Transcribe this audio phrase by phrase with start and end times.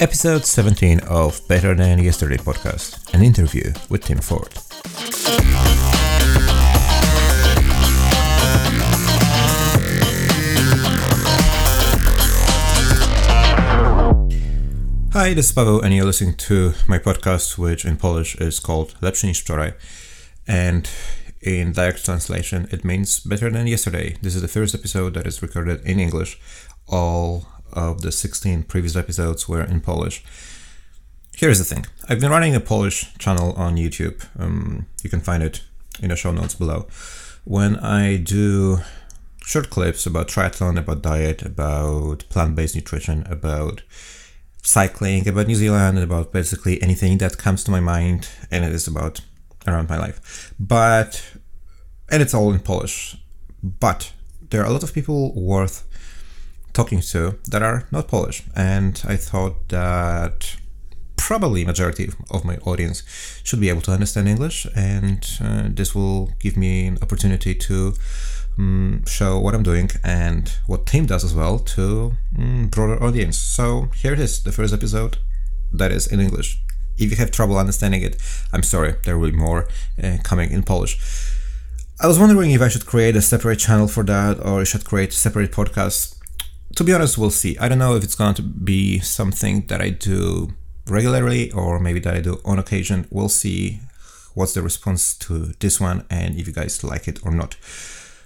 [0.00, 4.48] Episode 17 of Better Than Yesterday podcast, an interview with Tim Ford.
[15.12, 18.94] Hi, this is Paweł, and you're listening to my podcast, which in Polish is called
[19.02, 19.72] Lepszy niż wczoraj.
[20.48, 20.88] And
[21.42, 24.16] in direct translation, it means better than yesterday.
[24.22, 26.38] This is the first episode that is recorded in English.
[26.86, 30.24] All of the 16 previous episodes were in Polish.
[31.36, 34.26] Here's the thing I've been running a Polish channel on YouTube.
[34.38, 35.62] Um, you can find it
[36.00, 36.86] in the show notes below.
[37.44, 38.80] When I do
[39.44, 43.82] short clips about triathlon, about diet, about plant based nutrition, about
[44.62, 48.86] cycling, about New Zealand, about basically anything that comes to my mind, and it is
[48.86, 49.20] about
[49.66, 50.54] around my life.
[50.60, 51.32] But,
[52.10, 53.16] and it's all in Polish.
[53.62, 54.12] But
[54.50, 55.86] there are a lot of people worth
[56.72, 60.56] talking to that are not Polish, and I thought that
[61.16, 63.02] probably majority of my audience
[63.44, 67.94] should be able to understand English, and uh, this will give me an opportunity to
[68.58, 73.38] um, show what I'm doing and what Tim does as well to um, broader audience.
[73.38, 75.18] So here it is, the first episode
[75.72, 76.60] that is in English.
[76.98, 78.20] If you have trouble understanding it,
[78.52, 79.68] I'm sorry, there will be more
[80.02, 80.98] uh, coming in Polish.
[82.02, 84.84] I was wondering if I should create a separate channel for that or I should
[84.84, 86.19] create a separate podcast
[86.76, 87.58] to be honest, we'll see.
[87.58, 90.54] I don't know if it's going to be something that I do
[90.86, 93.06] regularly or maybe that I do on occasion.
[93.10, 93.80] We'll see
[94.34, 97.56] what's the response to this one and if you guys like it or not.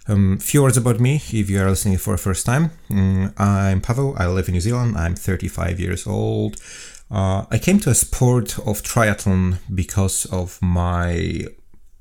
[0.06, 2.70] Um, few words about me if you are listening for the first time.
[2.90, 6.56] Um, I'm Pavel, I live in New Zealand, I'm 35 years old.
[7.10, 11.46] Uh, I came to a sport of triathlon because of my,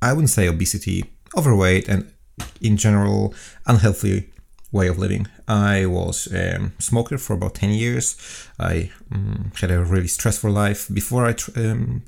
[0.02, 1.06] I wouldn't say obesity,
[1.38, 2.12] overweight, and
[2.60, 3.34] in general
[3.66, 4.33] unhealthy
[4.74, 5.28] way of living.
[5.48, 8.18] I was a um, smoker for about 10 years.
[8.60, 12.04] I um, had a really stressful life before I tr- um,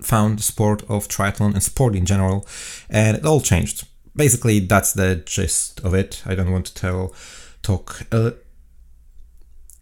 [0.00, 2.46] found the sport of triathlon and sport in general,
[2.88, 3.88] and it all changed.
[4.14, 6.22] Basically, that's the gist of it.
[6.26, 7.14] I don't want to tell,
[7.62, 8.32] talk uh,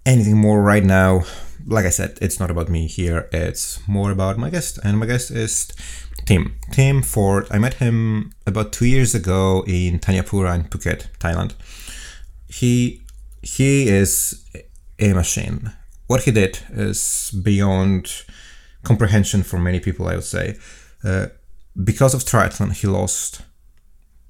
[0.07, 1.25] anything more right now.
[1.67, 3.29] Like I said, it's not about me here.
[3.33, 5.69] It's more about my guest, and my guest is
[6.33, 6.59] Tim.
[6.71, 7.47] Tim Ford.
[7.51, 11.53] I met him about two years ago in Thanyapura in Phuket, Thailand.
[12.49, 13.03] He
[13.43, 14.43] he is
[14.99, 15.73] a machine.
[16.07, 18.25] What he did is beyond
[18.83, 20.09] comprehension for many people.
[20.09, 20.57] I would say,
[21.05, 21.27] uh,
[21.85, 23.43] because of triathlon, he lost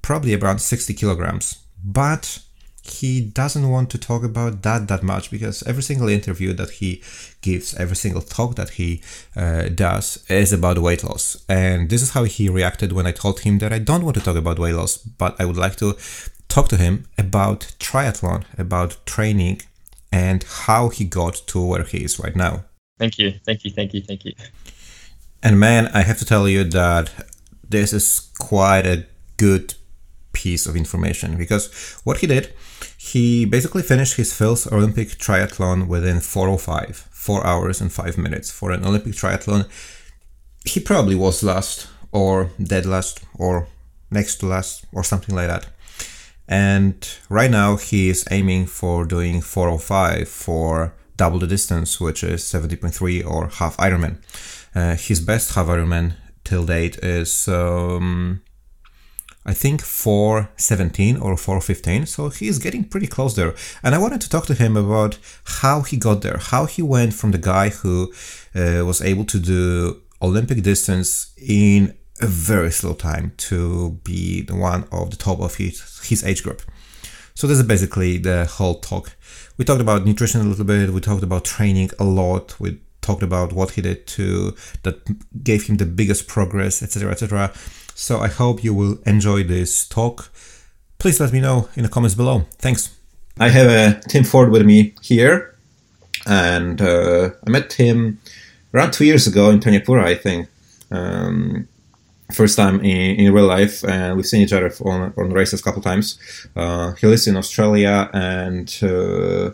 [0.01, 2.39] probably around sixty kilograms, but
[2.85, 7.01] he doesn't want to talk about that that much because every single interview that he
[7.41, 9.01] gives, every single talk that he
[9.37, 11.43] uh, does is about weight loss.
[11.47, 14.23] And this is how he reacted when I told him that I don't want to
[14.23, 15.95] talk about weight loss, but I would like to
[16.49, 19.61] talk to him about triathlon, about training,
[20.11, 22.65] and how he got to where he is right now.
[22.99, 24.33] Thank you, thank you, thank you, thank you.
[25.41, 27.11] And man, I have to tell you that
[27.67, 29.05] this is quite a
[29.37, 29.75] good
[30.33, 31.71] piece of information because
[32.03, 32.53] what he did,
[33.11, 38.49] he basically finished his first Olympic triathlon within 405, 4 hours and 5 minutes.
[38.49, 39.67] For an Olympic triathlon,
[40.63, 43.67] he probably was last or dead last or
[44.09, 45.67] next to last or something like that.
[46.47, 46.95] And
[47.27, 53.25] right now he is aiming for doing 405 for double the distance, which is 70.3
[53.25, 54.15] or half Ironman.
[54.73, 56.13] Uh, his best half Ironman
[56.45, 58.41] till date is um,
[59.45, 62.05] I think 417 or 415.
[62.05, 63.53] So he's getting pretty close there.
[63.83, 65.17] And I wanted to talk to him about
[65.61, 68.13] how he got there, how he went from the guy who
[68.55, 74.55] uh, was able to do Olympic distance in a very slow time to be the
[74.55, 76.61] one of the top of his, his age group.
[77.35, 79.15] So this is basically the whole talk.
[79.57, 80.91] We talked about nutrition a little bit.
[80.91, 82.59] We talked about training a lot.
[82.59, 87.51] We talked about what he did to that gave him the biggest progress, etc., etc.
[87.95, 90.31] So I hope you will enjoy this talk.
[90.97, 92.45] Please let me know in the comments below.
[92.57, 92.95] Thanks.
[93.39, 95.55] I have uh, Tim Ford with me here,
[96.25, 98.19] and uh, I met him
[98.73, 100.47] around two years ago in Thanyapura, I think.
[100.91, 101.67] Um,
[102.31, 105.63] first time in, in real life, and we've seen each other on, on races a
[105.63, 106.19] couple times.
[106.55, 109.51] Uh, he lives in Australia, and uh,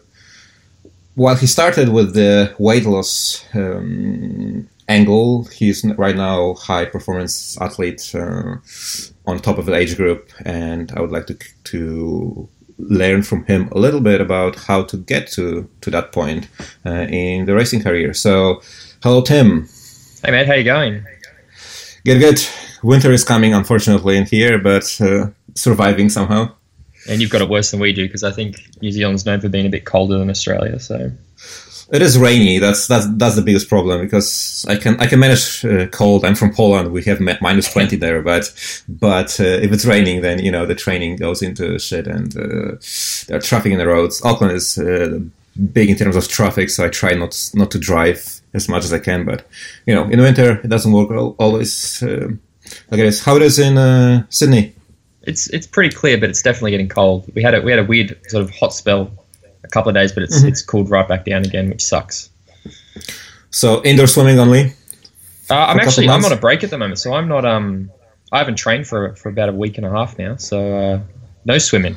[1.16, 5.46] while he started with the weight loss um, angle.
[5.46, 8.58] He's right now high performance athlete uh,
[9.26, 12.50] on top of the age group, and I would like to to
[12.80, 16.48] learn from him a little bit about how to get to to that point
[16.86, 18.14] uh, in the racing career.
[18.14, 18.62] So,
[19.04, 19.70] hello, Tim.
[20.24, 21.06] Hey, man, how you going?
[22.04, 22.42] Good, good.
[22.84, 26.52] Winter is coming, unfortunately, in here, but uh, surviving somehow.
[27.10, 29.50] And you've got it worse than we do because I think New Zealand's known for
[29.50, 30.80] being a bit colder than Australia.
[30.80, 31.12] So
[31.92, 32.60] It is rainy.
[32.60, 36.24] That's that's that's the biggest problem because I can I can manage uh, cold.
[36.24, 36.92] I'm from Poland.
[36.92, 38.54] We have minus twenty there, but
[38.88, 42.78] but uh, if it's raining, then you know the training goes into shit, and uh,
[43.28, 44.24] there are traffic in the roads.
[44.24, 45.20] Auckland is uh,
[45.74, 48.94] big in terms of traffic, so I try not not to drive as much as
[48.94, 49.26] I can.
[49.26, 49.48] But
[49.88, 51.10] you know, in winter it doesn't work
[51.40, 52.04] always.
[52.04, 52.30] Uh,
[52.92, 53.24] like it is.
[53.24, 54.76] How it is in uh, Sydney?
[55.24, 57.26] It's it's pretty clear, but it's definitely getting cold.
[57.34, 59.12] We had a we had a weird sort of hot spell
[59.64, 60.48] a couple of days, but it's mm-hmm.
[60.48, 62.30] it's cooled right back down again, which sucks.
[63.52, 64.74] So indoor swimming only.
[65.50, 67.92] Uh, I'm actually I'm on a break at the moment, so I'm not um
[68.32, 71.00] I haven't trained for for about a week and a half now, so uh,
[71.46, 71.96] no swimming.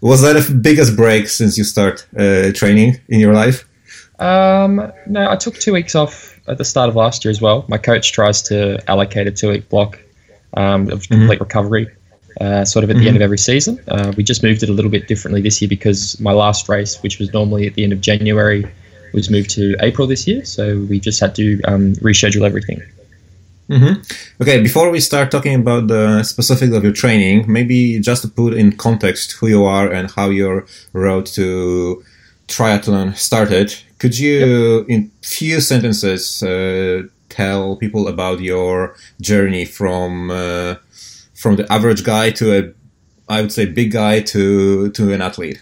[0.00, 3.68] Was that the biggest break since you start uh, training in your life?
[4.18, 7.64] Um, no, I took two weeks off at the start of last year as well.
[7.68, 10.00] My coach tries to allocate a two week block
[10.56, 11.14] um, of mm-hmm.
[11.14, 11.88] complete recovery
[12.40, 13.08] uh, sort of at the mm-hmm.
[13.08, 13.78] end of every season.
[13.88, 17.02] Uh, we just moved it a little bit differently this year because my last race,
[17.02, 18.64] which was normally at the end of January,
[19.12, 20.44] was moved to April this year.
[20.44, 22.82] So we just had to um, reschedule everything.
[23.68, 24.42] Mm-hmm.
[24.42, 28.54] Okay, before we start talking about the specifics of your training, maybe just to put
[28.54, 32.02] in context who you are and how your road to
[32.48, 34.88] triathlon started, could you, yep.
[34.88, 40.74] in few sentences, uh, tell people about your journey from uh,
[41.42, 42.72] from the average guy to a,
[43.28, 45.60] I would say, big guy to to an athlete?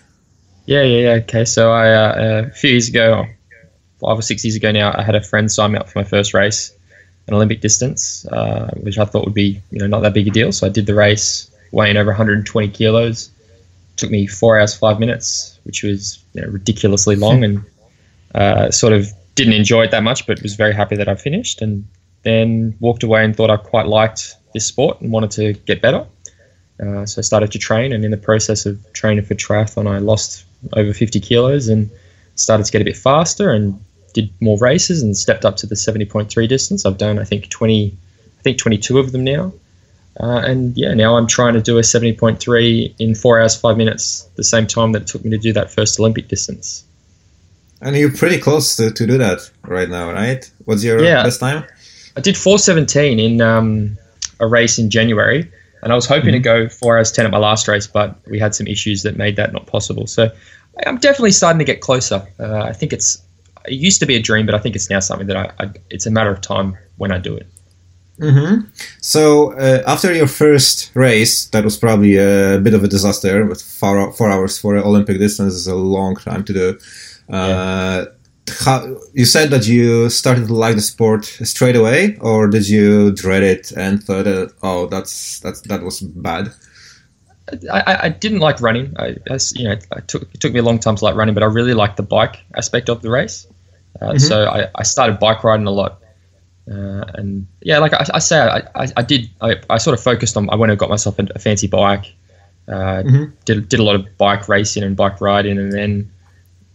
[0.66, 1.22] Yeah, yeah, yeah.
[1.22, 3.26] Okay, so I uh, a few years ago,
[3.98, 6.04] five or six years ago now, I had a friend sign me up for my
[6.04, 6.72] first race,
[7.26, 10.30] an Olympic distance, uh, which I thought would be you know not that big a
[10.30, 10.52] deal.
[10.52, 13.30] So I did the race, weighing over 120 kilos.
[13.96, 17.64] Took me four hours five minutes, which was you know, ridiculously long, and
[18.34, 21.62] uh, sort of didn't enjoy it that much, but was very happy that I finished.
[21.62, 21.86] And
[22.22, 26.06] then walked away and thought I quite liked this sport and wanted to get better.
[26.80, 29.98] Uh, so I started to train, and in the process of training for triathlon, I
[29.98, 31.90] lost over 50 kilos and
[32.36, 33.78] started to get a bit faster and
[34.14, 36.86] did more races and stepped up to the 70.3 distance.
[36.86, 37.96] I've done, I think, 20,
[38.38, 39.52] I think 22 of them now.
[40.18, 44.28] Uh, and yeah, now I'm trying to do a 70.3 in four hours, five minutes,
[44.36, 46.84] the same time that it took me to do that first Olympic distance.
[47.80, 50.50] And you're pretty close to, to do that right now, right?
[50.64, 51.64] What's your yeah, best time?
[52.16, 53.96] I did 417 in um,
[54.40, 55.50] a race in January,
[55.82, 56.42] and I was hoping mm-hmm.
[56.42, 59.16] to go four hours ten at my last race, but we had some issues that
[59.16, 60.06] made that not possible.
[60.06, 60.30] So
[60.86, 62.26] I'm definitely starting to get closer.
[62.38, 63.22] Uh, I think it's
[63.66, 65.70] it used to be a dream, but I think it's now something that I, I
[65.90, 67.46] it's a matter of time when I do it.
[68.18, 68.66] Mm-hmm.
[69.00, 73.46] So uh, after your first race, that was probably a bit of a disaster.
[73.46, 76.78] With four, four hours for Olympic distance is a long time to do.
[77.30, 78.04] Uh, yeah
[78.64, 83.12] how you said that you started to like the sport straight away, or did you
[83.12, 86.52] dread it and thought, that, oh, that's that's that was bad?
[87.72, 88.94] I, I didn't like running.
[88.96, 91.34] I, I, you know, I took, it took me a long time to like running,
[91.34, 93.46] but I really liked the bike aspect of the race.
[94.00, 94.18] Uh, mm-hmm.
[94.18, 96.00] So I, I started bike riding a lot.
[96.70, 100.04] Uh, and yeah, like I, I say, I, I, I did, I, I sort of
[100.04, 102.14] focused on, I went and got myself a, a fancy bike,
[102.68, 103.32] uh, mm-hmm.
[103.44, 105.58] did, did a lot of bike racing and bike riding.
[105.58, 106.12] And then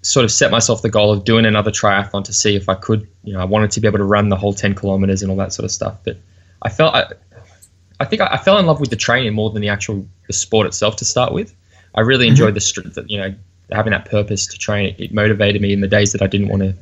[0.06, 3.07] sort of set myself the goal of doing another triathlon to see if I could.
[3.24, 5.38] You know, I wanted to be able to run the whole 10 kilometers and all
[5.38, 5.98] that sort of stuff.
[6.04, 6.18] But
[6.62, 7.06] I felt, I,
[8.00, 10.34] I think I, I fell in love with the training more than the actual the
[10.34, 11.56] sport itself to start with.
[11.96, 12.90] I really enjoyed mm-hmm.
[12.90, 13.34] the, you know,
[13.72, 14.90] having that purpose to train.
[14.90, 16.76] It, it motivated me in the days that I didn't want to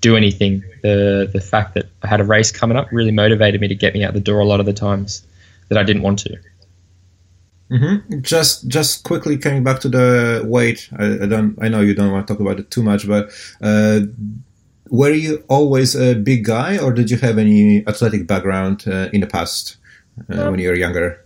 [0.00, 0.64] do anything.
[0.82, 3.92] The the fact that I had a race coming up really motivated me to get
[3.92, 5.26] me out the door a lot of the times
[5.68, 6.38] that I didn't want to.
[7.72, 8.20] Mm-hmm.
[8.20, 10.88] Just just quickly coming back to the weight.
[10.98, 11.56] I, I, don't.
[11.60, 13.30] I know you don't want to talk about it too much, but
[13.62, 14.00] uh,
[14.90, 19.22] were you always a big guy, or did you have any athletic background uh, in
[19.22, 19.78] the past
[20.30, 21.24] uh, um, when you were younger?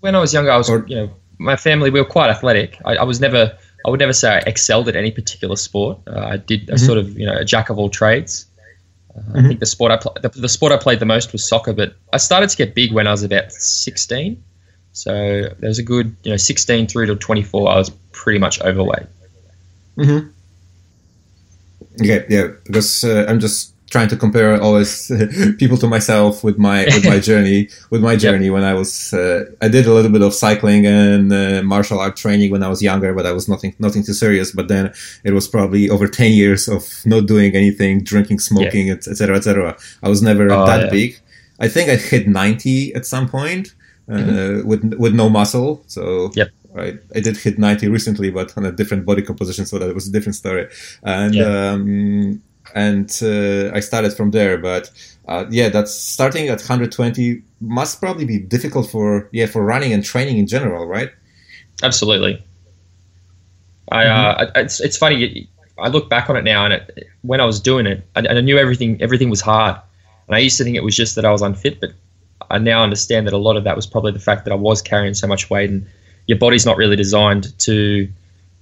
[0.00, 2.78] When I was younger, I was or, you know my family we were quite athletic.
[2.84, 3.56] I, I, was never.
[3.86, 5.98] I would never say I excelled at any particular sport.
[6.06, 6.86] Uh, I did a mm-hmm.
[6.86, 8.46] sort of you know a jack of all trades.
[9.14, 9.38] Uh, mm-hmm.
[9.38, 11.72] I think the sport I pl- the, the sport I played the most was soccer,
[11.72, 14.42] but I started to get big when I was about sixteen.
[14.96, 17.68] So there was a good, you know, 16 through to 24.
[17.68, 19.06] I was pretty much overweight.
[19.98, 20.30] Mm-hmm.
[22.00, 25.12] Okay, yeah, because uh, I'm just trying to compare always
[25.58, 28.54] people to myself with my with my journey with my journey yep.
[28.54, 32.16] when I was uh, I did a little bit of cycling and uh, martial art
[32.16, 34.50] training when I was younger, but I was nothing nothing too serious.
[34.50, 39.36] But then it was probably over ten years of not doing anything, drinking, smoking, etc.,
[39.36, 39.70] etc.
[39.72, 40.90] Et I was never oh, that yeah.
[40.90, 41.20] big.
[41.60, 43.74] I think I hit ninety at some point,
[44.08, 44.60] mm-hmm.
[44.60, 45.82] Uh, with with no muscle.
[45.86, 46.50] So yep.
[46.76, 50.08] I, I did hit 90 recently, but on a different body composition, so that was
[50.08, 50.68] a different story.
[51.02, 52.42] And um,
[52.74, 54.58] and uh, I started from there.
[54.58, 54.90] But
[55.28, 60.04] uh, yeah, that's starting at 120 must probably be difficult for yeah for running and
[60.04, 61.10] training in general, right?
[61.82, 62.42] Absolutely.
[63.90, 64.42] I, mm-hmm.
[64.42, 65.48] uh, it's it's funny.
[65.78, 68.40] I look back on it now, and it, when I was doing it, I, I
[68.40, 69.76] knew everything everything was hard,
[70.26, 71.90] and I used to think it was just that I was unfit, but
[72.50, 74.82] I now understand that a lot of that was probably the fact that I was
[74.82, 75.86] carrying so much weight, and
[76.26, 78.08] your body's not really designed to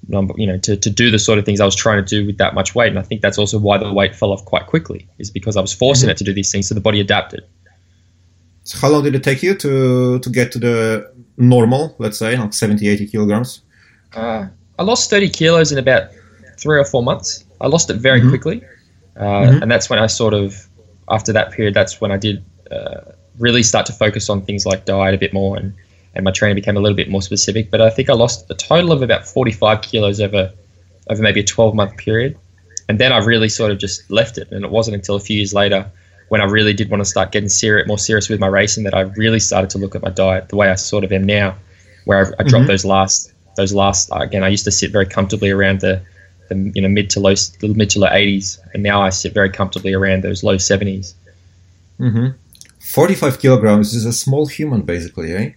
[0.08, 2.38] you know, to, to do the sort of things I was trying to do with
[2.38, 2.88] that much weight.
[2.88, 5.60] And I think that's also why the weight fell off quite quickly, is because I
[5.60, 6.10] was forcing mm-hmm.
[6.10, 7.44] it to do these things, so the body adapted.
[8.64, 12.36] So how long did it take you to to get to the normal, let's say,
[12.36, 13.60] like 70, 80 kilograms?
[14.14, 14.46] Uh,
[14.78, 16.10] I lost 30 kilos in about
[16.58, 17.44] three or four months.
[17.60, 18.30] I lost it very mm-hmm.
[18.30, 18.64] quickly.
[19.16, 19.62] Uh, mm-hmm.
[19.62, 20.66] And that's when I sort of,
[21.08, 24.84] after that period, that's when I did uh, really start to focus on things like
[24.84, 25.74] diet a bit more and
[26.14, 27.70] and my training became a little bit more specific.
[27.70, 30.52] But I think I lost a total of about 45 kilos over
[31.10, 32.38] over maybe a 12 month period,
[32.88, 34.50] and then I really sort of just left it.
[34.50, 35.90] And it wasn't until a few years later
[36.28, 38.94] when I really did want to start getting serious, more serious with my racing that
[38.94, 41.56] I really started to look at my diet the way I sort of am now,
[42.06, 42.66] where I, I dropped mm-hmm.
[42.68, 44.44] those last those last again.
[44.44, 46.02] I used to sit very comfortably around the,
[46.48, 49.50] the you know mid to low mid to low 80s, and now I sit very
[49.50, 51.14] comfortably around those low 70s.
[52.00, 52.28] Mm-hmm.
[52.84, 55.50] 45 kilograms is a small human, basically, eh?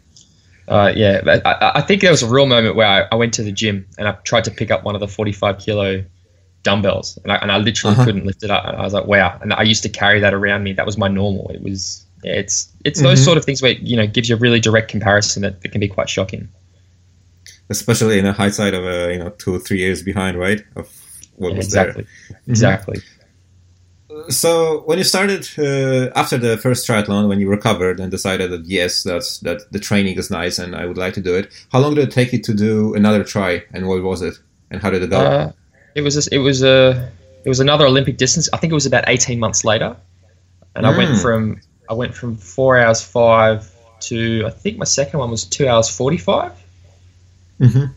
[0.67, 3.43] Uh, yeah, I, I, think there was a real moment where I, I, went to
[3.43, 6.03] the gym and I tried to pick up one of the 45 kilo
[6.63, 8.05] dumbbells and I, and I literally uh-huh.
[8.05, 8.65] couldn't lift it up.
[8.65, 9.38] And I was like, wow.
[9.41, 10.74] And I used to carry that around me.
[10.74, 11.50] That was my normal.
[11.51, 13.10] It was, yeah, it's, it's mm-hmm.
[13.10, 15.69] those sort of things where, you know, gives you a really direct comparison that, that
[15.69, 16.50] can be quite shocking.
[17.69, 20.63] Especially in a high side of, a, you know, two or three years behind, right?
[20.75, 20.89] Of
[21.36, 22.03] what yeah, was exactly.
[22.03, 22.39] there.
[22.39, 22.51] Mm-hmm.
[22.51, 23.01] Exactly
[24.30, 28.66] so when you started uh, after the first triathlon, when you recovered and decided that
[28.66, 31.52] yes, that's that the training is nice and I would like to do it.
[31.72, 34.36] How long did it take you to do another try, and what was it,
[34.72, 35.20] and how did it go?
[35.20, 35.52] Uh,
[35.96, 37.12] it was a, it was a
[37.46, 38.50] it was another Olympic distance.
[38.54, 39.96] I think it was about eighteen months later,
[40.76, 40.94] and mm.
[40.94, 41.18] I went hmm.
[41.18, 43.70] from I went from four hours five
[44.02, 46.54] to I think my second one was two hours forty five.
[47.60, 47.94] mm-hmm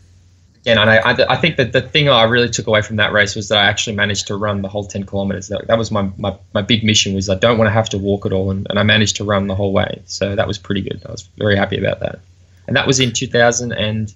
[0.61, 3.11] again, and I, I, I, think that the thing I really took away from that
[3.11, 5.49] race was that I actually managed to run the whole 10 kilometers.
[5.49, 8.25] That, was my, my, my big mission was I don't want to have to walk
[8.25, 10.01] at all, and, and I managed to run the whole way.
[10.05, 11.01] So that was pretty good.
[11.07, 12.19] I was very happy about that.
[12.67, 14.13] And that was in 2000 and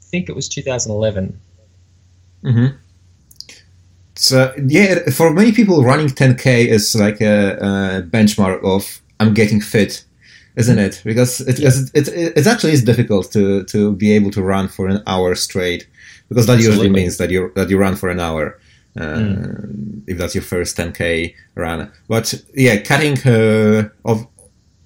[0.00, 1.40] I think it was 2011.
[2.42, 2.76] Mm-hmm.
[4.14, 9.60] So yeah, for many people, running 10k is like a, a benchmark of I'm getting
[9.60, 10.04] fit
[10.56, 11.00] isn't it?
[11.04, 11.70] Because it, yeah.
[11.94, 15.34] it, it, it, actually is difficult to, to be able to run for an hour
[15.34, 15.88] straight,
[16.28, 16.86] because that Absolutely.
[16.86, 18.58] usually means that you that you run for an hour.
[18.94, 20.02] Uh, mm.
[20.06, 24.26] If that's your first 10k run, but yeah, cutting uh, of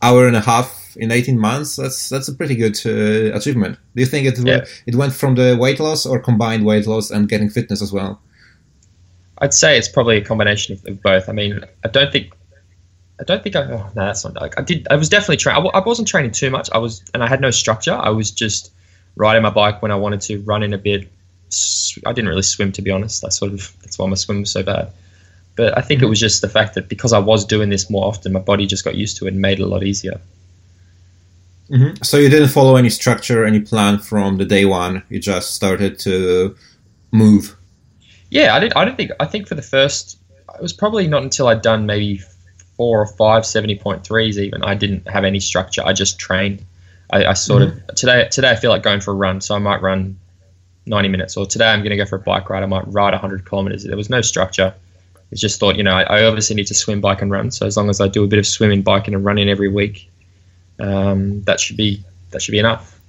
[0.01, 3.79] hour and a half in 18 months that's that's a pretty good uh, achievement.
[3.95, 4.65] Do you think it yeah.
[4.87, 8.21] it went from the weight loss or combined weight loss and getting fitness as well?
[9.39, 11.29] I'd say it's probably a combination of, of both.
[11.29, 12.33] I mean, I don't think
[13.19, 13.63] I don't think I.
[13.63, 14.35] Oh, no, that's not.
[14.35, 14.87] Like, I did.
[14.91, 15.71] I was definitely training.
[15.73, 16.69] I, wasn't training too much.
[16.73, 17.95] I was, and I had no structure.
[17.95, 18.73] I was just
[19.17, 21.11] riding my bike when I wanted to, run in a bit.
[22.05, 23.25] I didn't really swim, to be honest.
[23.25, 23.75] I sort of.
[23.81, 24.93] That's why my swim was so bad.
[25.57, 26.07] But I think mm-hmm.
[26.07, 28.67] it was just the fact that because I was doing this more often, my body
[28.67, 30.21] just got used to it and made it a lot easier.
[31.71, 32.03] Mm-hmm.
[32.03, 35.03] So you didn't follow any structure, any plan from the day one.
[35.09, 36.55] You just started to
[37.13, 37.57] move.
[38.31, 38.75] Yeah, I did.
[38.75, 39.13] I don't think.
[39.19, 40.19] I think for the first,
[40.55, 42.21] it was probably not until I'd done maybe
[42.77, 44.63] four or five 70.3s even.
[44.63, 45.83] I didn't have any structure.
[45.85, 46.65] I just trained.
[47.11, 47.89] I, I sort mm-hmm.
[47.89, 50.19] of today today I feel like going for a run, so I might run
[50.87, 51.37] 90 minutes.
[51.37, 52.63] Or today I'm going to go for a bike ride.
[52.63, 53.85] I might ride 100 kilometers.
[53.85, 54.75] There was no structure.
[55.31, 57.51] It's just thought, you know, I, I, obviously need to swim, bike, and run.
[57.51, 60.09] So as long as I do a bit of swimming, biking, and running every week,
[60.79, 63.01] um, that should be that should be enough.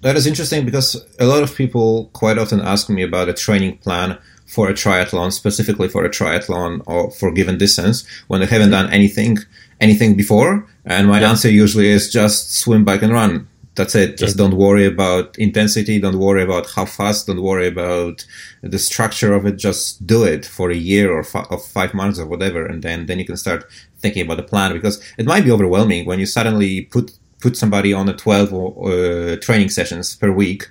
[0.00, 3.78] That is interesting because a lot of people quite often ask me about a training
[3.78, 4.18] plan
[4.52, 8.70] for a triathlon, specifically for a triathlon or for a given distance, when they haven't
[8.70, 9.38] done anything
[9.80, 10.66] anything before.
[10.84, 11.30] And my yeah.
[11.30, 13.48] answer usually is just swim, bike, and run.
[13.74, 14.18] That's it.
[14.18, 14.42] Just yeah.
[14.42, 15.98] don't worry about intensity.
[15.98, 17.26] Don't worry about how fast.
[17.26, 18.26] Don't worry about
[18.60, 19.56] the structure of it.
[19.56, 23.06] Just do it for a year or, f- or five months or whatever, and then
[23.06, 23.64] then you can start
[24.00, 27.92] thinking about the plan because it might be overwhelming when you suddenly put put somebody
[27.92, 30.70] on a 12 uh, training sessions per week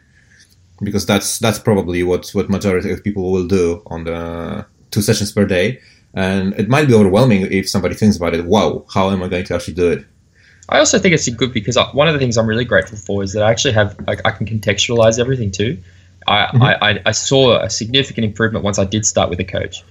[0.81, 5.31] because that's that's probably what what majority of people will do on the two sessions
[5.31, 5.79] per day
[6.13, 9.45] and it might be overwhelming if somebody thinks about it wow how am i going
[9.45, 10.05] to actually do it
[10.69, 13.33] i also think it's good because one of the things i'm really grateful for is
[13.33, 15.77] that i actually have like, i can contextualize everything too
[16.27, 16.61] I, mm-hmm.
[16.61, 19.83] I, I saw a significant improvement once i did start with a coach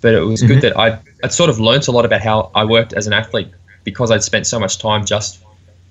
[0.00, 0.54] but it was mm-hmm.
[0.54, 3.12] good that I, I'd sort of learned a lot about how i worked as an
[3.12, 3.48] athlete
[3.84, 5.42] because i'd spent so much time just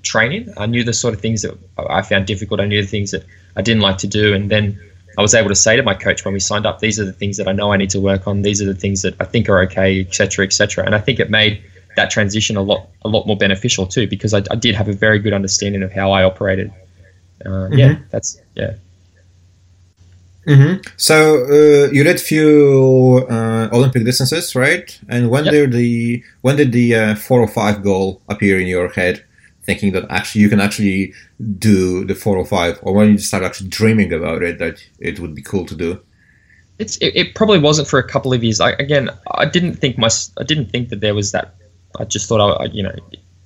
[0.03, 1.57] training i knew the sort of things that
[1.89, 3.23] i found difficult i knew the things that
[3.55, 4.33] I didn't like to do.
[4.33, 4.79] And then
[5.17, 7.13] I was able to say to my coach when we signed up, these are the
[7.13, 8.41] things that I know I need to work on.
[8.41, 10.85] These are the things that I think are okay, etc., etc.
[10.85, 11.61] And I think it made
[11.97, 14.93] that transition a lot a lot more beneficial too because I, I did have a
[14.93, 16.71] very good understanding of how I operated.
[17.45, 17.73] Uh, mm-hmm.
[17.73, 18.75] Yeah, that's yeah.
[20.47, 20.81] Mm-hmm.
[20.97, 24.97] So uh, you did few uh, Olympic distances, right?
[25.09, 25.53] And when Yep.
[25.53, 29.23] did the when did the uh, 405 goal appear in your head?
[29.71, 31.13] Thinking that actually you can actually
[31.59, 35.41] do the 405, or when you start actually dreaming about it, that it would be
[35.41, 35.97] cool to do.
[36.77, 38.59] It's it, it probably wasn't for a couple of years.
[38.59, 39.09] I, again,
[39.43, 41.55] I didn't think my I didn't think that there was that.
[41.99, 42.95] I just thought I, you know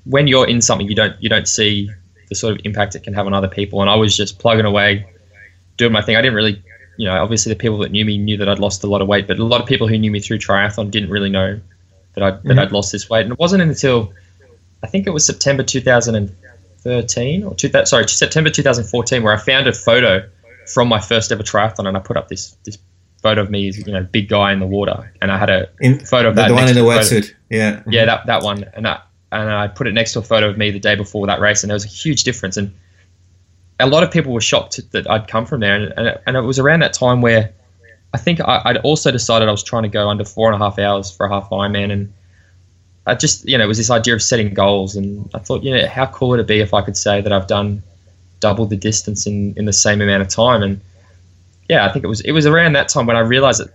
[0.06, 1.90] when you're in something you don't you don't see
[2.30, 3.82] the sort of impact it can have on other people.
[3.82, 5.06] And I was just plugging away,
[5.78, 6.16] doing my thing.
[6.16, 6.64] I didn't really
[6.98, 9.08] you know obviously the people that knew me knew that I'd lost a lot of
[9.08, 11.60] weight, but a lot of people who knew me through triathlon didn't really know
[12.16, 12.60] that I that Mhm.
[12.60, 13.26] I'd lost this weight.
[13.26, 14.12] And it wasn't until
[14.86, 19.74] I think it was September 2013 or two, sorry September 2014 where I found a
[19.74, 20.30] photo
[20.72, 22.78] from my first ever triathlon and I put up this this
[23.24, 25.70] photo of me as you know big guy in the water and I had a
[25.80, 28.66] In photo of that the one in the wetsuit, yeah, yeah that that one.
[28.76, 29.02] And I
[29.32, 31.64] and I put it next to a photo of me the day before that race
[31.64, 32.56] and there was a huge difference.
[32.56, 32.72] And
[33.80, 35.74] a lot of people were shocked that I'd come from there.
[35.74, 37.52] And and it, and it was around that time where
[38.14, 40.64] I think I, I'd also decided I was trying to go under four and a
[40.64, 41.92] half hours for a half Ironman.
[41.92, 42.14] And
[43.08, 45.76] I just you know it was this idea of setting goals and I thought you
[45.76, 47.84] know how cool would it be if I could say that I've done
[48.40, 50.82] double the distance in in the same amount of time and
[51.70, 53.70] yeah I think it was it was around that time when I realized that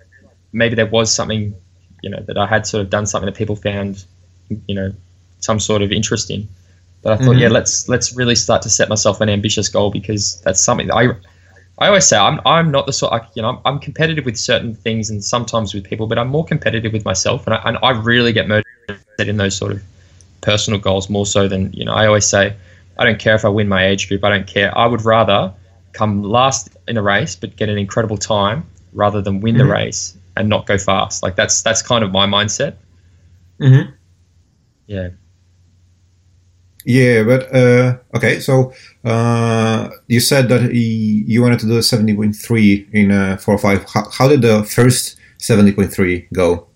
[0.53, 1.55] maybe there was something
[2.03, 4.05] you know that I had sort of done something that people found
[4.67, 4.93] you know
[5.41, 6.49] some sort of interest in
[7.03, 7.41] but I thought Mhm.
[7.41, 10.97] yeah let's let's really start to set myself an ambitious goal because that's something that
[10.97, 11.05] I
[11.79, 14.37] I always say I'm, I'm not the sort I, you know I'm, I'm competitive with
[14.37, 17.79] certain things and sometimes with people but I'm more competitive with myself and I, and
[17.83, 18.67] I really get motivated
[19.19, 19.83] in those sort of
[20.41, 22.55] personal goals more so than you know I always say
[22.99, 25.53] I don't care if I win my age group I don't care I would rather
[25.93, 29.59] come last in a race but get an incredible time rather than win Mhm.
[29.59, 32.77] the race and not go fast like that's that's kind of my mindset
[33.59, 33.91] hmm
[34.87, 35.11] yeah
[36.85, 37.25] yeah.
[37.25, 38.73] But uh, okay, so
[39.05, 43.85] uh, you said that he, you wanted to do a 70.3 in uh, 405.
[43.93, 46.67] How, how did the first 70.3 go?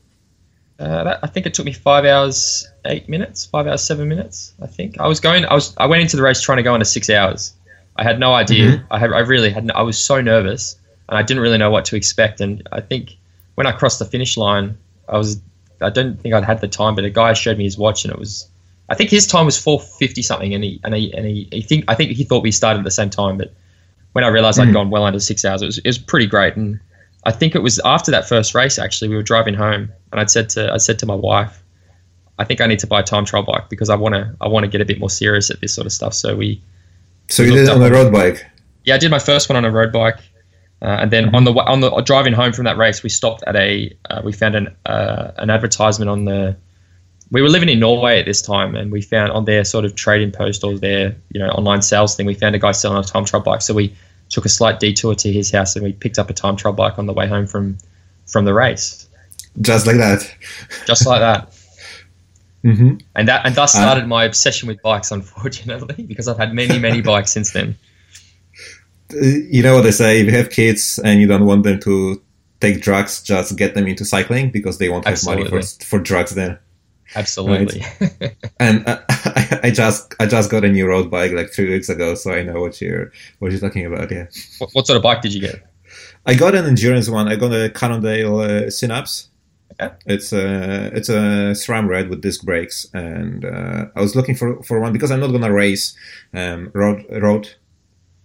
[0.79, 4.53] Uh, that, I think it took me five hours, eight minutes, five hours, seven minutes.
[4.61, 5.45] I think I was going.
[5.47, 5.75] I was.
[5.79, 7.55] I went into the race trying to go into six hours.
[7.97, 8.85] I had no idea.
[8.91, 9.13] I had.
[9.13, 9.65] I really had.
[9.67, 10.77] No, I was so nervous,
[11.09, 12.41] and I didn't really know what to expect.
[12.41, 13.17] And I think
[13.55, 14.77] when I crossed the finish line,
[15.09, 15.41] I was.
[15.81, 18.13] I don't think I'd had the time, but a guy showed me his watch, and
[18.13, 18.49] it was.
[18.89, 21.63] I think his time was four fifty something, and he and he and he, he
[21.63, 23.53] think I think he thought we started at the same time, but
[24.13, 24.73] when I realized I'd Mhm.
[24.75, 26.57] gone well under six hours, it was it was pretty great.
[26.57, 26.81] And
[27.27, 30.31] I think it was after that first race actually we were driving home and I'd
[30.31, 31.63] said to I said to my wife,
[32.39, 34.49] I think I need to buy a time trial bike because I want to I
[34.49, 36.15] want to get a bit more serious at this sort of stuff.
[36.15, 36.63] So we
[37.29, 38.45] So you did it on a road bike.
[38.85, 40.19] yeah I did my first one on a road bike,
[40.83, 43.57] uh, and then on the on the driving home from that race we stopped at
[43.57, 46.57] a uh, we found an uh, an advertisement on the
[47.31, 49.95] we were living in Norway at this time and we found on their sort of
[49.95, 53.03] trading post or their you know online sales thing we found a guy selling a
[53.03, 53.95] time trial bike so we
[54.35, 56.99] took a slight detour to his house and we picked up a time trial bike
[56.99, 57.79] on the way home from
[58.27, 59.09] from the race.
[59.61, 60.29] Just like that.
[60.87, 61.51] just like that.
[62.65, 66.55] Hmm and that and thus Uh, started my obsession with bikes unfortunately because I've had
[66.55, 67.77] many many bikes since then.
[69.13, 72.23] You know what they say: if you have kids and you don't want them to
[72.61, 76.35] take drugs, just get them into cycling because they won't have money for for drugs
[76.35, 76.59] then.
[77.17, 77.85] Absolutely
[78.61, 81.89] And uh, I, I just I just got a new road bike like three weeks
[81.89, 84.11] ago, so I know what you're what you're talking about.
[84.11, 84.27] Yeah,
[84.59, 85.63] what, what sort of bike did you get
[86.27, 87.29] I got an endurance one.
[87.29, 89.29] I got a Cannondale uh, Synapse.
[89.81, 89.95] Okay.
[90.07, 94.63] It's a it's a SRAM red with disc brakes, and uh, I was looking for,
[94.63, 95.97] for one because I'm not gonna race
[96.33, 97.55] um, road road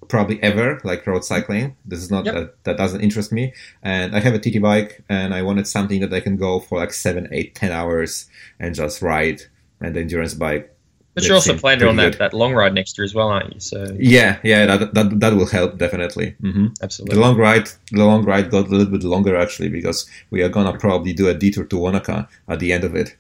[0.10, 1.76] probably ever like road cycling.
[1.86, 2.34] This is not Yep.
[2.36, 3.54] that that doesn't interest me.
[3.82, 6.78] And I have a TT bike, and I wanted something that I can go for
[6.80, 8.26] like seven, eight, ten hours
[8.60, 9.40] and just ride.
[9.82, 10.76] And the endurance bike
[11.16, 12.20] but you're also planning on that, good.
[12.20, 15.34] that long ride next year as well aren't you so Yeah, yeah, that that, that
[15.34, 16.36] will help definitely.
[16.42, 20.08] hmm absolutely The long ride, the long ride got a little bit longer actually because
[20.32, 23.16] we are gonna probably do a detour to Wanaka at the end of it.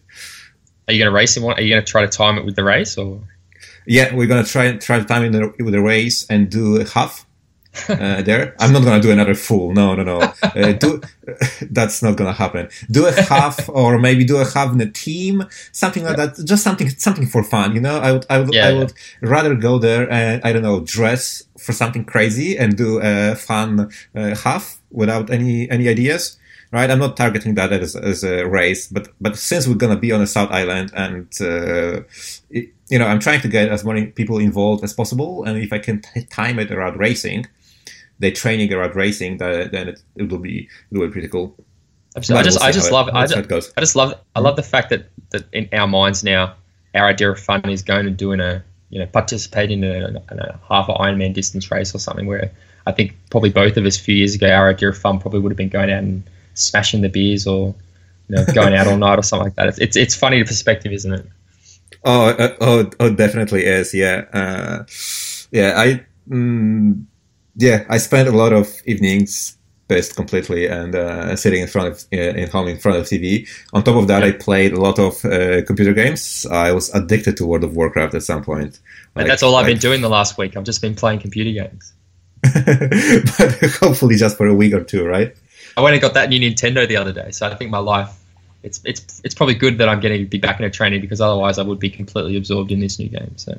[0.87, 2.45] are you going to race in one are you going to try to time it
[2.45, 3.21] with the race or
[3.85, 7.25] Yeah, we're gonna try try time in the, with the race and do a half
[7.87, 8.55] uh, there.
[8.59, 9.73] I'm not gonna do another full.
[9.73, 10.19] No, no, no.
[10.43, 11.01] Uh, do
[11.71, 12.69] that's not gonna happen.
[12.89, 16.37] Do a half or maybe do a half in a team, something like that.
[16.45, 17.73] Just something something for fun.
[17.73, 18.79] You know, I would I would Yeah, I yeah.
[18.79, 23.35] would rather go there and I don't know dress for something crazy and do a
[23.35, 26.37] fun uh, half without any any ideas.
[26.71, 30.11] Right, I'm not targeting that as, as a race, but but since we're gonna be
[30.11, 32.01] on a South Island and uh,
[32.51, 35.71] it, you know, I'm trying to get as many people involved as possible, and if
[35.71, 37.45] I can t- time it around racing,
[38.19, 41.55] the training around racing, then it, it will be it will be pretty cool.
[42.15, 42.41] Absolutely.
[42.41, 43.73] I just I just how it- love I just.
[43.77, 44.71] I just love I love the mm-hmm.
[44.71, 46.55] fact that that in our minds now
[46.95, 50.39] our idea of fun is going and doing a you know participating in a, in
[50.39, 52.51] a half Ironman distance race or something where
[52.87, 55.39] I think probably both of us a few years ago, our idea of fun probably
[55.39, 56.23] would have been going out and
[56.55, 57.75] smashing the beers or
[58.27, 59.67] you know going out all night or something like that.
[59.67, 61.25] It's it's, it's funny the perspective, isn't it?
[62.03, 63.93] Oh, uh, oh, oh, definitely is.
[63.93, 64.85] Yeah, uh,
[65.51, 65.73] yeah.
[65.75, 67.05] I, mm,
[67.55, 69.57] yeah, I spent a lot of evenings
[69.89, 73.49] pissed completely and uh, sitting in front of uh, in home in front of TV.
[73.73, 76.45] On top of that, I played a lot of uh, computer games.
[76.49, 78.79] I was addicted to World of Warcraft at some point.
[79.15, 80.55] Like, that's all I've like, been doing the last week.
[80.55, 81.93] I've just been playing computer games.
[82.41, 85.35] but hopefully, just for a week or two, right?
[85.75, 88.15] I went and got that new Nintendo the other day, so I think my life.
[88.61, 91.21] It's, it's it's probably good that I'm getting to be back in a training because
[91.21, 93.37] otherwise I would be completely absorbed in this new game.
[93.37, 93.57] So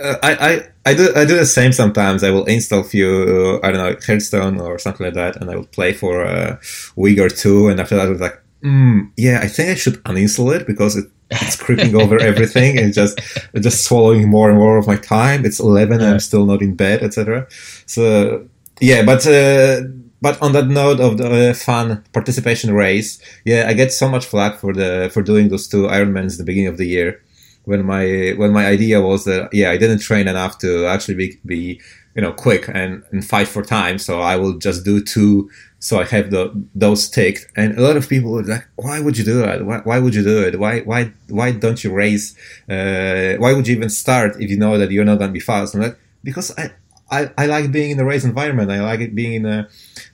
[0.00, 2.24] uh, I, I I do I do the same sometimes.
[2.24, 5.56] I will install a few I don't know Hearthstone or something like that, and I
[5.56, 6.58] will play for a
[6.96, 10.02] week or two, and after that I was like, mm, yeah, I think I should
[10.04, 13.20] uninstall it because it, it's creeping over everything and just
[13.54, 15.44] just swallowing more and more of my time.
[15.44, 16.12] It's eleven, yeah.
[16.12, 17.46] I'm still not in bed, etc.
[17.86, 18.48] So
[18.80, 19.26] yeah, but.
[19.26, 19.82] Uh,
[20.22, 24.58] but on that note of the fun participation race, yeah, I get so much flack
[24.58, 27.22] for the for doing those two Ironmans at the beginning of the year
[27.64, 31.38] when my when my idea was that yeah I didn't train enough to actually be,
[31.44, 31.80] be
[32.16, 33.98] you know quick and, and fight for time.
[33.98, 35.50] So I will just do two.
[35.78, 39.16] So I have the those ticked and a lot of people were like why would
[39.16, 39.64] you do that?
[39.64, 40.58] Why, why would you do it?
[40.58, 42.36] Why why why don't you race
[42.68, 45.74] uh, why would you even start if you know that you're not gonna be fast?
[45.74, 46.72] I'm like because I
[47.10, 48.70] I, I like being in a race environment.
[48.70, 49.68] I like it being in a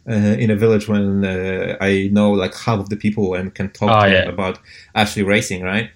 [0.08, 3.70] uh, in a village when uh, I know like half of the people and can
[3.70, 4.24] talk oh, to yeah.
[4.24, 4.58] them about
[4.94, 5.90] actually racing, right?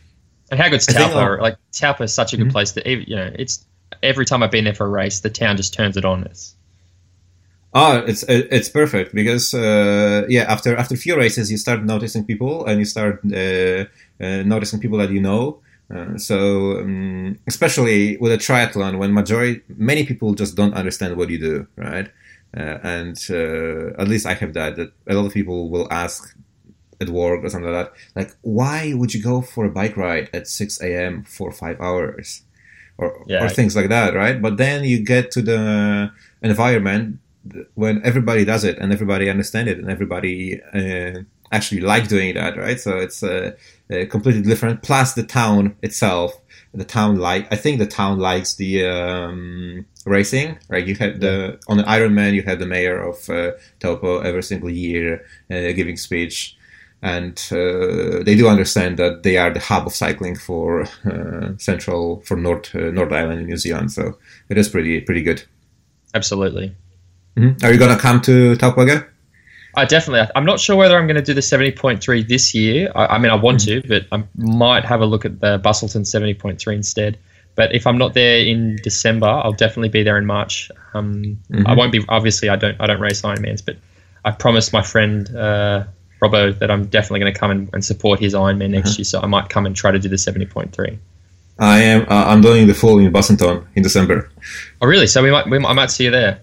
[0.50, 1.40] And how good's Taupo?
[1.40, 2.52] Like Taupo is such a good mm-hmm.
[2.52, 3.64] place that you know it's
[4.02, 6.24] every time I've been there for a race, the town just turns it on.
[6.24, 6.54] It's
[7.72, 12.24] Oh, it's it's perfect because uh, yeah, after after a few races, you start noticing
[12.24, 13.84] people and you start uh,
[14.20, 15.60] uh, noticing people that you know.
[15.94, 21.30] Uh, so um, especially with a triathlon, when majority many people just don't understand what
[21.30, 22.08] you do, right?
[22.56, 24.76] Uh, and uh, at least I have that.
[24.76, 26.36] That a lot of people will ask
[27.00, 28.00] at work or something like that.
[28.14, 31.24] Like, why would you go for a bike ride at 6 a.m.
[31.24, 32.42] for five hours?
[32.98, 34.40] Or, yeah, or things like that, right?
[34.42, 37.18] But then you get to the environment
[37.74, 42.58] when everybody does it and everybody understand it and everybody uh, actually like doing that,
[42.58, 42.78] right?
[42.78, 43.22] So it's
[43.92, 44.82] uh, completely different.
[44.82, 46.32] Plus the town itself,
[46.72, 50.86] the town like I think the town likes the um, racing, right?
[50.86, 54.70] You have the on the Ironman, you have the mayor of uh, Taupo every single
[54.70, 56.56] year uh, giving speech
[57.02, 62.20] and uh, they do understand that they are the hub of cycling for uh, central
[62.20, 63.92] for North uh, North Island in New Zealand.
[63.92, 65.42] So it is pretty pretty good.
[66.14, 66.74] Absolutely.
[67.36, 67.64] Mm-hmm.
[67.64, 68.84] Are you gonna come to Taupo
[69.76, 70.28] I definitely.
[70.34, 72.90] I'm not sure whether I'm going to do the 70.3 this year.
[72.94, 73.88] I, I mean, I want mm-hmm.
[73.88, 77.18] to, but I might have a look at the Busselton 70.3 instead.
[77.54, 80.70] But if I'm not there in December, I'll definitely be there in March.
[80.94, 81.66] Um, mm-hmm.
[81.66, 82.04] I won't be.
[82.08, 82.80] Obviously, I don't.
[82.80, 83.76] I don't race Ironmans, but
[84.24, 85.84] I promised my friend uh,
[86.22, 88.96] Robbo that I'm definitely going to come and, and, support his Ironman next uh-huh.
[88.98, 89.04] year.
[89.04, 90.98] So I might come and try to do the 70.3.
[91.58, 92.02] I am.
[92.02, 94.30] Uh, I'm doing the full in Busselton in December.
[94.80, 95.06] Oh, really?
[95.06, 95.48] So we might.
[95.48, 96.40] We, I might see you there.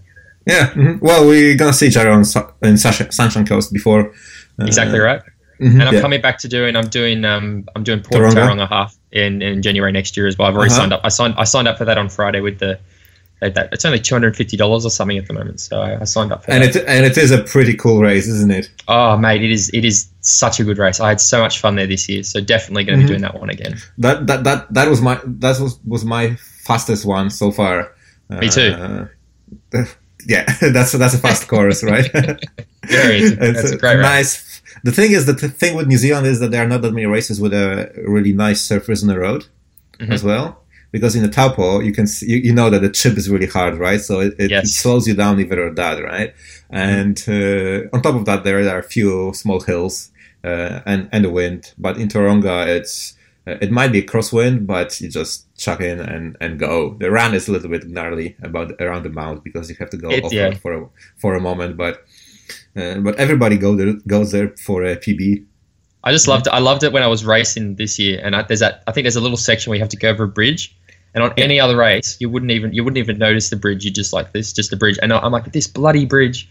[0.48, 0.70] Yeah.
[0.70, 1.06] Mm-hmm.
[1.06, 2.24] Well, we're gonna see each other on
[2.64, 4.14] in Sunshine Coast before.
[4.60, 5.22] Uh, exactly right.
[5.60, 6.02] Mm-hmm, and I'm yeah.
[6.02, 6.76] coming back to doing.
[6.76, 7.26] I'm doing.
[7.26, 10.48] Um, I'm doing Port Tauranga, Tauranga half in, in January next year as well.
[10.48, 10.82] I've already uh-huh.
[10.82, 11.02] signed up.
[11.04, 11.36] I signed.
[11.38, 12.80] I signed up for that on Friday with the
[13.40, 15.60] that, it's only two hundred and fifty dollars or something at the moment.
[15.60, 16.76] So I, I signed up for and that.
[16.76, 18.70] it and it is a pretty cool race, isn't it?
[18.88, 19.70] Oh, mate, it is.
[19.74, 21.00] It is such a good race.
[21.00, 22.24] I had so much fun there this year.
[22.24, 23.14] So definitely going to mm-hmm.
[23.14, 23.78] be doing that one again.
[24.00, 27.94] That that that that was my that was was my fastest one so far.
[28.30, 29.08] Me too.
[29.74, 29.86] Uh,
[30.26, 32.12] yeah, that's that's a fast course, right?
[32.14, 33.20] Very.
[33.20, 34.62] It's, it's a great nice.
[34.84, 37.08] The thing is, the thing with New Zealand is that there are not that many
[37.08, 39.46] races with a really nice surface on the road,
[40.00, 40.12] mm-hmm.
[40.12, 43.18] as well because in the Taupo you can see, you, you, know that the chip
[43.18, 44.00] is really hard, right?
[44.00, 44.66] So it, it, yes.
[44.66, 46.34] it slows you down even or that, right?
[46.70, 50.12] And uh, on top of that, there are a few small hills
[50.44, 51.74] uh, and and the wind.
[51.78, 53.16] But in Tauranga, it's
[53.62, 56.96] it might be a crosswind, but you just chuck in and, and go.
[56.96, 59.98] The run is a little bit gnarly about around the mount because you have to
[59.98, 60.54] go off yeah.
[60.56, 62.06] for a, for a moment, but.
[62.78, 65.44] Uh, but everybody go there, goes there for a PB,
[66.08, 66.54] I just loved it.
[66.54, 68.82] I loved it when I was racing this year, and I, there's that.
[68.88, 70.74] I think there's a little section where you have to go over a bridge,
[71.14, 73.84] and on any other race, you wouldn't even you wouldn't even notice the bridge.
[73.84, 74.98] You just like this, just a bridge.
[75.02, 76.50] And I'm like this bloody bridge.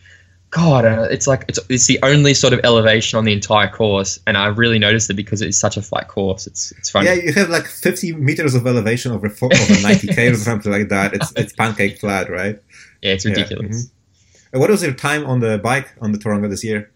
[0.51, 4.19] God, uh, it's like it's it's the only sort of elevation on the entire course,
[4.27, 6.47] and I really noticed it because it's such a flat course.
[6.47, 7.09] It's it's funny.
[7.09, 10.71] Yeah, you have like 50 meters of elevation over four, over 90 k or something
[10.71, 11.15] like that.
[11.15, 12.61] It's it's pancake flat, right?
[13.03, 13.67] Yeah, it's ridiculous.
[13.67, 14.49] Yeah.
[14.53, 14.61] Mm-hmm.
[14.61, 16.91] What was your time on the bike on the Tauranga this year?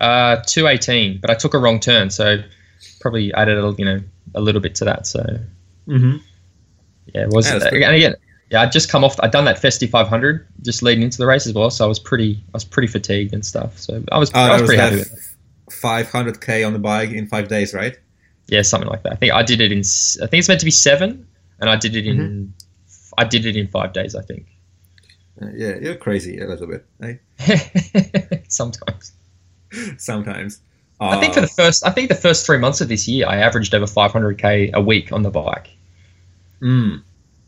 [0.00, 2.38] Uh, two eighteen, but I took a wrong turn, so
[3.00, 4.00] probably added a you know
[4.34, 5.06] a little bit to that.
[5.06, 5.20] So
[5.86, 6.16] mm-hmm.
[7.14, 8.14] yeah, it was yeah, and again
[8.50, 9.18] yeah, I'd just come off.
[9.20, 11.98] I'd done that Festive 500 just leading into the race as well, so I was
[11.98, 13.78] pretty, I was pretty fatigued and stuff.
[13.78, 15.36] So I was, Oh, I was was pretty happy with
[15.70, 17.98] 500k on the bike in five days, right?
[18.48, 19.12] Yeah, something like that.
[19.12, 19.80] I think I did it in.
[19.80, 21.26] I think it's meant to be seven,
[21.58, 22.16] and I did it in.
[22.18, 23.12] Mm-hmm.
[23.18, 24.14] I did it in five days.
[24.14, 24.46] I think.
[25.42, 28.38] Uh, yeah, you're crazy a little bit, eh?
[28.48, 29.12] Sometimes.
[29.98, 30.60] Sometimes.
[30.98, 33.36] I think for the first, I think the first three months of this year, I
[33.36, 35.68] averaged over 500k a week on the bike.
[36.62, 37.02] Mm.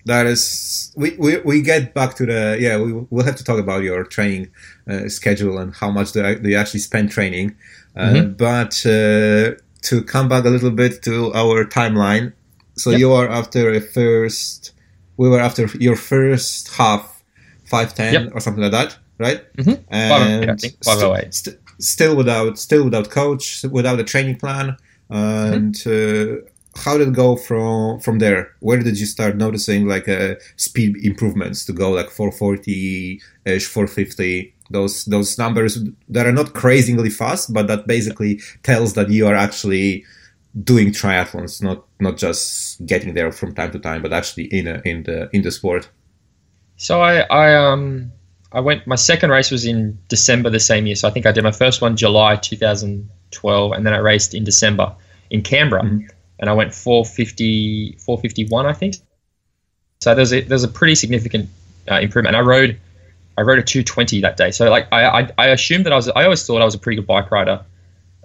[0.08, 2.76] That is, we, we, we get back to the yeah.
[2.84, 4.44] We will have to talk about your training
[4.90, 7.48] uh, schedule and how much do, do you actually spend training.
[7.96, 8.36] Uh, Mhm.
[8.46, 9.46] But uh,
[9.88, 12.26] to come back a little bit to our timeline,
[12.82, 12.98] so Yep.
[13.00, 14.72] you are after a first.
[15.20, 17.02] We were after your first half,
[17.72, 18.24] five ten Yep.
[18.34, 18.90] or something like that,
[19.26, 19.40] right?
[19.56, 19.76] mm-hmm.
[19.90, 21.34] And I think 508.
[21.34, 21.58] st- st-
[21.92, 23.44] still without still without coach,
[23.78, 24.66] without a training plan,
[25.10, 26.46] and Mm-hmm.
[26.76, 28.52] How did it go from from there?
[28.60, 34.54] Where did you start noticing like uh, speed improvements to go like 440 ish, 450?
[34.70, 35.78] Those those numbers
[36.08, 40.04] that are not crazily fast, but that basically tells that you are actually
[40.62, 44.82] doing triathlons, not not just getting there from time to time, but actually in a,
[44.84, 45.88] in the in the sport.
[46.76, 48.12] So I, I um
[48.52, 50.96] I went my second race was in December the same year.
[50.96, 54.44] So I think I did my first one July 2012 and then I raced in
[54.44, 54.94] December
[55.30, 56.08] in Canberra Mhm.
[56.38, 58.96] And I went 450 451 I think.
[60.00, 61.48] So there's a there's a pretty significant
[61.90, 62.78] uh, improvement and I rode
[63.36, 64.50] I rode a 220 that day.
[64.50, 66.78] So like I, I I assumed that I was I always thought I was a
[66.78, 67.60] pretty good bike rider.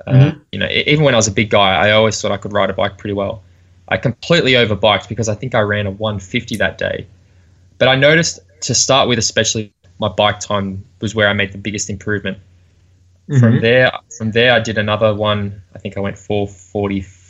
[0.08, 0.42] Uh, Mhm.
[0.52, 2.70] You know, even when I was a big guy, I always thought I could ride
[2.70, 3.44] a bike pretty well.
[3.90, 7.06] I completely overbiked because I think I ran a 150 that day.
[7.78, 11.58] But I noticed to start with, especially my bike time was where I made the
[11.58, 12.38] biggest improvement.
[13.40, 13.62] From Mhm.
[13.62, 15.62] there, from there, I did another one.
[15.76, 17.23] I think I went 445,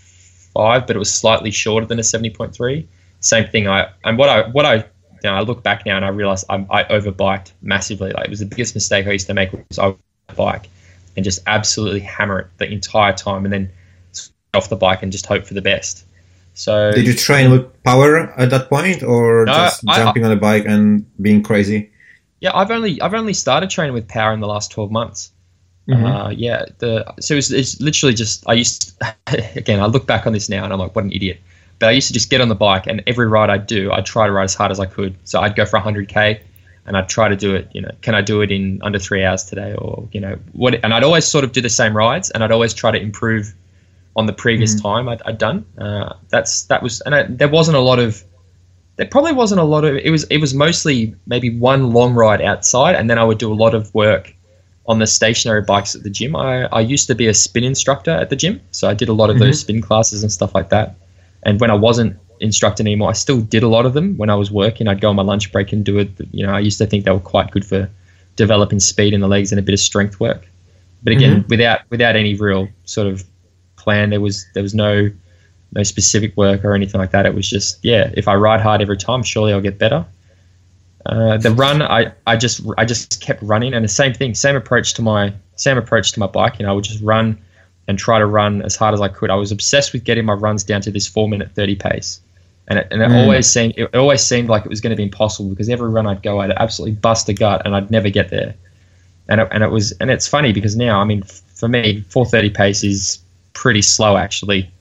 [0.53, 2.85] but it was slightly shorter than a 70.3.
[3.19, 3.67] Same thing.
[3.67, 4.83] I and what I what I you
[5.29, 8.11] know, I look back now and I realize I, I overbiked massively.
[8.11, 9.97] Like it was the biggest mistake I used to make was I would
[10.35, 10.69] bike
[11.15, 13.71] and just absolutely hammer it the entire time, and then
[14.53, 16.05] off the bike and just hope for the best.
[16.55, 20.31] So Did you train with power at that point, or No, just I- jumping on
[20.31, 21.91] a bike and being crazy?
[22.41, 25.31] Yeah, I've only I've only started training with power in the last twelve months.
[25.87, 26.05] Mhm.
[26.05, 28.93] Uh, yeah, the so it's, it's literally just I used
[29.55, 31.39] again I look back on this now and I'm like what an idiot.
[31.79, 34.05] But I used to just get on the bike and every ride I'd do I'd
[34.05, 35.17] try to ride as hard as I could.
[35.25, 36.39] So I'd go for 100k
[36.85, 37.69] and I'd try to do it.
[37.73, 40.75] You know, can I do it in under three hours today or you know what?
[40.83, 43.53] And I'd always sort of do the same rides and I'd always try to improve
[44.15, 45.65] on the previous time I'd, I'd done.
[45.77, 48.23] Uh, that's that was and I, there wasn't a lot of
[48.97, 52.41] there probably wasn't a lot of it was it was mostly maybe one long ride
[52.41, 54.33] outside and then I would do a lot of work
[54.85, 56.35] on the stationary bikes at the gym.
[56.35, 59.13] I, I used to be a spin instructor at the gym, so I did a
[59.13, 59.75] lot of those mm-hmm.
[59.75, 60.95] spin classes and stuff like that.
[61.43, 64.17] And when I wasn't instructing anymore, I still did a lot of them.
[64.17, 66.09] When I was working, I'd go on my lunch break and do it.
[66.31, 67.89] You know, I used to think they were quite good for
[68.35, 70.47] developing speed in the legs and a bit of strength work.
[71.03, 71.49] But again, mm-hmm.
[71.49, 73.23] without without any real sort of
[73.75, 75.09] plan, there was there was no
[75.73, 77.25] no specific work or anything like that.
[77.25, 80.05] It was just yeah, if I ride hard every time, surely I'll get better.
[81.05, 84.55] Uh, the run, I, I just I just kept running, and the same thing, same
[84.55, 86.59] approach to my same approach to my bike.
[86.59, 87.37] You know, I would just run
[87.87, 89.29] and try to run as hard as I could.
[89.29, 92.21] I was obsessed with getting my runs down to this four minute thirty pace,
[92.69, 93.21] and it, and it Mm.
[93.21, 96.07] always seemed it always seemed like it was going to be impossible because every run
[96.07, 98.53] I'd go, I'd absolutely bust a gut, and I'd never get there.
[99.27, 102.25] And it, and it was and it's funny because now, I mean, for me, four
[102.25, 103.19] thirty pace is
[103.51, 104.71] pretty slow actually,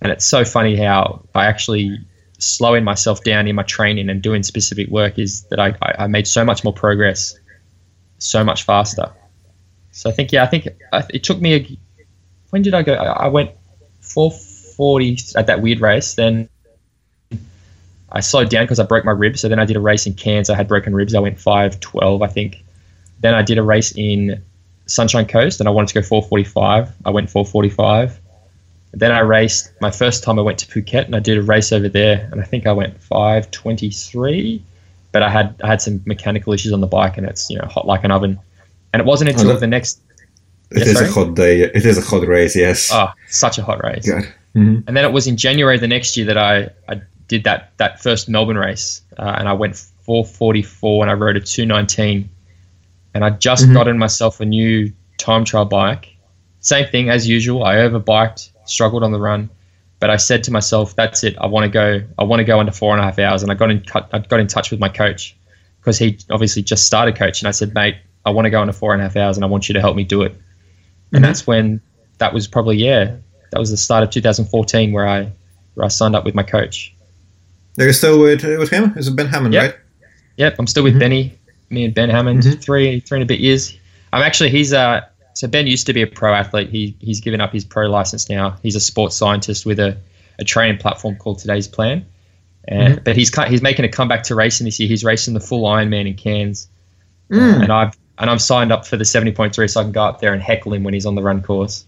[0.00, 1.98] and it's so funny how I actually
[2.38, 6.26] slowing myself down in my training and doing specific work is that I, I, made
[6.26, 7.34] so much more progress
[8.18, 9.12] so much faster.
[9.92, 10.68] So I think, yeah, I think
[11.10, 11.78] it took me, a,
[12.50, 12.94] when did I go?
[12.94, 13.52] I, went
[14.00, 16.14] 440 at that weird race.
[16.14, 16.48] Then
[18.10, 19.40] I slowed down because I broke my ribs.
[19.40, 20.50] So then I did a race in Cairns.
[20.50, 21.14] I had broken ribs.
[21.14, 22.62] I went 512, I think.
[23.20, 24.42] Then I did a race in
[24.86, 26.92] Sunshine Coast and I wanted to go 445.
[27.04, 28.20] I went 445.
[28.98, 31.70] Then I raced my first time I went to Phuket and I did a race
[31.70, 34.62] over there and I think I went 523
[35.12, 37.66] but I had I had some mechanical issues on the bike and it's you know
[37.66, 38.38] hot like an oven
[38.92, 40.00] and it wasn't until that- the next
[40.70, 41.08] It Yeah, is sorry?
[41.08, 41.60] a hot day.
[41.62, 42.56] It is a hot race.
[42.56, 42.90] Yes.
[42.92, 44.24] oh such a hot race God.
[44.54, 44.84] Mhm.
[44.86, 48.02] and then it was in January the next year that I, I did that that
[48.02, 52.28] first Melbourne race uh, and I went 444 and I rode a 219
[53.14, 53.74] and I just Mhm.
[53.74, 56.08] gotten myself a new time trial bike
[56.60, 59.48] same thing as usual I overbiked struggled on the run
[59.98, 62.58] but I said to myself that's it I want to go I want to go
[62.60, 64.70] under four and a half hours and I got in cut, I got in touch
[64.70, 65.36] with my coach
[65.80, 68.92] because he obviously just started coaching I said mate I want to go under four
[68.92, 70.32] and a half hours and I want you to help me do it
[71.12, 71.26] and Mhm.
[71.26, 71.80] that's when
[72.18, 73.16] that was probably yeah
[73.52, 75.30] that was the start of 2014 where I
[75.74, 76.92] where I signed up with my coach.
[77.78, 78.94] Are you still with with him?
[78.96, 79.62] Is it Ben Hammond, Yep.
[79.62, 79.74] right?
[80.38, 81.38] Yep, I'm still with Benny.
[81.70, 83.76] Me and Ben Hammond, three three and a bit years.
[84.12, 85.02] I'm actually he's uh
[85.36, 86.70] so Ben used to be a pro athlete.
[86.70, 88.56] He he's given up his pro license now.
[88.62, 89.96] He's a sports scientist with a,
[90.38, 92.04] a training platform called Today's Plan.
[92.68, 94.88] And but he's he's making a comeback to racing this year.
[94.88, 96.68] He's racing the full Ironman in Cairns,
[97.30, 97.62] Mm.
[97.64, 100.32] and I've and I'm signed up for the 70.3 so I can go up there
[100.32, 101.84] and heckle him when he's on the run course.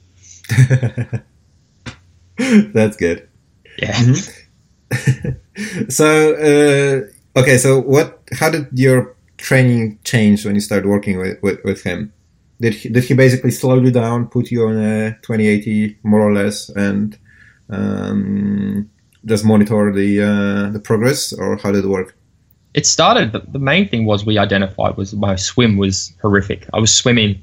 [2.36, 3.28] That's good.
[3.78, 4.14] Yeah.
[5.88, 8.22] So, uh, okay, so what?
[8.32, 12.12] How did your training change when you started working with, with, with him?
[12.60, 16.32] Did he, did he basically slow you down, put you on a 2080 more or
[16.32, 17.16] less, and
[17.70, 18.90] um,
[19.24, 22.18] just monitor the uh, the progress, or how did it work?
[22.74, 26.78] it started the, the main thing was we identified was my swim was horrific i
[26.78, 27.42] was swimming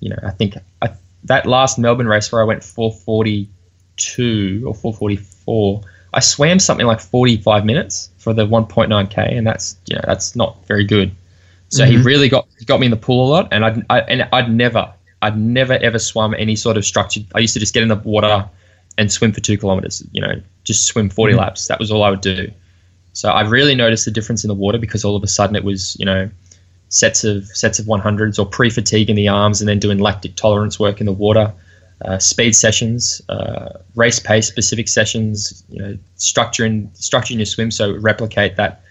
[0.00, 0.90] you know i think I,
[1.24, 5.82] that last melbourne race where i went 442 or 444
[6.14, 10.56] i swam something like 45 minutes for the 1.9k and that's you know that's not
[10.66, 11.14] very good
[11.72, 12.04] so he Mhm.
[12.04, 14.92] really got got me in the pool a lot and I'd, I, and I'd never
[15.22, 17.96] I'd never ever swum any sort of structured I used to just get in the
[17.96, 18.44] water
[18.98, 21.38] and swim for two kilometers you know just swim 40 Mhm.
[21.38, 22.50] laps that was all I would do
[23.14, 25.64] so I really noticed the difference in the water because all of a sudden it
[25.64, 26.30] was, you know,
[26.88, 30.78] sets of sets of 100s or pre-fatigue in the arms, and then doing lactic tolerance
[30.80, 31.52] work in the water,
[32.04, 37.94] uh, speed sessions, uh, race pace specific sessions, you know, structuring structuring your swim so
[37.98, 38.81] replicate that,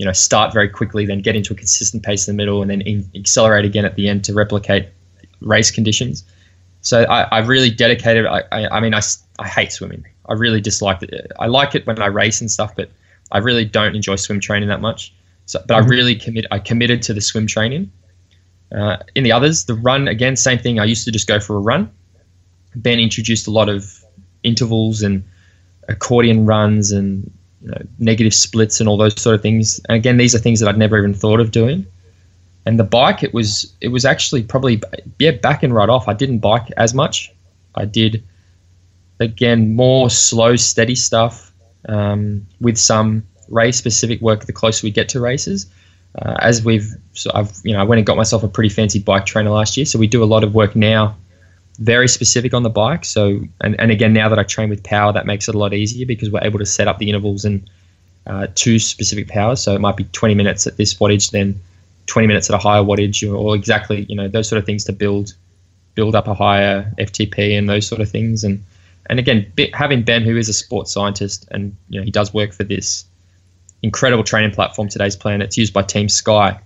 [0.00, 2.70] you know, start very quickly, then get into a consistent pace in the middle, and
[2.70, 4.88] then in, accelerate again at the end to replicate
[5.42, 6.24] race conditions.
[6.80, 8.24] So I, I really dedicated.
[8.24, 9.02] I, I, I mean, I,
[9.38, 10.06] I hate swimming.
[10.26, 11.30] I really dislike it.
[11.38, 12.88] I like it when I race and stuff, but
[13.30, 15.12] I really don't enjoy swim training that much.
[15.44, 15.90] So, but I Mhm.
[15.90, 16.46] really commit.
[16.50, 17.92] I committed to the swim training.
[18.74, 20.80] Uh, in the others, the run again, same thing.
[20.80, 21.90] I used to just go for a run.
[22.74, 24.02] Ben introduced a lot of
[24.44, 25.24] intervals and
[25.88, 27.30] accordion runs and
[27.68, 29.80] know, negative splits and all those sort of things.
[29.88, 31.86] And again, these are things that I'd never even thought of doing.
[32.66, 34.82] And the bike, it was it was actually probably
[35.18, 36.08] yeah back and right off.
[36.08, 37.32] I didn't bike as much.
[37.74, 38.22] I did
[39.18, 41.52] again more slow, steady stuff
[41.88, 44.44] um, with some race specific work.
[44.44, 45.66] The closer we get to races,
[46.20, 48.98] uh, as we've so I've you know I went and got myself a pretty fancy
[48.98, 49.86] bike trainer last year.
[49.86, 51.16] So we do a lot of work now,
[51.80, 53.04] very specific on the bike.
[53.04, 55.74] So and, and again now that I train with power, that makes it a lot
[55.74, 57.68] easier because we're able to set up the intervals and
[58.26, 59.62] uh, two specific powers.
[59.62, 61.60] So it might be 20 minutes at this wattage, then
[62.06, 64.84] 20 minutes at a higher wattage, or, or exactly you know those sort of things
[64.84, 65.34] to build
[65.94, 68.44] build up a higher FTP and those sort of things.
[68.44, 68.62] And
[69.08, 72.52] and again, having Ben, who is a sports scientist, and you know he does work
[72.52, 73.04] for this
[73.82, 75.42] incredible training platform, TodaysPlan.
[75.42, 76.60] It's used by Team Sky.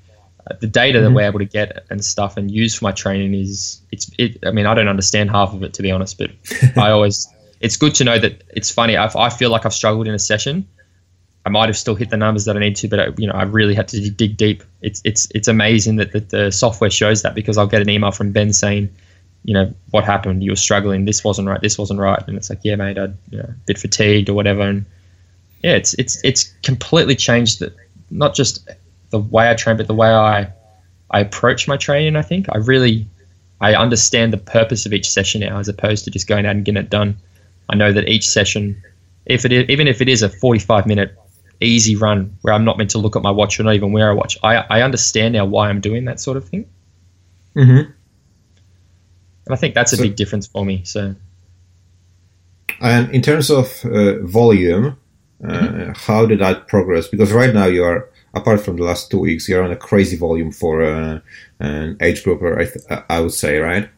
[0.60, 1.14] The data that Mhm.
[1.14, 4.38] we're able to get and stuff and use for my training is it's it.
[4.46, 6.30] I mean, I don't understand half of it to be honest, but
[6.76, 7.26] I always
[7.60, 8.96] it's good to know that it's funny.
[8.96, 10.66] I, I feel like I've struggled in a session.
[11.46, 13.32] I might have still hit the numbers that I need to, but I, you know
[13.34, 14.62] I really had to dig- deep.
[14.82, 18.10] It's it's it's amazing that, that the software shows that because I'll get an email
[18.12, 18.90] from Ben saying,
[19.44, 20.42] you know, what happened?
[20.42, 21.04] You were struggling.
[21.06, 21.60] This wasn't right.
[21.60, 22.22] This wasn't right.
[22.28, 24.62] And it's like, yeah, mate, I'd you know, a bit fatigued or whatever.
[24.62, 24.84] And
[25.62, 27.74] yeah, it's it's it's completely changed that
[28.10, 28.68] not just
[29.14, 30.48] the way I train, but the way I
[31.10, 32.16] I approach my training.
[32.16, 33.06] I think I really
[33.60, 36.64] I understand the purpose of each session now, as opposed to just going out and
[36.64, 37.16] getting it done.
[37.70, 38.82] I know that each session,
[39.26, 41.16] if it is, even if it is a forty-five minute
[41.60, 44.10] easy run where I'm not meant to look at my watch or not even wear
[44.10, 46.66] a watch, I I understand now why I'm doing that sort of thing,
[47.56, 47.78] Mm-hmm.
[49.46, 50.82] and I think that's a So- big difference for me.
[50.84, 51.14] So.
[52.80, 54.96] And in terms of uh, volume,
[55.46, 57.06] uh, how did that progress?
[57.06, 60.16] Because right now you are, apart from the last two weeks, you're on a crazy
[60.16, 61.20] volume for uh,
[61.60, 62.58] an age grouper.
[62.58, 63.88] I, th- I would say, right?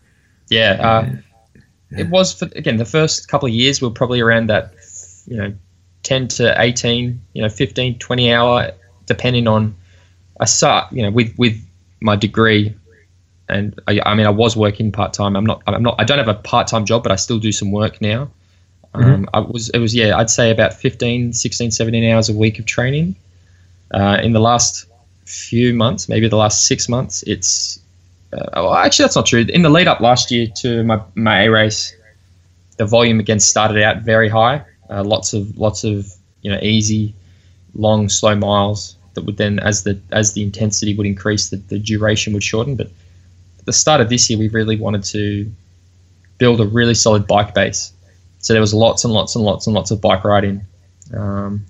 [0.49, 1.16] Yeah, uh,
[1.90, 4.75] it was for again the first couple of years we were probably around that,
[5.27, 5.55] you know,
[6.03, 8.72] ten to eighteen, you know, 15, 20 hour,
[9.07, 9.75] depending on.
[10.38, 11.59] I saw you know with with
[12.01, 12.75] my degree,
[13.49, 15.35] and I, I mean I was working part time.
[15.35, 17.53] I'm not I'm not I don't have a part time job, but I still do
[17.53, 18.31] some work now.
[18.94, 22.59] Um, I was it was yeah I'd say about 15, 16, 17 hours a week
[22.59, 23.16] of training.
[23.92, 24.87] Uh, in the last
[25.24, 27.80] few months, maybe the last six months, it's
[28.32, 29.47] uh, well, actually, that's not true.
[29.49, 31.95] In the lead up last year to my, my A race,
[32.76, 34.64] the volume again started out very high.
[34.91, 36.12] Uh, lots of lots of
[36.43, 37.14] you know easy,
[37.74, 41.78] long, slow miles that would then, as the as the intensity would increase, the, the
[41.78, 42.76] duration would shorten.
[42.76, 42.89] But
[43.59, 45.51] at the start of this year, we really wanted to
[46.39, 47.93] build a really solid bike base.
[48.41, 50.62] So there was lots and lots and lots and lots of bike riding.
[51.14, 51.64] Um,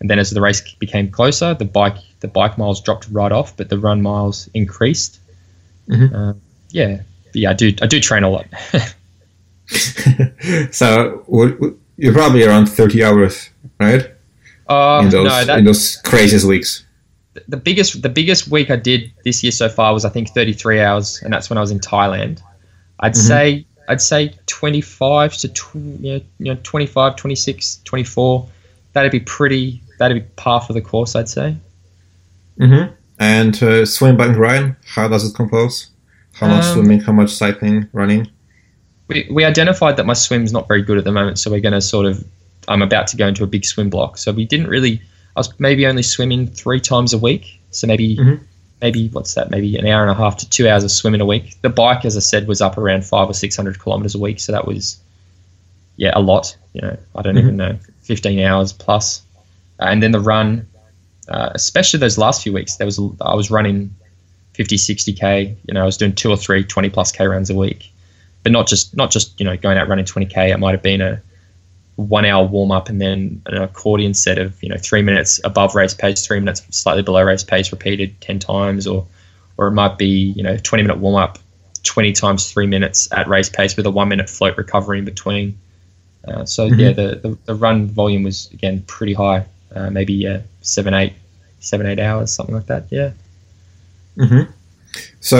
[0.00, 3.56] and then as the race became closer, the bike the bike miles dropped right off,
[3.56, 5.18] but the run miles increased.
[5.88, 6.12] Mhm.
[6.14, 6.34] Uh,
[6.70, 7.00] yeah,
[7.32, 7.74] But yeah, I do.
[7.82, 8.46] I do train a lot.
[10.70, 11.24] so
[11.96, 14.10] you're probably around 30 hours, right?
[14.68, 16.84] uh, in those no, that in those craziest weeks.
[17.48, 20.80] the biggest the biggest week I did this year so far was I think 33
[20.80, 22.40] hours, and that's when I was in Thailand.
[23.00, 23.16] I'd Mhm.
[23.28, 28.48] say I'd say 25 to tw- you know, you know 25, 26, 24.
[28.94, 29.80] That'd be pretty.
[29.98, 31.56] That'd be par for the course, I'd say.
[32.58, 32.94] Mm-hmm.
[33.18, 34.76] And uh, swim, bike, run.
[34.86, 35.88] How does it compose?
[36.34, 37.00] How much Um, swimming?
[37.00, 37.88] How much cycling?
[37.92, 38.28] Running?
[39.08, 41.72] We, we identified that my swim's not very good at the moment, so we're going
[41.72, 42.24] to sort of.
[42.68, 45.00] I'm about to go into a big swim block, so we didn't really.
[45.36, 48.40] I was maybe only swimming three times a week, so maybe Mhm.
[48.82, 49.50] maybe what's that?
[49.50, 51.56] Maybe an hour and a half to two hours of swimming a week.
[51.62, 54.40] The bike, as I said, was up around five or six hundred kilometers a week,
[54.40, 54.98] so that was
[55.96, 56.56] yeah a lot.
[56.72, 57.40] You know, I don't Mhm.
[57.42, 59.22] even know, fifteen hours plus,
[59.78, 60.66] and then the run,
[61.28, 63.94] uh, especially those last few weeks, there was I was running
[64.54, 65.56] 50, 60 k.
[65.66, 67.90] You know, I was doing two or three 20 plus k runs a week,
[68.42, 70.50] but not just not just you know going out running 20 k.
[70.50, 71.20] It might have been a
[71.96, 75.74] one hour warm up and then an accordion set of you know three minutes above
[75.74, 79.06] race pace, three minutes slightly below race pace, repeated 10 times, or
[79.56, 81.38] or it might be you know 20 minute warm up,
[81.82, 85.58] 20 times three minutes at race pace with a one minute float recovery in between.
[86.26, 86.78] Uh, so Mhm.
[86.78, 89.44] yeah, the, the the run volume was again pretty high,
[89.76, 91.12] uh, maybe yeah seven eight
[91.60, 92.84] seven eight hours something like that.
[92.90, 93.10] Yeah.
[94.16, 94.50] Mm-hmm.
[95.20, 95.38] So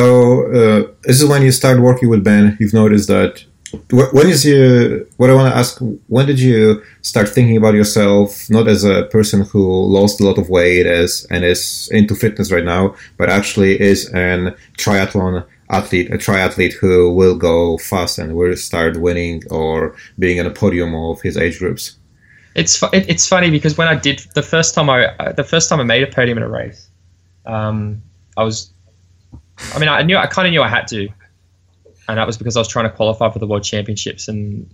[0.53, 2.57] uh, this is when you start working with Ben.
[2.61, 3.45] You've noticed that.
[3.91, 5.07] wh- When is you?
[5.17, 5.79] What I want to ask:
[6.09, 9.63] When did you start thinking about yourself not as a person who
[9.99, 14.09] lost a lot of weight as and is into fitness right now, but actually is
[14.13, 20.37] an triathlon athlete, a triathlete who will go fast and will start winning or being
[20.39, 21.97] in a podium of his age groups?
[22.57, 25.45] It's fu- it, it's funny because when I did the first time I uh, the
[25.45, 26.89] first time I made a podium in a race,
[27.45, 28.03] um,
[28.37, 28.71] I was,
[29.75, 31.09] I mean I knew I kind of knew I had to,
[32.09, 34.27] and that was because I was trying to qualify for the world championships.
[34.27, 34.69] And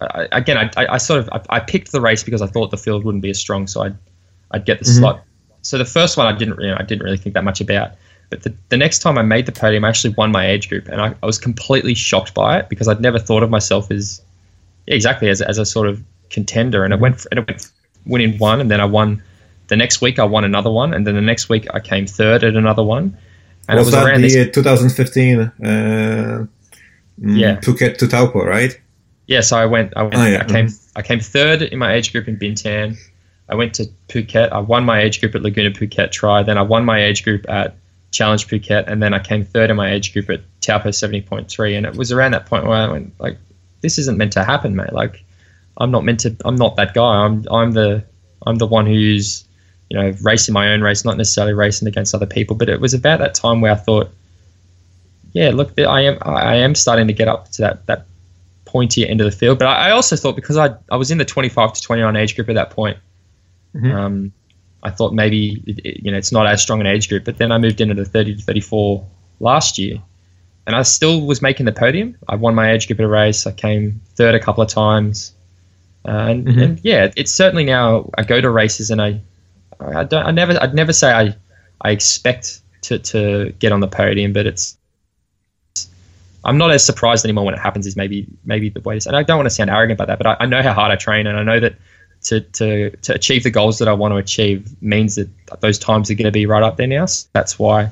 [0.00, 2.70] I, again, I, I, I sort of I, I picked the race because I thought
[2.70, 3.96] the field wouldn't be as strong, so I'd
[4.50, 4.98] I'd get the Mhm.
[4.98, 5.24] slot.
[5.62, 7.92] So the first one I didn't you know I didn't really think that much about.
[8.28, 10.88] But the, the next time I made the podium, I actually won my age group,
[10.88, 14.20] and I, I was completely shocked by it because I'd never thought of myself as
[14.86, 16.84] yeah, exactly as, as a sort of contender.
[16.84, 17.70] And it went and it went
[18.06, 19.22] winning one, and then I won.
[19.68, 22.44] The next week I won another one, and then the next week I came third
[22.44, 23.16] at another one.
[23.68, 24.48] And was, it was that around the this.
[24.48, 26.46] uh, 2015 uh, mm,
[27.20, 27.56] Yeah.
[27.56, 28.80] Phuket to Taupo, right?
[29.26, 29.92] Yeah, so I went.
[29.96, 30.14] I went.
[30.14, 30.68] Oh, yeah, I came.
[30.94, 32.96] I came third in my age group in Bintan.
[33.48, 34.52] I went to Phuket.
[34.52, 36.42] I won my age group at Laguna Phuket Tri.
[36.44, 37.76] Then I won my age group at
[38.12, 41.48] Challenge Phuket, and then I came third in my age group at Taupo seventy point
[41.48, 41.74] three.
[41.74, 43.36] And it was around that point where I went like,
[43.80, 44.92] "This isn't meant to happen, mate.
[44.92, 45.24] Like,
[45.78, 46.34] I'm not meant to.
[46.44, 47.24] I'm not that guy.
[47.24, 47.44] I'm.
[47.50, 48.04] I'm the.
[48.46, 49.44] I'm the one who's,
[49.90, 52.56] you know, racing my own race, not necessarily racing against other people.
[52.56, 54.08] But it was about that time where I thought,
[55.32, 56.18] yeah, look, I am.
[56.22, 58.06] I am starting to get up to that that
[58.64, 59.58] pointy end of the field.
[59.58, 62.34] But I, I also thought because I I was in the 25 to 29 age
[62.36, 62.98] group at that point,
[63.74, 63.92] Mhm.
[63.94, 64.32] um,
[64.82, 67.24] I thought maybe it, you know it's not as strong an age group.
[67.24, 69.04] But then I moved into the 30 to 34
[69.40, 69.98] last year,
[70.66, 72.16] and I still was making the podium.
[72.28, 73.46] I won my age group at a race.
[73.46, 75.32] I came third a couple of times,
[76.06, 76.62] and, Mhm.
[76.62, 79.20] and yeah, it's certainly now I go to races and I
[79.80, 81.34] I don't I never I'd never say I
[81.80, 84.76] I expect to to get on the podium, but it's
[86.44, 87.86] I'm not as surprised anymore when it happens.
[87.86, 89.10] Is maybe maybe the way to say.
[89.10, 90.92] And I don't want to sound arrogant about that, but I, I know how hard
[90.92, 91.74] I train, and I know that
[92.24, 95.28] to to to achieve the goals that I want to achieve means that
[95.60, 97.06] those times are going to be right up there now.
[97.06, 97.90] So that's why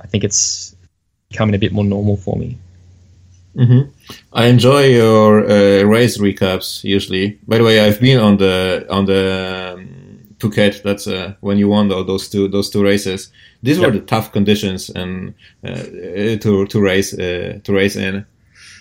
[0.00, 0.74] I think it's
[1.28, 2.56] becoming a bit more normal for me.
[3.54, 3.82] hmm
[4.32, 7.38] I enjoy your uh, race recaps usually.
[7.46, 9.88] By the way, I've been on the on the um,
[10.38, 10.82] Phuket.
[10.82, 13.30] That's uh, when you won tho- those two those two races.
[13.62, 15.34] These were the tough conditions and
[15.66, 18.26] uh, to to race uh, to race in.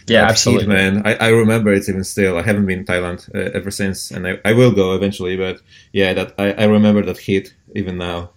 [0.08, 0.66] Yeah, That absolutely.
[0.66, 1.02] heat, man.
[1.06, 2.38] I, I remember it even still.
[2.38, 5.38] I haven't been in Thailand uh, ever since, and I, I will go eventually.
[5.38, 5.62] But
[5.94, 8.32] yeah, that I, I remember that heat even now.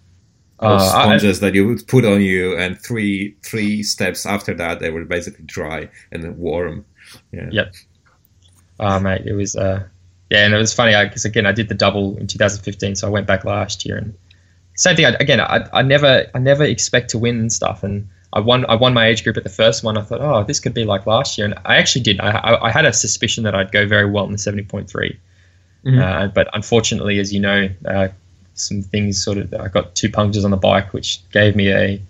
[0.61, 4.81] Uh, I- sponges that you would put on you, and three three steps after that,
[4.81, 6.85] they were basically dry and warm.
[7.33, 7.49] Yeah.
[7.53, 7.75] Yep.
[8.81, 9.83] Oh, mate, it was, uh,
[10.31, 13.11] yeah, and it was funny because again, I did the double in 2015, so I
[13.11, 14.15] went back last year, and
[14.75, 15.07] same thing.
[15.07, 18.67] I, again, I, I never, I never expect to win and stuff, and I won,
[18.67, 19.97] I won my age group at the first one.
[19.97, 22.21] I thought, oh, this could be like last year, and I actually did.
[22.21, 25.17] I, I, I had a suspicion that I'd go very well in the 70.3,
[25.87, 26.03] Mhm.
[26.03, 28.09] uh, but unfortunately, as you know, uh,
[28.57, 32.01] some things sort of, I got two punctures on the bike, which gave me a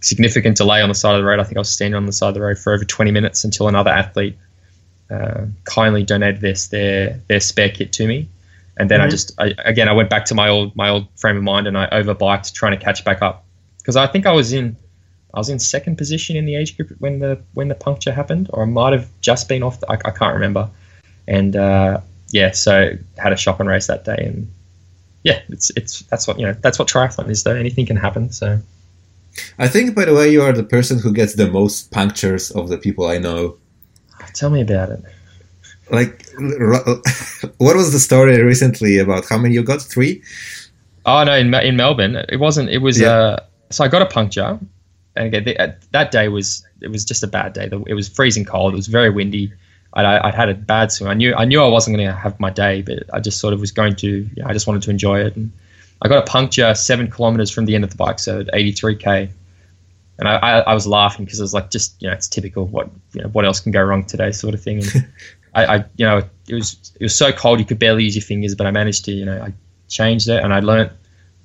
[0.00, 1.40] significant delay on the side of the road.
[1.40, 3.44] I think I was standing on the side of the road for over 20 minutes
[3.44, 4.36] until another athlete
[5.10, 8.28] uh, kindly donated their, their their spare kit to me,
[8.76, 9.10] and then I Mhm.
[9.10, 11.78] just I, again I went back to my old my old frame of mind and
[11.78, 13.44] I overbiked trying to catch back up
[13.78, 14.76] because I think I was in
[15.32, 18.50] I was in second position in the age group when the when the puncture happened,
[18.52, 19.78] or I might have just been off.
[19.78, 20.68] The, I, I can't remember,
[21.28, 22.00] and uh,
[22.30, 24.50] yeah, so had a shotgun race that day, and
[25.26, 27.42] yeah, it's it's that's what you know that's what triathlon is.
[27.42, 28.30] Though anything can happen.
[28.30, 28.60] So
[29.58, 32.68] I think, by the way, you are the person who gets the most punctures of
[32.68, 33.56] the people I know.
[34.34, 35.02] tell me about it.
[35.90, 36.24] Like,
[37.58, 39.82] what was the story recently about how many you got?
[39.82, 40.22] Three?
[41.04, 42.70] Oh no, in, in Melbourne, it wasn't.
[42.70, 43.00] It was.
[43.00, 43.10] Yeah.
[43.10, 44.60] Uh, so I got a puncture,
[45.16, 47.68] and again, the, uh, that day was it was just a bad day.
[47.88, 48.74] It was freezing cold.
[48.74, 49.52] It was very windy.
[49.96, 51.10] I'd, I'd had a bad swim.
[51.10, 53.54] I knew I knew I wasn't going to have my day, but I just sort
[53.54, 54.08] of was going to.
[54.08, 55.50] You know, I just wanted to enjoy it, and
[56.02, 59.30] I got a puncture seven kilometers from the end of the bike, so at 83k.
[60.18, 62.66] And I, I, I was laughing because it was like just you know it's typical
[62.66, 64.82] what you know what else can go wrong today sort of thing.
[64.82, 65.08] And
[65.54, 68.22] I, I you know it was it was so cold you could barely use your
[68.22, 69.52] fingers, but I managed to you know I
[69.88, 70.92] changed it and I learnt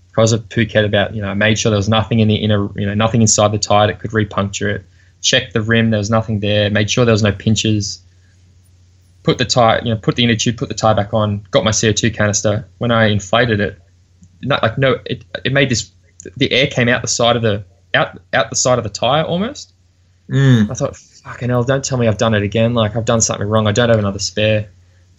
[0.07, 2.67] because of Phuket about you know I made sure there was nothing in the inner
[2.77, 4.85] you know nothing inside the tire that could repuncture it.
[5.21, 6.69] Checked the rim, there was nothing there.
[6.69, 8.01] Made sure there was no pinches.
[9.23, 11.45] Put the tire, you know, put the inner tube, put the tire back on.
[11.51, 12.67] Got my CO2 canister.
[12.79, 13.79] When I inflated it,
[14.41, 15.91] not like no, it, it made this.
[16.37, 17.63] The air came out the side of the
[17.93, 19.73] out out the side of the tire almost.
[20.29, 20.71] Mm.
[20.71, 22.73] I thought, fucking hell, don't tell me I've done it again.
[22.73, 23.67] Like I've done something wrong.
[23.67, 24.69] I don't have another spare.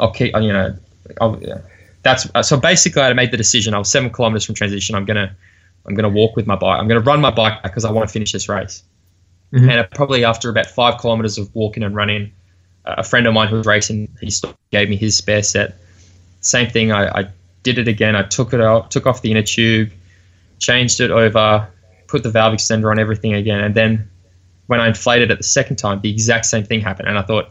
[0.01, 0.75] I'll keep, you know,
[1.21, 1.59] I'll, yeah.
[2.03, 3.75] that's so basically I made the decision.
[3.75, 4.95] I was seven kilometers from transition.
[4.95, 5.37] I'm gonna,
[5.87, 6.81] I'm gonna walk with my bike.
[6.81, 8.83] I'm gonna run my bike because I want to finish this race.
[9.53, 9.71] Mhm.
[9.71, 12.29] And probably after about five kilometers of walking and running, uh,
[12.85, 14.31] a friend of mine who was racing, he
[14.71, 15.75] gave me his spare set.
[16.41, 16.93] Same thing.
[16.93, 17.29] I, I
[17.63, 18.17] did it again.
[18.17, 19.93] I took it out, took off the inner tube,
[20.59, 21.69] changed it over,
[22.09, 24.09] put the valve extender on everything again, and then
[24.67, 27.09] when I inflated it the second time, the exact same thing happened.
[27.09, 27.51] And I thought,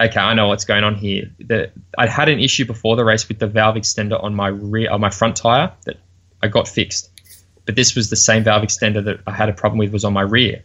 [0.00, 1.30] okay, I know what's going on here.
[1.38, 4.90] The, I had an issue before the race with the valve extender on my rear,
[4.90, 5.96] on my front tire that
[6.42, 7.10] I got fixed.
[7.64, 10.12] But this was the same valve extender that I had a problem with was on
[10.12, 10.62] my rear,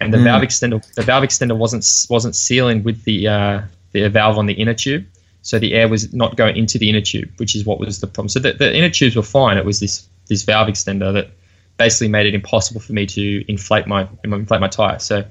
[0.00, 0.24] and the Mm.
[0.24, 3.60] valve extender, the valve extender wasn't wasn't sealing with the uh,
[3.92, 5.04] the valve on the inner tube,
[5.42, 8.06] so the air was not going into the inner tube, which is what was the
[8.06, 8.28] problem.
[8.28, 9.56] So the, the inner tubes were fine.
[9.58, 11.30] It was this this valve extender that
[11.78, 14.98] basically made it impossible for me to inflate my inflate my tire.
[14.98, 15.24] So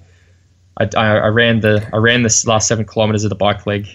[0.80, 3.88] I, I, I ran the I ran the last seven kilometers of the bike leg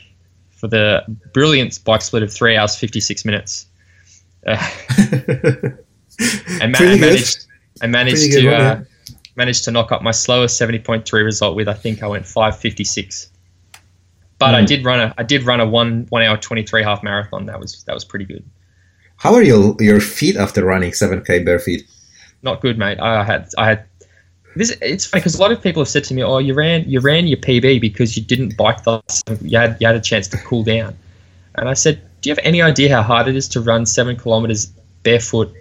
[0.50, 1.02] for the
[1.32, 3.66] brilliant bike split of three hours fifty six minutes,
[4.46, 4.56] uh,
[6.60, 7.46] and ma- I managed
[7.82, 8.82] I managed to uh.
[9.36, 12.26] Managed to knock up my slowest seventy point three result with I think I went
[12.26, 13.28] five fifty six.
[14.38, 14.66] But I Mm.
[14.66, 17.46] did run a I did run a one one hour twenty three half marathon.
[17.46, 18.44] That was that was pretty good.
[19.16, 21.84] How are your your feet after running 7k bare feet?
[22.44, 22.98] not good, mate.
[22.98, 23.84] I had I had
[24.56, 24.76] this.
[24.82, 26.98] It's funny because a lot of people have said to me, "Oh, you ran you
[26.98, 29.00] ran your PB because you didn't bike the
[29.42, 30.96] you had you had a chance to cool down."
[31.54, 34.16] And I said, "Do you have any idea how hard it is to run seven
[34.16, 34.66] kilometers
[35.04, 35.54] barefoot?"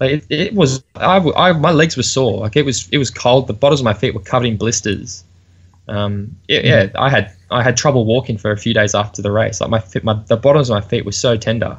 [0.00, 2.38] Like it, it was, I, I- my legs were sore.
[2.40, 3.46] Like it was it was cold.
[3.46, 5.24] The bottoms of my feet were covered in blisters.
[5.88, 9.30] Um, yeah, yeah, I had I had trouble walking for a few days after the
[9.32, 9.60] race.
[9.60, 11.78] Like my my the bottoms of my feet were so tender.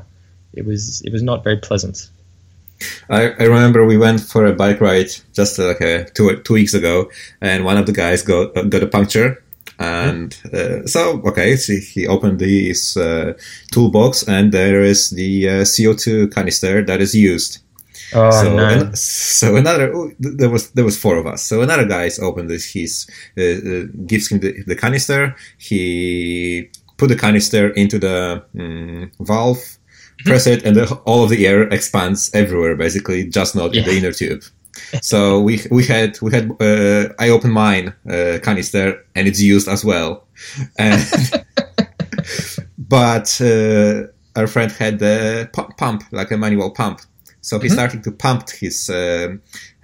[0.53, 2.09] It was it was not very pleasant.
[3.09, 6.73] I, I remember we went for a bike ride just like uh, two two weeks
[6.73, 7.09] ago,
[7.41, 9.43] and one of the guys got uh, got a puncture,
[9.77, 13.33] and uh, so okay, so he opened his uh,
[13.71, 17.59] toolbox, and there is the uh, CO2 canister that is used.
[18.13, 18.67] Oh so, no!
[18.67, 21.43] an- so another oh, there was there was four of us.
[21.43, 22.65] So another guy opened this.
[22.65, 25.35] He's uh, uh, gives him the, the canister.
[25.57, 29.77] He put the canister into the mm, valve,
[30.25, 32.75] press it, and the, all of the air expands everywhere.
[32.75, 34.43] Basically, just not in the inner tube.
[35.01, 39.67] So we we had we had uh, I opened mine uh, canister and it's used
[39.67, 40.25] as well,
[40.77, 41.01] and
[42.77, 44.03] but uh,
[44.35, 47.01] our friend had the pu- pump like a manual pump,
[47.49, 47.73] so he Mhm.
[47.77, 49.29] started to pump his um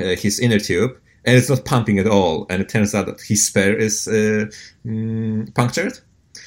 [0.01, 0.91] uh, his inner tube,
[1.25, 2.35] and it's not pumping at all.
[2.49, 4.45] And it turns out that his spare is uh,
[4.85, 5.95] mm, punctured.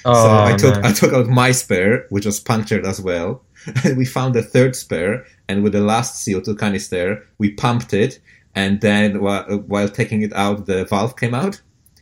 [0.05, 0.89] oh, so I took no.
[0.89, 3.31] I took out my spare, which was punctured as well,
[3.85, 5.15] and we found the third spare.
[5.51, 7.07] And with the last CO2 canister,
[7.43, 8.13] we pumped it,
[8.55, 11.55] and then while, while taking it out, the valve came out.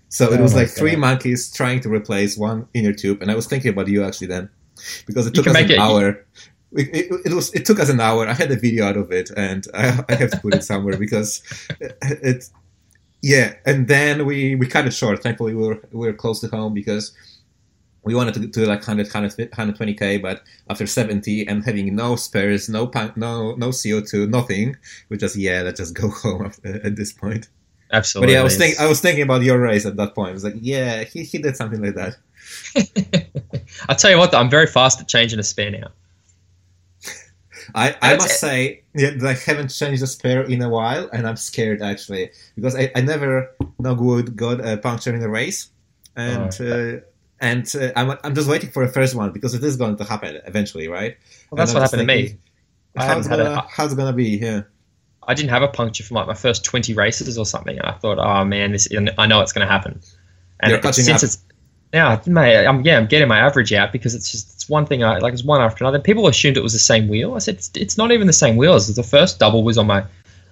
[0.08, 3.34] So it Oh was like three monkeys trying to replace one inner tube, and I
[3.40, 4.44] was thinking about you actually then,
[5.06, 6.06] because it You took us make an it- hour.
[6.72, 8.26] It, it, was it took us an hour.
[8.26, 10.96] I had a video out of it, and I, I have to put it somewhere
[10.96, 11.42] because
[11.80, 12.50] it, it
[13.22, 13.54] yeah.
[13.64, 15.22] And then we we cut it short.
[15.22, 17.14] Thankfully, we were we were close to home because
[18.06, 22.86] we wanted to do like 100, 120k, but after 70 and having no spares, no
[22.86, 24.76] punk, no no CO2, nothing,
[25.08, 27.48] we just yeah, let's just go home at this point.
[27.92, 28.28] Absolutely.
[28.28, 30.30] But yeah, I was thinking I was thinking about your race at that point.
[30.30, 32.16] I was like, yeah, he, he did something like that.
[33.88, 35.88] I'll tell you what, though, I'm very fast at changing a spare now.
[37.74, 38.34] I, I must it.
[38.34, 42.30] say yeah, that I haven't changed the spare in a while, and I'm scared actually
[42.54, 45.70] because I, I never no good got a puncture in a race,
[46.16, 46.96] and Oh.
[46.96, 47.00] uh,
[47.40, 50.04] and uh, I'm I'm just waiting for the first one because it is going to
[50.04, 51.16] happen eventually, right?
[51.50, 52.36] Well, that's what I'm happened to me.
[52.96, 54.38] how's gonna, a, how's it gonna be?
[54.38, 54.62] Yeah.
[55.28, 57.76] I didn't have a puncture for like my first 20 races or something.
[57.76, 58.86] And I thought, oh man, this
[59.18, 60.00] I know it's going to happen.
[60.60, 61.26] And You're it- catching since up.
[61.26, 61.38] it's
[61.92, 65.02] yeah, mate, I'm yeah, I'm getting my average out because it's just it's one thing
[65.04, 65.98] I like it's one after another.
[65.98, 67.34] People assumed it was the same wheel.
[67.34, 68.94] I said it's, it's not even the same wheels.
[68.94, 70.04] The first double was on my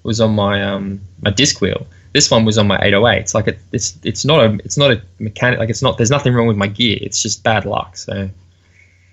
[0.05, 1.87] was on my um my disc wheel.
[2.13, 3.19] This one was on my 808.
[3.21, 6.11] It's like it, it's it's not a it's not a mechanic like it's not there's
[6.11, 6.99] nothing wrong with my gear.
[7.01, 7.97] It's just bad luck.
[7.97, 8.31] So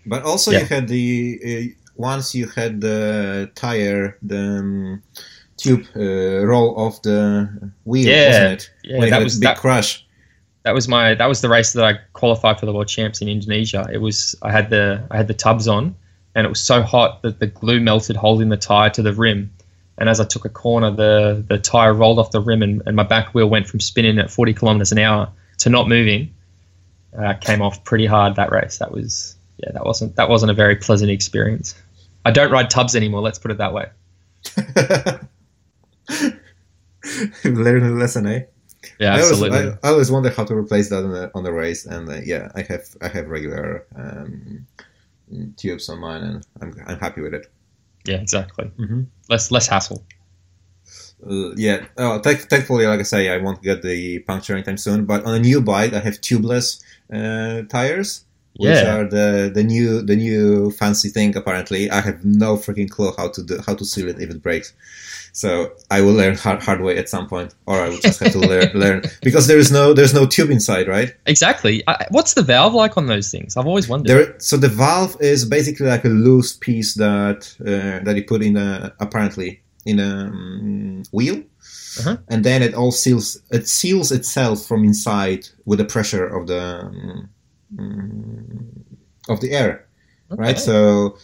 [0.06, 0.60] But also, Yeah.
[0.60, 5.04] you had the uh, once you had the tire, the um,
[5.58, 8.28] tube uh, roll off the wheel, Yeah.
[8.28, 8.72] wasn't it?
[8.84, 10.06] yeah, when that was a big that, crash.
[10.64, 13.28] That was my that was the race that I qualified for the world champs in
[13.28, 13.88] Indonesia.
[13.92, 15.96] It was I had the I had the tubs on,
[16.36, 19.52] and it was so hot that the glue melted, holding the tire to the rim.
[19.98, 22.96] And as I took a corner, the the tire rolled off the rim, and, and
[22.96, 26.34] my back wheel went from spinning at 40 kilometers an hour to not moving.
[27.18, 28.78] Uh, came off pretty hard that race.
[28.78, 31.76] That was yeah, that wasn't that wasn't a very pleasant experience.
[32.24, 33.22] I don't ride tubs anymore.
[33.22, 33.90] Let's put it that way.
[37.46, 38.44] Learn a lesson, eh?
[39.00, 39.60] Yeah, I always, absolutely.
[39.84, 42.20] I, I always wonder how to replace that on the on the race, and uh,
[42.26, 44.66] yeah, I have I have regular um,
[45.58, 47.52] tubes on mine, and I'm I'm happy with it.
[48.06, 48.72] yeah, exactly.
[48.80, 49.02] Mm-hmm.
[49.30, 50.04] Less less hassle.
[51.26, 55.06] Uh, yeah, oh, thank- thankfully, like I say, I won't get the puncture anytime soon.
[55.06, 56.82] But on a new bike, I have tubeless
[57.14, 58.26] uh, tires,
[58.56, 61.36] which are the the new the new fancy thing.
[61.38, 64.42] Apparently, I have no freaking clue how to do how to seal it if it
[64.42, 64.74] breaks.
[65.34, 68.34] So I will learn hard, hard way at some point, or I will just have
[68.34, 71.16] to learn learn because there is no there's no tube inside, right?
[71.26, 71.84] Exactly.
[71.88, 73.56] I, what's the valve like on those things?
[73.56, 74.10] I've always wondered.
[74.10, 78.42] There, so the valve is basically like a loose piece that uh, that you put
[78.44, 81.38] in a apparently in a um, wheel,
[82.00, 82.18] Uh-huh.
[82.30, 83.42] and then it all seals.
[83.52, 86.64] It seals itself from inside with the pressure of the
[87.80, 88.86] um,
[89.30, 89.88] of the air,
[90.30, 90.60] right?
[90.60, 91.18] So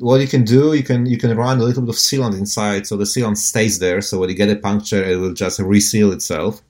[0.00, 2.86] what you can do, you can you can run a little bit of sealant inside,
[2.86, 4.00] so the sealant stays there.
[4.00, 6.62] So when you get a puncture, it will just reseal itself.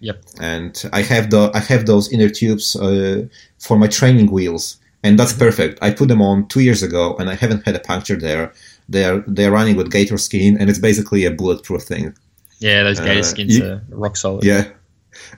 [0.00, 0.24] Yep.
[0.40, 3.26] And I have the I have those inner tubes uh,
[3.58, 5.78] for my training wheels, and that's perfect.
[5.82, 8.52] I put them on two years ago, and I haven't had a puncture there.
[8.88, 12.14] They're they're running with Gatorskin, and it's basically a bulletproof thing.
[12.58, 14.44] Yeah, those gator Uh, skins you- are rock solid.
[14.44, 14.64] Yeah.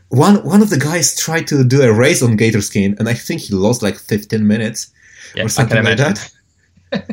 [0.08, 3.40] One one of the guys tried to do a race on Gatorskin, and I think
[3.42, 4.92] he lost like 15 minutes
[5.34, 6.30] Yeah, or something like that.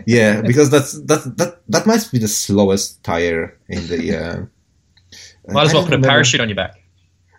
[0.06, 4.18] Yeah, because that's that that that must be the slowest tire in the.
[4.18, 4.46] Uh,
[5.48, 6.82] Might as well put a parachute on your back.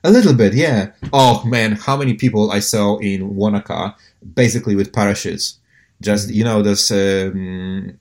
[0.04, 0.90] A little bit, yeah.
[1.12, 3.94] Oh man, how many people I saw in Wanaka
[4.34, 5.60] basically with parachutes?
[6.00, 7.98] Just you know those um,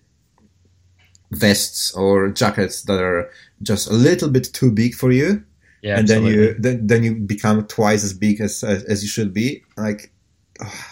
[1.32, 3.30] vests or jackets that are
[3.62, 5.44] just a little bit too big for you,
[5.84, 9.10] Yeah, and then you then, then you become twice as big as as, as you
[9.10, 9.64] should be.
[9.78, 10.12] Like,
[10.60, 10.91] ah,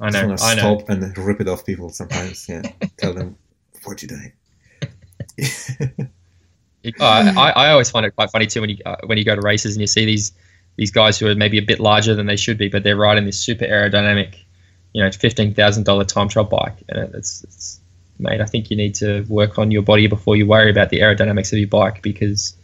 [0.00, 0.78] I just know, I know.
[0.78, 2.48] stop and rip it off people sometimes.
[2.48, 2.62] Yeah,
[2.96, 3.36] tell them
[3.84, 4.32] what you're doing.
[7.00, 9.34] I, I I always find it quite funny too when you uh, when you go
[9.36, 10.32] to races and you see these
[10.76, 13.24] these guys who are maybe a bit larger than they should be, but they're riding
[13.24, 14.34] this super aerodynamic,
[14.92, 17.80] you know, fifteen thousand dollar time trial bike, and it- it's, it's
[18.18, 18.40] mate.
[18.40, 21.52] I think you need to work on your body before you worry about the aerodynamics
[21.52, 22.54] of your bike because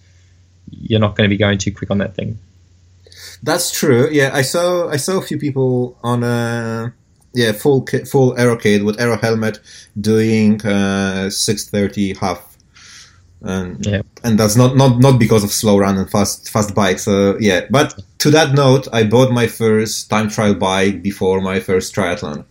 [0.71, 2.39] you're not going to be going too quick on that thing.
[3.43, 4.09] That's true.
[4.11, 6.93] Yeah, I saw I saw a few people on a
[7.35, 9.61] yeah full full kit with aero helmet
[10.01, 12.57] doing uh, 630 half,
[13.43, 14.03] and Yeah.
[14.25, 16.99] and that's not, not not because of slow run and fast fast bike.
[16.99, 21.61] So yeah, but to that note, I bought my first time trial bike before my
[21.61, 22.45] first triathlon.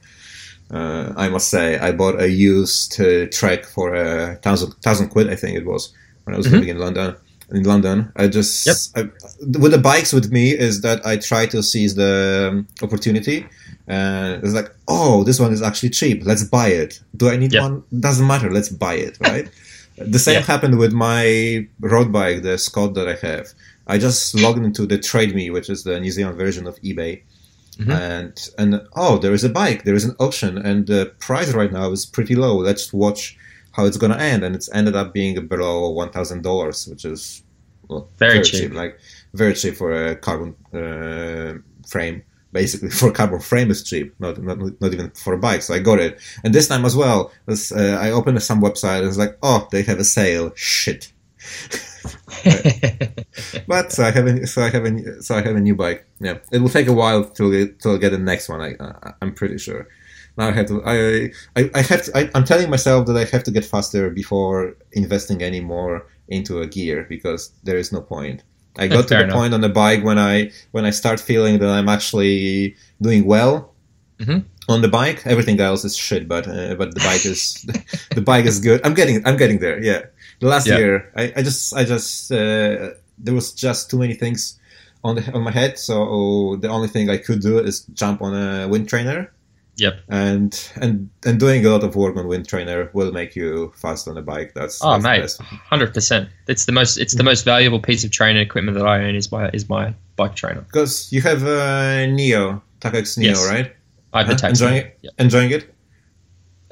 [0.69, 5.29] Uh, I must say, I bought a used uh, Trek for a thousand thousand quid.
[5.29, 5.93] I think it was
[6.25, 6.51] when I was Mhm.
[6.51, 7.15] living in London.
[7.53, 8.77] In London, I just Yep.
[8.97, 9.01] I,
[9.63, 13.45] with the bikes with me is that I try to seize the um, opportunity.
[13.87, 16.25] And it's like, oh, this one is actually cheap.
[16.25, 16.99] Let's buy it.
[17.15, 17.83] Do I need one?
[17.99, 18.51] Doesn't matter.
[18.51, 19.49] Let's buy it, right?
[19.97, 20.41] the same Yeah.
[20.41, 23.47] happened with my road bike, the Scott that I have.
[23.87, 27.21] I just logged into the Trade Me, which is the New Zealand version of eBay,
[27.79, 27.93] Mhm.
[27.93, 29.85] and and oh, there is a bike.
[29.85, 32.57] There is an auction, and the price right now is pretty low.
[32.57, 33.37] Let's watch
[33.71, 37.41] how it's gonna end, and it's ended up being below one thousand dollars, which is
[37.87, 38.73] well, Very cheap.
[38.73, 38.99] like
[39.33, 41.53] very cheap for a carbon uh,
[41.87, 42.21] frame.
[42.61, 45.61] Basically, for a carbon frame is cheap, not, not not even for a bike.
[45.61, 48.99] So I got it, and this time as well, was, uh, I opened some website.
[48.99, 50.51] and It's like, oh, they have a sale.
[50.55, 51.13] Shit.
[53.67, 56.01] But so I have a so I have a so I have a new bike.
[56.19, 58.61] Yeah, it will take a while till get, till I get the next one.
[58.61, 59.87] I, I I'm pretty sure.
[60.37, 60.81] Now I have to.
[60.85, 60.95] I
[61.59, 62.17] I, I have to.
[62.17, 65.95] I, I'm telling myself that I have to get faster before investing any more
[66.27, 68.43] into a gear because there is no point.
[68.77, 69.35] I got to the enough.
[69.37, 73.73] point on the bike when I when I start feeling that I'm actually doing well.
[74.19, 74.43] Mhm.
[74.69, 75.19] on the bike.
[75.25, 77.65] Everything else is shit, but uh, but the bike is
[78.17, 78.79] the bike is good.
[78.85, 79.77] I'm getting I'm getting there.
[79.89, 80.01] Yeah,
[80.41, 80.77] the last Yeah.
[80.79, 82.91] year I, I just I just uh,
[83.25, 84.59] there was just too many things
[85.03, 85.77] on the on my head.
[85.79, 89.31] So the only thing I could do is jump on a wind trainer.
[89.77, 90.01] Yep.
[90.09, 94.07] And and and doing a lot of work on wind trainer will make you fast
[94.07, 94.53] on a bike.
[94.55, 96.29] That's Oh, that's mate, hundred percent.
[96.47, 96.97] It's the most.
[96.97, 99.93] It's the most valuable piece of training equipment that I own is my is my
[100.15, 100.61] bike trainer.
[100.61, 103.47] Because you have uh, Neo Tacx Neo, Yes.
[103.47, 103.71] right?
[104.13, 104.39] I have the Huh?
[104.39, 104.65] taxi.
[104.65, 104.97] enjoying it.
[105.03, 105.13] Yep.
[105.19, 105.73] Enjoying it.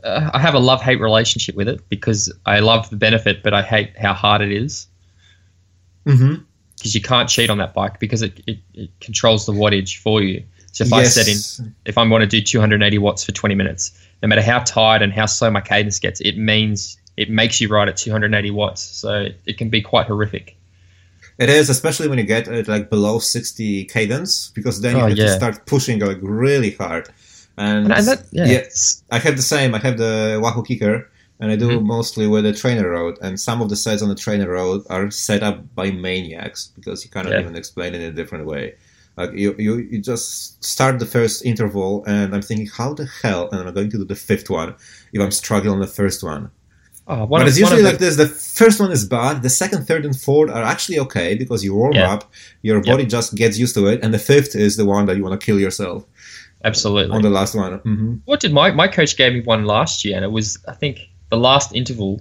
[0.03, 3.53] Uh, I have a love hate relationship with it because I love the benefit, but
[3.53, 4.87] I hate how hard it is
[6.07, 6.43] Mm-hmm.
[6.77, 10.21] because you can't cheat on that bike because it, it, it controls the wattage for
[10.21, 10.43] you.
[10.75, 13.97] So if I set in, if I want to do 280 watts for 20 minutes,
[14.21, 17.69] no matter how tired and how slow my cadence gets, it means it makes you
[17.69, 18.81] ride at 280 watts.
[18.81, 20.57] So it can be quite horrific.
[21.37, 25.07] It is, especially when you get uh, like below 60 cadence, because then you Oh,
[25.07, 27.07] have to start pushing like really hard.
[27.57, 28.63] And, And, that, yeah, yeah,
[29.11, 29.73] I have the same.
[29.75, 31.05] I have the Wahoo Kickr,
[31.39, 31.85] and I do Mhm.
[31.85, 33.15] mostly with the TrainerRoad.
[33.21, 37.11] And some of the sets on the TrainerRoad are set up by maniacs because you
[37.11, 37.39] cannot Yeah.
[37.39, 38.73] even explain it in a different way.
[39.17, 43.49] Like you, you, you just start the first interval, and I'm thinking, how the hell
[43.53, 44.75] am I going to do the fifth one
[45.13, 46.51] if I'm struggling on the first one?
[47.05, 49.85] one but of- it's usually the- like this: the first one is bad, the second,
[49.87, 52.11] third, and fourth are actually okay because you warm Yeah.
[52.13, 52.31] up,
[52.63, 55.23] your body just gets used to it, and the fifth is the one that you
[55.23, 56.03] want to kill yourself
[56.63, 57.15] absolutely.
[57.15, 57.73] on the last one.
[57.79, 60.73] hmm What did my my coach gave me one last year, and it was I
[60.73, 60.99] think
[61.29, 62.19] the last interval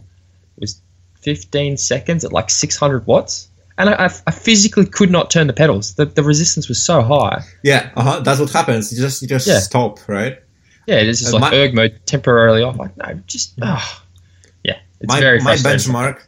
[0.59, 0.81] was
[1.23, 5.95] 15 seconds at like 600 watts, and I, I, physically could not turn the pedals.
[5.95, 7.43] The, the resistance was so high.
[7.63, 8.93] Yeah, uh-huh, that's what happens.
[8.93, 9.59] You just you just Yeah.
[9.61, 10.39] stop, right?
[10.87, 12.79] Yeah, it's just Uh, like my- erg mode temporarily off.
[12.79, 14.03] Like no, just ah,
[14.65, 16.19] yeah, it's my very my benchmark,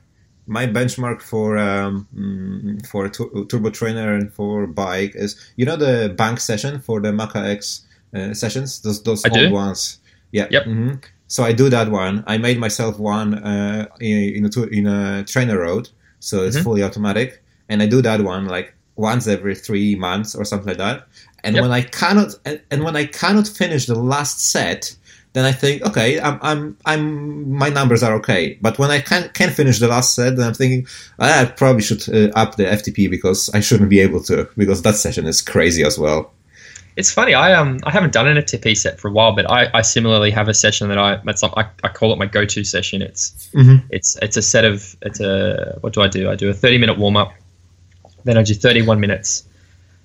[0.47, 5.66] my benchmark for um mm, for a tu- turbo trainer and for bike is you
[5.66, 7.82] know the bank session for the MaccaX
[8.14, 9.55] uh, sessions those those I old do.
[9.55, 9.99] ones.
[10.32, 10.47] Yeah.
[10.51, 10.64] Yep.
[10.64, 10.92] hmm
[11.28, 12.22] So I do that one.
[12.26, 15.90] I made myself one uh, in, in a in a TrainerRoad,
[16.21, 16.62] so it's Mhm.
[16.64, 20.79] fully automatic, and I do that one like once every three months or something like
[20.79, 21.07] that.
[21.45, 21.62] And Yep.
[21.62, 24.95] when I cannot and, and when I cannot finish the last set,
[25.35, 28.57] then I think, okay, I'm, I'm, I'm, my numbers are okay.
[28.62, 30.87] But when I can can finish the last set, then I'm thinking,
[31.19, 34.81] "Ah, I probably should uh, up the FTP because I shouldn't be able to because
[34.83, 36.33] that session is crazy as well.
[36.97, 37.34] It's funny.
[37.34, 40.30] I um I haven't done an FTP set for a while, but I, I similarly
[40.30, 43.03] have a session that I it's like, I, I call it my go to session.
[43.03, 43.82] It's Mhm.
[43.90, 46.30] it's it's a set of it's a what do I do?
[46.30, 47.32] I do a thirty minute warm up,
[48.24, 49.44] then I do thirty one minutes,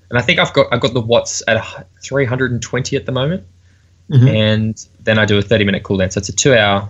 [0.10, 1.64] and I think I've got I've got the watts at
[2.04, 3.46] three hundred and twenty at the moment,
[4.10, 4.30] Mhm.
[4.30, 6.12] and then I do a thirty minute cool down.
[6.12, 6.90] So it's a two hour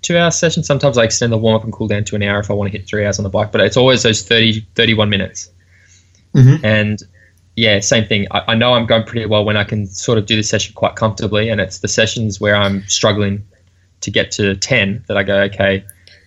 [0.00, 0.62] two hour session.
[0.62, 2.72] Sometimes I extend the warm up and cool down to an hour if I want
[2.72, 5.50] to hit three hours on the bike, but it's always those 30, 31 minutes.
[6.34, 6.60] Mhm.
[6.64, 7.02] And
[7.56, 8.26] yeah, same thing.
[8.30, 10.74] I, I know I'm going pretty well when I can sort of do the session
[10.74, 13.46] quite comfortably, and it's the sessions where I'm struggling
[14.02, 15.84] to get to 10 that I go, okay,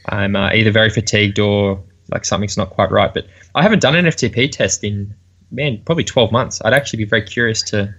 [0.07, 3.13] I'm uh, either very fatigued or like something's not quite right.
[3.13, 5.13] But I haven't done an FTP test in,
[5.51, 6.61] man, probably 12 months.
[6.65, 7.93] I'd actually be very curious to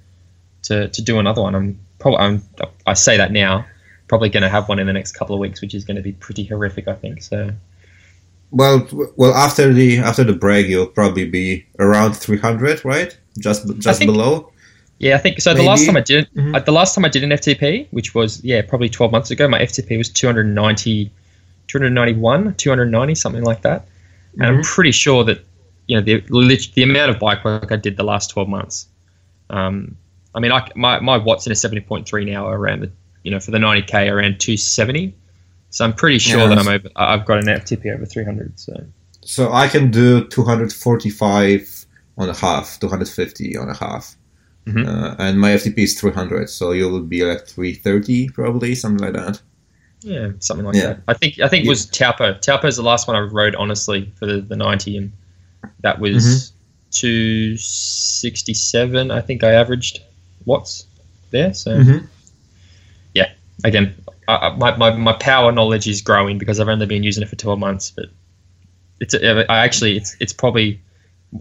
[0.64, 1.54] to, to do another one.
[1.54, 2.42] I'm probably, I'm,
[2.86, 3.64] I say that now,
[4.08, 6.02] probably going to have one in the next couple of weeks, which is going to
[6.02, 7.22] be pretty horrific, I think.
[7.22, 7.50] So,
[8.52, 8.86] Well,
[9.16, 13.16] well, after the after the break, you'll probably be around 300, right?
[13.38, 14.50] Just just think- below.
[14.98, 15.54] Yeah, I think so.
[15.54, 16.54] The last time I did it, Mhm.
[16.54, 19.48] uh, the last time I did an FTP, which was yeah, probably 12 months ago,
[19.48, 21.10] my FTP was 290,
[21.68, 23.86] 291, 290, something like that.
[24.34, 24.64] And I'm Mhm.
[24.64, 25.38] pretty sure that
[25.86, 26.20] you know the
[26.74, 28.86] the amount of bike work I did the last 12 months.
[29.48, 29.96] Um,
[30.34, 32.90] I mean, I, my my watts in a 70.3 now are around the
[33.24, 35.14] you know for the 90k around 270.
[35.70, 36.88] So I'm pretty sure Yeah, that I'm over.
[36.96, 38.58] I've got an FTP over 300.
[38.58, 38.74] So
[39.22, 41.86] So I can do 245
[42.18, 44.16] on a half, 250 on a half.
[44.66, 44.86] Mhm.
[44.86, 49.14] Uh, and my FTP is 300, so you will be like 330 probably, something like
[49.14, 49.40] that.
[50.02, 50.86] Yeah, something like Yeah.
[50.94, 51.00] that.
[51.08, 52.34] I think I think it was Taupo.
[52.34, 55.12] Taupo is the last one I rode honestly for the, the ninety, and
[55.82, 56.54] that was Mm-hmm.
[56.90, 59.10] two sixty seven.
[59.10, 60.00] I think I averaged
[60.46, 60.86] watts
[61.30, 61.52] there.
[61.54, 62.06] So Mhm.
[63.62, 63.94] again,
[64.36, 67.36] I, my, my my power knowledge is growing because I've only been using it for
[67.36, 67.90] twelve months.
[67.90, 68.06] But
[69.00, 70.80] it's I actually it's it's probably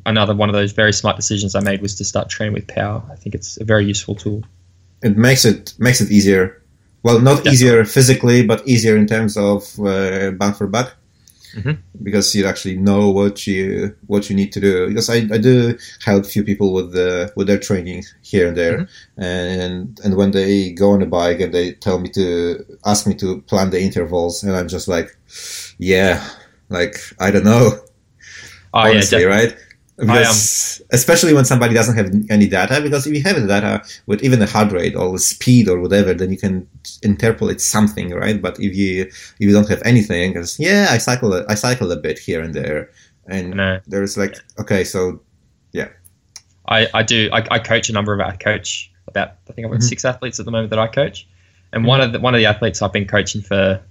[0.06, 3.04] another one of those very smart decisions I made was to start training with power.
[3.12, 4.44] I think it's a very useful tool.
[5.02, 6.62] It makes it makes it easier.
[7.02, 7.52] Well, not Definitely.
[7.52, 10.96] easier physically, but easier in terms of uh, bang for buck.
[11.56, 11.78] Mhm.
[12.04, 14.88] Because you actually know what you what you need to do.
[14.88, 18.78] Because I, I do help few people with the with their training here and there,
[18.78, 19.24] Mm-hmm.
[19.24, 23.16] and and when they go on a bike and they tell me to ask me
[23.16, 25.18] to plan the intervals, and I'm just like,
[25.80, 26.24] yeah,
[26.70, 27.80] like I don't know,
[28.74, 29.26] Oh honestly, definitely.
[29.26, 29.56] right?
[30.00, 34.24] Because especially when somebody doesn't have any data because if you have the data with
[34.24, 36.68] even the heart rate or the speed or whatever then you can
[37.04, 41.34] interpolate something right but if you if you don't have anything because yeah i cycle
[41.34, 42.90] a, i cycle a bit here and there
[43.28, 43.80] and No.
[43.88, 45.20] there's like okay so
[45.74, 45.90] yeah
[46.68, 47.30] I, I do.
[47.34, 48.20] I, I coach a number of.
[48.20, 49.30] I coach about.
[49.50, 49.90] I think I've got Mhm.
[49.90, 51.28] six athletes at the moment that I coach,
[51.74, 53.82] and one of the one of the athletes I've been coaching for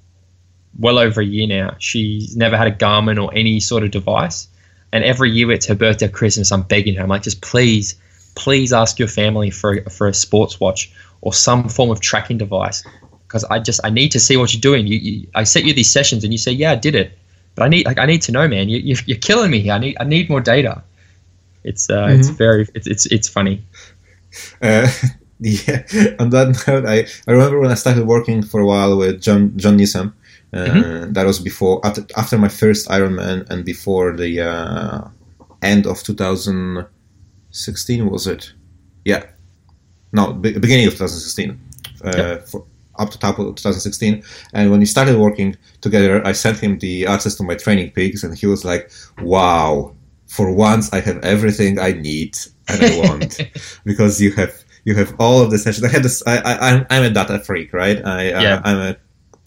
[0.78, 1.74] well over a year now.
[1.80, 4.46] She's never had a Garmin or any sort of device,
[4.92, 6.50] and every year it's her birthday, Christmas.
[6.52, 7.02] I'm begging her.
[7.02, 7.94] I'm like, just please,
[8.34, 12.84] please ask your family for for a sports watch or some form of tracking device,
[13.26, 14.86] because I just I need to see what you're doing.
[14.86, 17.18] You, you I set you these sessions, and you say, yeah, I did it,
[17.54, 18.68] but I need like I need to know, man.
[18.68, 19.72] You, you're, you're killing me here.
[19.74, 20.82] I need I need more data.
[21.64, 22.38] It's uh, it's Mhm.
[22.38, 23.62] very it's it's it's funny.
[24.62, 24.88] Uh,
[25.40, 25.82] yeah.
[26.18, 29.52] On that note, I, I remember when I started working for a while with John
[29.56, 30.14] John Newsom.
[30.52, 31.12] Uh, Mm-hmm.
[31.12, 35.08] That was before after, after my first Ironman and before the uh,
[35.62, 38.52] end of 2016 was it?
[39.04, 39.24] Yeah.
[40.12, 41.60] No, be- beginning of 2016.
[42.04, 42.48] Uh, Yep.
[42.48, 42.64] for,
[42.98, 44.22] up to top of 2016.
[44.54, 48.36] And when we started working together, I sent him the access to my TrainingPeaks, and
[48.36, 48.90] he was like,
[49.22, 49.94] "Wow."
[50.26, 52.36] For once, I have everything I need
[52.68, 53.40] and I want
[53.84, 54.52] because you have
[54.84, 55.84] you have all of the sessions.
[55.84, 56.22] I had this.
[56.26, 58.04] I, I I'm I'm a data freak, right?
[58.04, 58.60] I uh, Yeah.
[58.64, 58.96] I'm a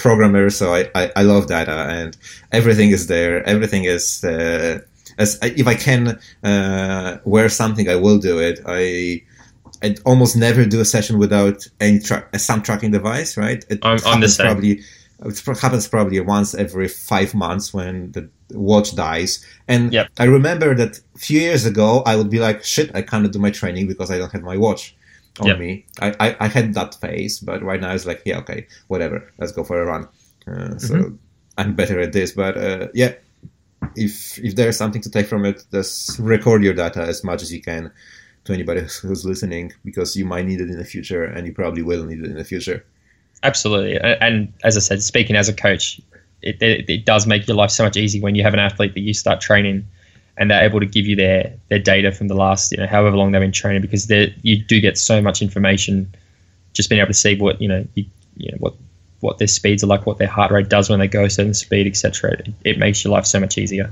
[0.02, 2.18] programmer, so I, I I love data and
[2.52, 3.44] everything is there.
[3.48, 4.24] Everything is.
[4.24, 4.80] Uh,
[5.18, 8.60] as if I can uh, wear something, I will do it.
[8.66, 9.22] I
[9.84, 13.64] I almost never do a session without any tra- some tracking device, right?
[13.70, 14.46] It I'm- I'm the happens same.
[14.48, 14.74] probably
[15.24, 18.24] it happens probably once every five months when the
[18.54, 19.46] watch dies.
[19.68, 20.08] And Yep.
[20.18, 23.40] I remember that a few years ago, I would be like, shit, I cannot do
[23.40, 24.96] my training because I don't have my watch
[25.42, 25.60] on Yep.
[25.60, 25.86] me.
[26.00, 29.52] I, I, I had that phase, but right now it's like, yeah, okay, whatever, let's
[29.52, 30.08] go for a run.
[30.48, 31.16] Uh, so Mm-hmm.
[31.58, 33.14] I'm better at this, but uh, yeah,
[33.96, 37.52] if if there's something to take from it, just record your data as much as
[37.52, 37.92] you can
[38.46, 41.84] to anybody who's listening because you might need it in the future and you probably
[41.84, 42.86] will need it in the future.
[43.44, 46.00] Absolutely, and as I said, speaking as a coach,
[46.42, 48.94] it, it, it does make your life so much easier when you have an athlete
[48.94, 49.86] that you start training,
[50.38, 53.16] and they're able to give you their their data from the last you know however
[53.16, 56.14] long they've been training because they you do get so much information,
[56.74, 58.06] just being able to see what you know you,
[58.38, 58.74] you know what
[59.22, 61.54] what their speeds are like, what their heart rate does when they go a certain
[61.54, 62.32] speed, etc.
[62.32, 63.92] It, it makes your life so much easier.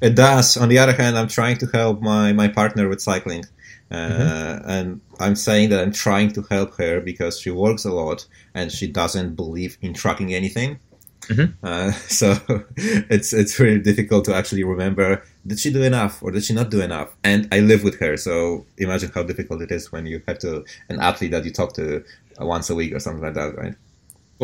[0.00, 0.56] It does.
[0.56, 3.44] On the other hand, I'm trying to help my, my partner with cycling.
[3.90, 4.70] Uh, Mm-hmm.
[4.70, 8.72] And I'm saying that I'm trying to help her because she works a lot and
[8.72, 10.80] she doesn't believe in tracking anything.
[11.28, 11.54] Mhm.
[11.62, 12.36] Uh, so
[12.76, 16.70] it's it's really difficult to actually remember did she do enough or did she not
[16.70, 17.14] do enough?
[17.22, 20.64] And I live with her, so imagine how difficult it is when you have to
[20.88, 22.04] an athlete that you talk to
[22.38, 23.74] once a week or something like that, right?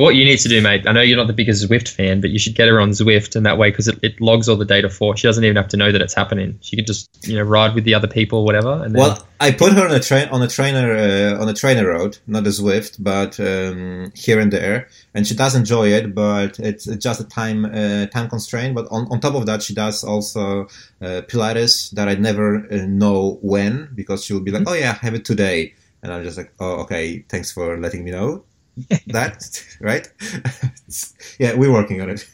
[0.01, 2.31] What you need to do, mate, I know you're not the biggest Zwift fan, but
[2.31, 4.65] you should get her on Zwift, and that way, because it, it logs all the
[4.65, 5.13] data for.
[5.13, 5.17] her.
[5.19, 6.59] She doesn't even have to know that it's happening.
[6.63, 8.83] She can just, you know, ride with the other people, whatever.
[8.83, 11.53] And then, Well, I put her on a train on a trainer uh, on a
[11.53, 16.15] TrainerRoad, not a Zwift, but um, here and there, and she does enjoy it.
[16.15, 18.75] But it's just a time uh, time constraint.
[18.75, 20.63] But on, on top of that, she does also
[21.03, 24.91] uh, Pilates that I never uh, know when because she will be like, "Oh yeah,
[24.91, 28.45] I have it today," and I'm just like, "Oh okay, thanks for letting me know."
[29.09, 30.09] that right?
[31.39, 32.29] yeah, we're working on it.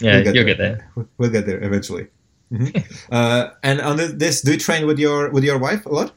[0.00, 0.54] yeah, we'll get you'll there.
[0.54, 0.90] get there.
[1.18, 2.08] We'll get there eventually.
[2.52, 2.84] Mhm.
[3.12, 6.12] uh, and on this, do you train with your with your wife a lot?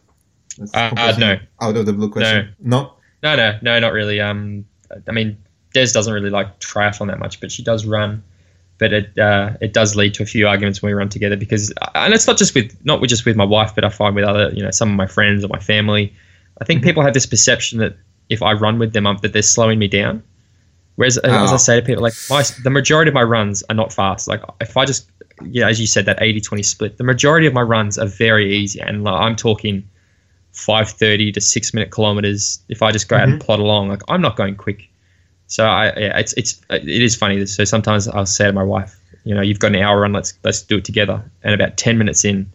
[0.74, 1.38] Uh, uh, no.
[1.62, 2.56] Out of the blue question.
[2.60, 2.94] No.
[3.22, 4.20] No, no, no, not really.
[4.20, 4.66] Um,
[5.08, 5.38] I mean,
[5.74, 8.22] Des doesn't really like triathlon that much, but she does run.
[8.80, 11.72] But it uh, it does lead to a few arguments when we run together because,
[11.96, 14.26] and it's not just with not with just with my wife, but I find with
[14.26, 16.14] other, you know, some of my friends or my family.
[16.60, 16.86] I think Mhm.
[16.86, 17.96] people have this perception that
[18.34, 20.24] if I run with them, um, that they're slowing me down.
[20.96, 21.56] Whereas, uh, as Oh.
[21.56, 24.28] I say to people, like my the majority of my runs are not fast.
[24.28, 25.10] Like if I just,
[25.44, 28.80] yeah, as you said, that 80-20 split, the majority of my runs are very easy,
[28.80, 29.84] and like, I'm talking
[30.52, 32.60] five thirty to six minute kilometers.
[32.70, 34.88] If I just go out and plod along, like I'm not going quick.
[35.48, 37.44] So I, yeah, it's it's it is funny.
[37.48, 40.14] So sometimes I'll say to my wife, you know, you've got an hour run.
[40.14, 41.24] Let's let's do it together.
[41.44, 42.52] And about ten minutes in,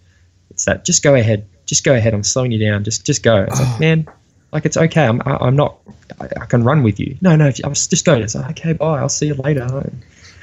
[0.50, 2.14] it's that just go ahead, just go ahead.
[2.14, 2.84] I'm slowing you down.
[2.84, 3.42] Just just go.
[3.42, 3.64] It's Oh.
[3.64, 4.06] like man,
[4.52, 5.06] like it's okay.
[5.06, 5.78] I'm I, I'm not.
[6.20, 7.16] I, I can run with you.
[7.20, 8.22] No no, I was just going.
[8.22, 8.98] It's like okay, bye.
[8.98, 9.90] I'll see you later.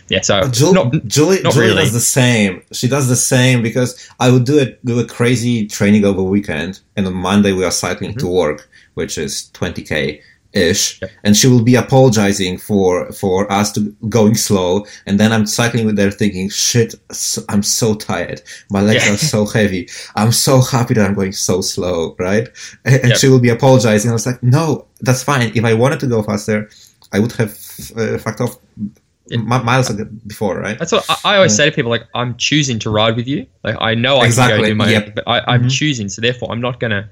[0.07, 0.21] Yeah.
[0.21, 1.81] So uh, Jul- not Julie, not Julie really.
[1.83, 2.61] does the same.
[2.71, 6.79] She does the same because I would do it do a crazy training over weekend,
[6.95, 8.19] and on Monday we are cycling mm-hmm.
[8.19, 10.21] to work, which is 20k
[10.55, 11.11] ish, Yep.
[11.23, 15.85] and she will be apologizing for for us to going slow, and then I'm cycling
[15.85, 16.95] with her thinking, shit,
[17.49, 18.41] I'm so tired,
[18.71, 19.13] my legs Yeah.
[19.13, 22.47] are so heavy, I'm so happy that I'm going so slow, right?
[22.85, 23.17] And, Yep.
[23.17, 24.09] she will be apologizing.
[24.09, 25.51] I was like, no, that's fine.
[25.53, 26.69] If I wanted to go faster,
[27.11, 27.51] I would have
[27.97, 28.57] uh, fucked off
[29.31, 29.91] miles
[30.27, 30.77] before, right?
[30.77, 31.89] That's what I, I always say to people.
[31.91, 33.45] Like, I'm choosing to ride with you.
[33.63, 34.55] Like, I know I exactly.
[34.57, 35.15] can go do my, yep.
[35.15, 35.67] but I, am mm-hmm.
[35.69, 36.09] choosing.
[36.09, 37.09] So therefore, I'm not gonna,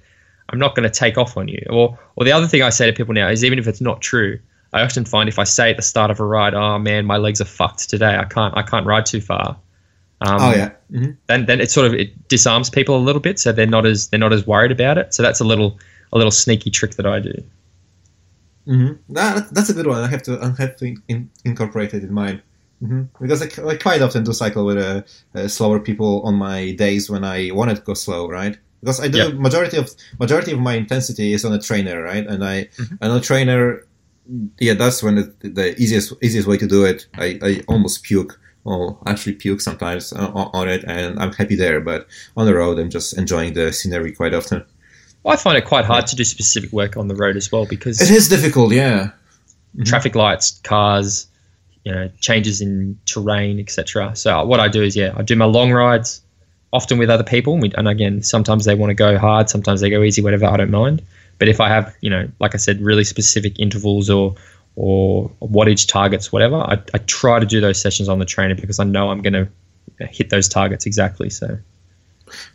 [0.49, 1.63] I'm not gonna take off on you.
[1.69, 4.01] Or, or the other thing I say to people now is, even if it's not
[4.01, 4.39] true,
[4.73, 7.17] I often find if I say at the start of a ride, "Oh man, my
[7.17, 8.17] legs are fucked today.
[8.17, 9.57] I can't, I can't ride too far."
[10.21, 10.71] Um, oh yeah.
[10.91, 11.11] Mm-hmm.
[11.27, 14.07] Then, then it sort of it disarms people a little bit, so they're not as
[14.07, 15.13] they're not as worried about it.
[15.13, 15.79] So that's a little
[16.11, 17.33] a little sneaky trick that I do.
[18.67, 19.13] Mm-hmm.
[19.13, 20.01] That, that's a good one.
[20.01, 22.41] I have to I have to in, incorporate it in mine.
[22.81, 23.03] Mm-hmm.
[23.21, 25.03] Because I, I, quite often do cycle with uh,
[25.35, 28.57] uh, slower people on my days when I wanted to go slow, right?
[28.83, 29.33] Because I do yep.
[29.35, 32.27] majority of majority of my intensity is on a trainer, right?
[32.27, 32.95] And I mm-hmm.
[33.01, 33.87] on a trainer,
[34.59, 37.07] yeah, that's when it, the easiest easiest way to do it.
[37.15, 41.79] I, I almost puke, or actually puke sometimes on it, and I'm happy there.
[41.79, 44.65] But on the road, I'm just enjoying the scenery quite often.
[45.25, 48.01] I find it quite hard to do specific work on the road as well because
[48.01, 48.73] it is difficult.
[48.73, 49.11] Yeah,
[49.75, 49.83] mm-hmm.
[49.83, 51.27] traffic lights, cars,
[51.85, 54.15] you know, changes in terrain, etc.
[54.17, 56.21] So what I do is, yeah, I do my long rides,
[56.73, 60.03] often with other people, and, again, sometimes they want to go hard, sometimes they go
[60.03, 60.45] easy, whatever.
[60.45, 61.01] I don't mind.
[61.39, 64.35] But if I have, you know, like I said, really specific intervals or
[64.75, 68.79] or wattage targets, whatever, I, I try to do those sessions on the trainer because
[68.79, 69.47] I know I'm going to
[70.07, 71.29] hit those targets exactly.
[71.29, 71.59] So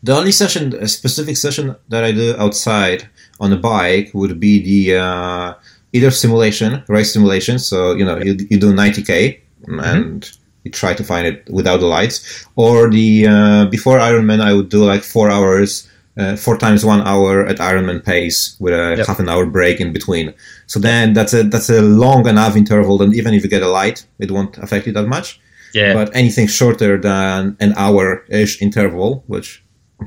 [0.02, 3.08] the only session, a specific session that I do outside
[3.38, 5.54] on a bike would be the uh,
[5.92, 7.58] either simulation, race simulation.
[7.58, 9.80] So you know you, you do 90k mm-hmm.
[9.80, 10.37] and you
[10.68, 14.84] try to find it without the lights, or the uh, before Ironman I would do
[14.84, 15.88] like four hours.
[16.16, 19.06] Uh, four times one hour at Ironman pace with a yep.
[19.06, 20.34] half an hour break in between.
[20.66, 23.68] So then that's a that's a long enough interval that even if you get a
[23.68, 25.38] light, it won't affect you that much.
[25.72, 25.94] Yeah.
[25.94, 29.62] But anything shorter than an hour ish interval, which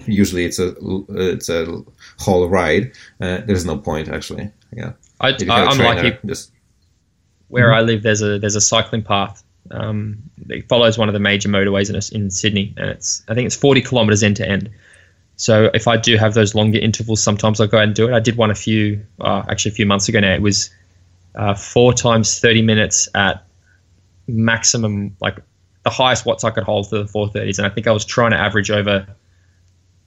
[0.06, 0.76] usually it's a
[1.10, 1.84] it's a
[2.20, 2.92] whole ride.
[3.20, 4.52] Uh, there's no point actually.
[4.74, 6.18] Yeah, I, am lucky.
[6.26, 6.52] Just
[7.48, 7.76] where mm-hmm.
[7.76, 9.44] I live, there's a there's a cycling path.
[9.70, 10.18] Um,
[10.50, 13.56] it follows one of the major motorways in, in Sydney, and it's I think it's
[13.56, 14.70] 40 kilometers end to end.
[15.36, 18.14] So if I do have those longer intervals, sometimes I'll go out and do it.
[18.14, 20.34] I did one a few, uh, actually a few months ago now.
[20.34, 20.70] It was
[21.36, 23.44] uh, four times 30 minutes at
[24.28, 25.40] maximum, like
[25.84, 27.58] the highest watts I could hold for the 430s.
[27.58, 29.08] And I think I was trying to average over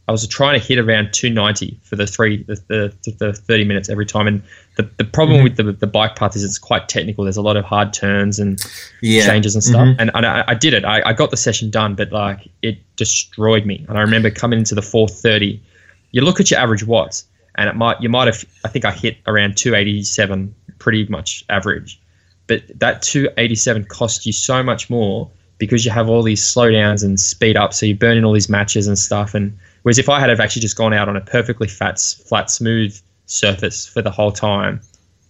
[0.07, 3.89] I was trying to hit around 290 for the three the, the, the 30 minutes
[3.89, 4.27] every time.
[4.27, 4.43] And
[4.77, 5.45] the, the problem mm-hmm.
[5.45, 7.25] with the, the bike path is it's quite technical.
[7.25, 8.61] There's a lot of hard turns and
[9.01, 9.27] yeah.
[9.27, 9.87] changes and stuff.
[9.87, 10.01] Mm-hmm.
[10.01, 10.85] And, and I, I, did it.
[10.85, 13.87] I, I got the session done, but like it destroyed me.
[13.89, 15.63] And I remember coming into the 430.
[16.11, 18.45] You look at your average watts, and it might you might have.
[18.65, 22.01] I think I hit around 287, pretty much average.
[22.47, 27.19] But that 287 cost you so much more because you have all these slowdowns and
[27.19, 27.73] speed up.
[27.73, 30.63] So you're burning all these matches and stuff and Whereas if I had have actually
[30.63, 34.81] just gone out on a perfectly fat, flat, smooth surface for the whole time,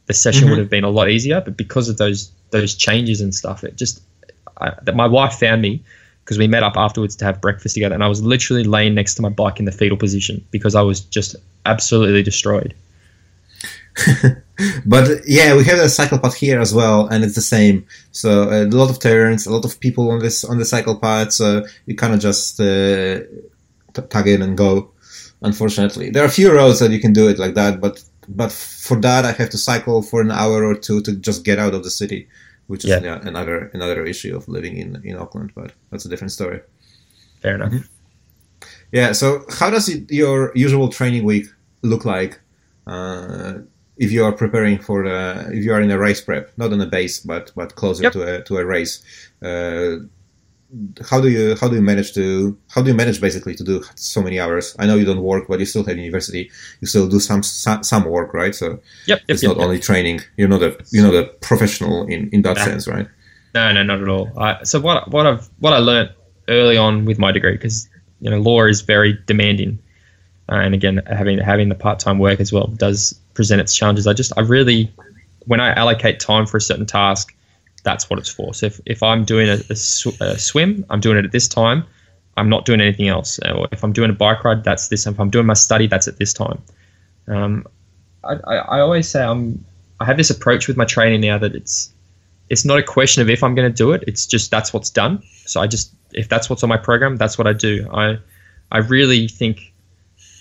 [0.07, 0.51] the session mm-hmm.
[0.51, 1.41] would have been a lot easier.
[1.41, 4.01] But because of those those changes and stuff, it just
[4.61, 5.83] I, that my wife found me
[6.23, 9.17] because we met up afterwards to have breakfast together, and I was literally laying next
[9.17, 11.35] to my bike in the fetal position because I was just
[11.67, 12.75] absolutely destroyed.
[14.87, 17.85] but yeah, we have a cycle path here as well, and it's the same.
[18.13, 21.33] So a lot of turns, a lot of people on this on the cycle path.
[21.33, 23.19] So you kind of just uh,
[24.03, 24.91] tag in and go.
[25.43, 28.51] Unfortunately, there are a few roads that you can do it like that, but but
[28.51, 31.75] for that I have to cycle for an hour or two to just get out
[31.75, 32.29] of the city,
[32.67, 33.01] which is yeah.
[33.03, 35.53] Yeah, another another issue of living in in Auckland.
[35.55, 36.61] But that's a different story.
[37.43, 37.73] Fair enough.
[37.73, 37.87] Mm-hmm.
[38.93, 39.13] Yeah.
[39.13, 41.47] So, how does it, your usual training week
[41.83, 42.41] look like?
[42.87, 43.59] Uh,
[43.97, 46.81] if you are preparing for the, if you are in a race prep, not on
[46.81, 48.13] a base, but but closer yep.
[48.13, 49.03] to a to a race.
[49.43, 50.07] Uh,
[51.09, 53.83] how do you how do you manage to how do you manage basically to do
[53.95, 54.75] so many hours?
[54.79, 56.51] I know you don't work, but you still have university.
[56.81, 58.55] You still do some some work, right?
[58.55, 60.20] So yep, yep it's yep, not only training.
[60.37, 63.07] You're not a you're not a professional in, in that sense, right?
[63.55, 64.33] No, no, not at all.
[64.37, 66.11] I, so what what I've what I learned
[66.49, 67.89] early on with my degree, because
[68.20, 69.79] you know law is very demanding,
[70.49, 74.07] uh, and again having having the part time work as well does present its challenges.
[74.07, 74.93] I just I really
[75.47, 77.35] when I allocate time for a certain task
[77.85, 78.53] that's what it's for.
[78.55, 81.47] So if, if I'm doing a, a, sw- a, swim, I'm doing it at this
[81.47, 81.85] time.
[82.37, 83.39] I'm not doing anything else.
[83.39, 85.07] Or if I'm doing a bike ride, that's this.
[85.07, 86.61] If I'm doing my study, that's at this time.
[87.28, 87.66] Um,
[88.24, 89.64] I, I, I always say I'm.
[90.01, 91.93] I have this approach with my training now that it's
[92.51, 94.03] it's not a question of if I'm going to do it.
[94.09, 95.22] It's just that's what's done.
[95.47, 97.89] So I just if that's what's on my program, that's what I do.
[97.93, 98.18] I
[98.72, 99.72] I really think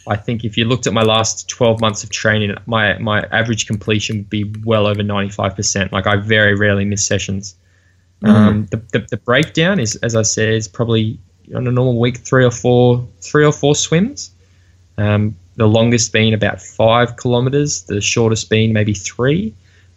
[0.08, 3.68] I think if you looked at my last 12 months of training, my my average
[3.68, 5.92] completion would be well over 95%.
[5.92, 7.56] Like I very rarely miss sessions.
[8.22, 8.30] Mm.
[8.30, 11.20] Um, the, the, the breakdown is, as I said, is probably
[11.56, 14.32] on a normal week three or four three or four swims.
[14.98, 19.54] Um, the longest being about five kilometers, the shortest being maybe three.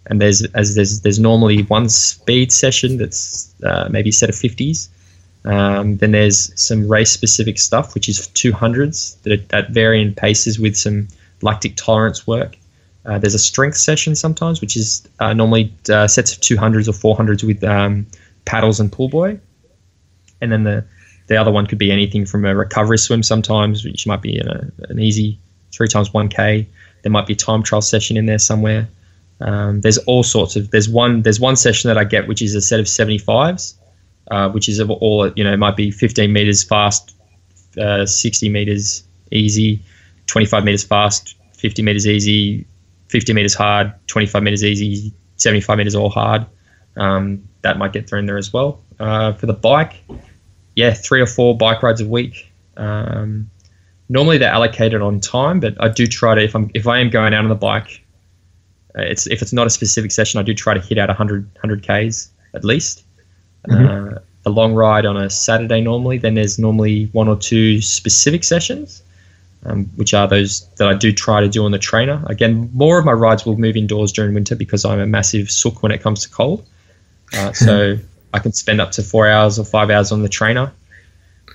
[0.09, 4.35] and there's as there's there's normally one speed session that's uh, maybe a set of
[4.35, 4.89] 50s.
[5.47, 10.59] Um, then there's some race specific stuff, which is 200s that are at varying paces
[10.59, 11.09] with some
[11.40, 12.57] lactic tolerance work.
[13.05, 17.16] Uh, there's a strength session sometimes, which is uh, normally uh, sets of 200s or
[17.16, 18.07] 400s with um,
[18.44, 19.38] paddles and pull boy.
[20.40, 20.84] And then the,
[21.28, 24.70] the other one could be anything from a recovery swim sometimes, which might be a,
[24.88, 25.38] an easy
[25.72, 26.66] three times 1K.
[27.03, 28.88] There might be a time trial session in there somewhere.
[29.40, 32.55] Um, there's all sorts of there's one there's one session that I get which is
[32.55, 33.74] a set of 75s,
[34.31, 37.14] uh, which is all you know it might be 15 meters fast,
[37.79, 39.83] uh, 60 meters easy,
[40.27, 42.66] 25 meters fast, 50 meters easy,
[43.09, 46.47] 50 meters hard, 25 meters easy, 75 meters all hard.
[46.97, 48.81] Um, that might get thrown there as well.
[48.99, 50.03] Uh, for the bike,
[50.74, 52.53] yeah, three or four bike rides a week.
[52.77, 53.51] Um,
[54.09, 57.11] normally they're allocated on time, but I do try to if I'm if I am
[57.11, 58.03] going out on the bike
[58.97, 61.45] uh, it's if it's not a specific session, I do try to hit out 100
[61.55, 63.05] 100 k's at least.
[63.69, 64.17] Mm-hmm.
[64.17, 66.19] Uh, a long ride on a Saturday normally.
[66.19, 69.03] Then there's normally one or two specific sessions,
[69.64, 72.23] um, which are those that I do try to do on the trainer.
[72.27, 75.83] Again, more of my rides will move indoors during winter because I'm a massive sook
[75.83, 76.64] when it comes to cold.
[77.35, 77.97] Uh, so
[78.33, 80.73] I can spend up to four hours or five hours on the trainer.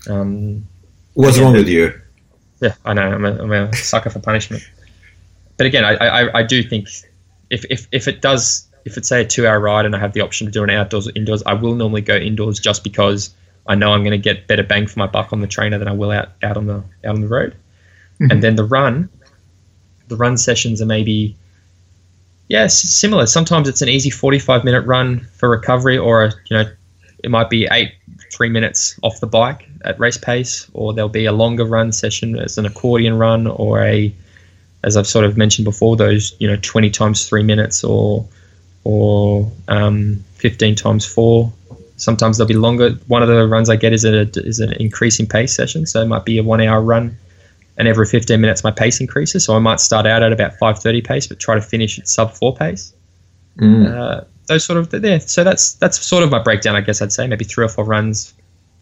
[0.10, 0.68] Um,
[1.14, 1.94] What's wrong with you?
[2.62, 3.02] Yeah, I know.
[3.02, 4.64] I'm a, I'm a sucker for punishment.
[5.58, 6.88] But again, I, I, I do think
[7.50, 10.14] if, if, if it does, if it's say a two hour ride and I have
[10.14, 13.34] the option to do an outdoors or indoors, I will normally go indoors just because
[13.68, 15.88] I know I'm going to get better bang for my buck on the trainer than
[15.88, 17.56] I will out, out on the out on the road.
[18.16, 18.32] Mm-hmm.
[18.32, 19.10] And then the run,
[20.08, 21.36] the run sessions are maybe
[22.48, 23.26] yeah similar.
[23.28, 26.70] Sometimes it's an easy 45 minute run for recovery, or you know
[27.24, 27.94] it might be eight
[28.32, 32.38] three minutes off the bike at race pace, or there'll be a longer run session
[32.38, 34.14] as an accordion run or a
[34.84, 38.28] as I've sort of mentioned before, those you know 20 times three minutes or
[38.84, 41.52] or um, 15 times four.
[41.98, 42.92] Sometimes they'll be longer.
[43.08, 46.08] One of the runs I get is a is an increasing pace session, so it
[46.08, 47.16] might be a one hour run,
[47.78, 49.44] and every 15 minutes my pace increases.
[49.44, 52.34] So I might start out at about 5:30 pace, but try to finish at sub
[52.34, 52.94] four pace.
[53.58, 53.88] Mm.
[53.88, 55.20] Uh, those sort of there.
[55.20, 56.76] So that's that's sort of my breakdown.
[56.76, 58.34] I guess I'd say maybe three or four runs,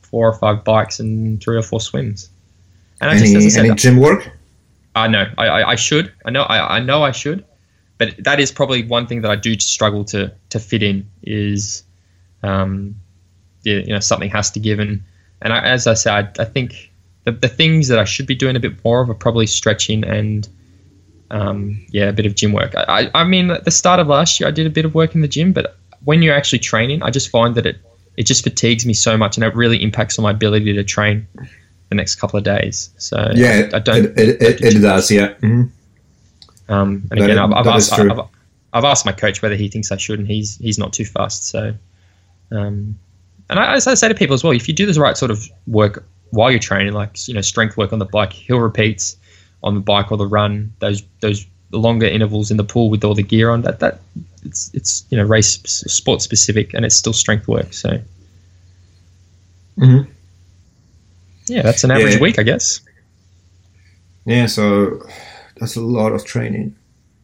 [0.02, 2.30] four or five bikes, and three or four swims.
[3.02, 4.30] And any, I just, any gym work?
[4.95, 6.12] I know I, I, I should.
[6.26, 7.45] I know I, I know I should,
[8.00, 11.84] but that is probably one thing that I do struggle to to fit in is,
[12.41, 12.95] um,
[13.62, 14.80] you know, something has to give.
[14.80, 15.04] And
[15.43, 16.91] and I, as I said, I, I think
[17.26, 20.04] the the things that I should be doing a bit more of are probably stretching
[20.04, 20.50] and.
[21.32, 22.74] Um, yeah, a bit of gym work.
[22.76, 25.14] I, I mean, at the start of last year, I did a bit of work
[25.14, 27.78] in the gym, but when you're actually training, I just find that it
[28.18, 31.28] it just fatigues me so much, and it really impacts on my ability to train
[31.89, 32.89] the next couple of days.
[32.97, 34.06] So yeah, I, I don't.
[34.06, 35.34] It, it, it, it does, yeah.
[35.34, 35.66] Mm-hmm.
[36.70, 38.20] Um, and again, I've, I've asked, I've,
[38.74, 41.48] I've, asked my coach whether he thinks I should, and he's he's not too fast.
[41.48, 41.74] So,
[42.52, 42.98] um,
[43.50, 45.32] and I, as I say to people as well, if you do the right sort
[45.32, 49.18] of work while you're training, like you know strength work on the bike, hill repeats
[49.64, 53.16] on the bike or the run, those those longer intervals in the pool with all
[53.16, 54.00] the gear on, that that
[54.46, 57.74] it's it's you know race sport specific, and it's still strength work.
[57.74, 58.00] So.
[59.80, 60.12] Mm-hmm.
[61.48, 62.20] Yeah, that's an average yeah.
[62.20, 62.82] week, I guess.
[64.26, 65.02] Yeah, so
[65.60, 66.76] that's a lot of training.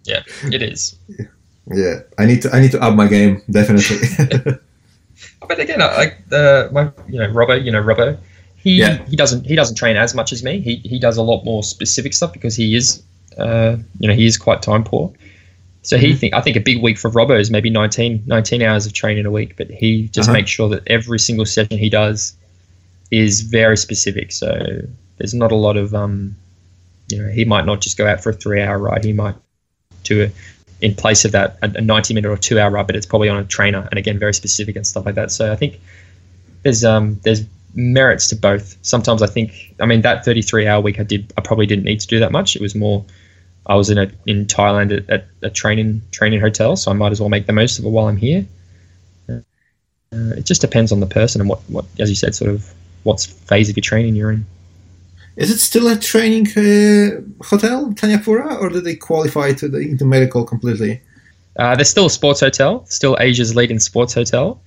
[0.03, 0.97] Yeah, it is.
[1.67, 3.97] yeah, I need to I need to up my game definitely.
[5.47, 8.17] but again, like the my you know Robbo, you know Robbo,
[8.57, 9.03] he yeah.
[9.05, 10.59] he doesn't he doesn't train as much as me.
[10.59, 13.03] He he does a lot more specific stuff because he is
[13.37, 15.13] uh, you know he is quite time poor.
[15.85, 16.17] So he mm-hmm.
[16.17, 19.27] think I think a big week for Robbo is maybe 19, 19 hours of training
[19.27, 20.37] a week, but he just uh-huh.
[20.37, 22.35] makes sure that every single session he does
[23.11, 24.31] is very specific.
[24.31, 24.81] So
[25.17, 26.35] there's not a lot of, um,
[27.09, 29.03] you know, he might not just go out for a three hour ride.
[29.03, 29.35] He might
[30.03, 30.35] do it
[30.81, 33.37] in place of that a 90 minute or two hour ride, but it's probably on
[33.37, 35.31] a trainer and again very specific and stuff like that.
[35.31, 35.79] So I think
[36.63, 38.77] there's um there's merits to both.
[38.81, 41.99] Sometimes I think I mean that 33 hour week I did I probably didn't need
[42.01, 42.55] to do that much.
[42.55, 43.05] It was more
[43.65, 47.11] I was in a in Thailand at, at a training training hotel, so I might
[47.11, 48.45] as well make the most of it while I'm here.
[49.29, 52.71] Uh, it just depends on the person and what, what as you said sort of
[53.03, 54.45] what phase of your training you're in.
[55.37, 60.05] Is it still a training uh, hotel, Thanyapura, or did they qualify to the into
[60.05, 61.01] medical completely?
[61.57, 64.61] Uh, they're still a sports hotel, still Asia's leading sports hotel.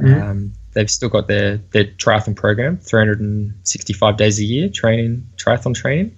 [0.00, 0.22] Mm-hmm.
[0.22, 6.16] Um, they've still got their their triathlon program, 365 days a year training triathlon training.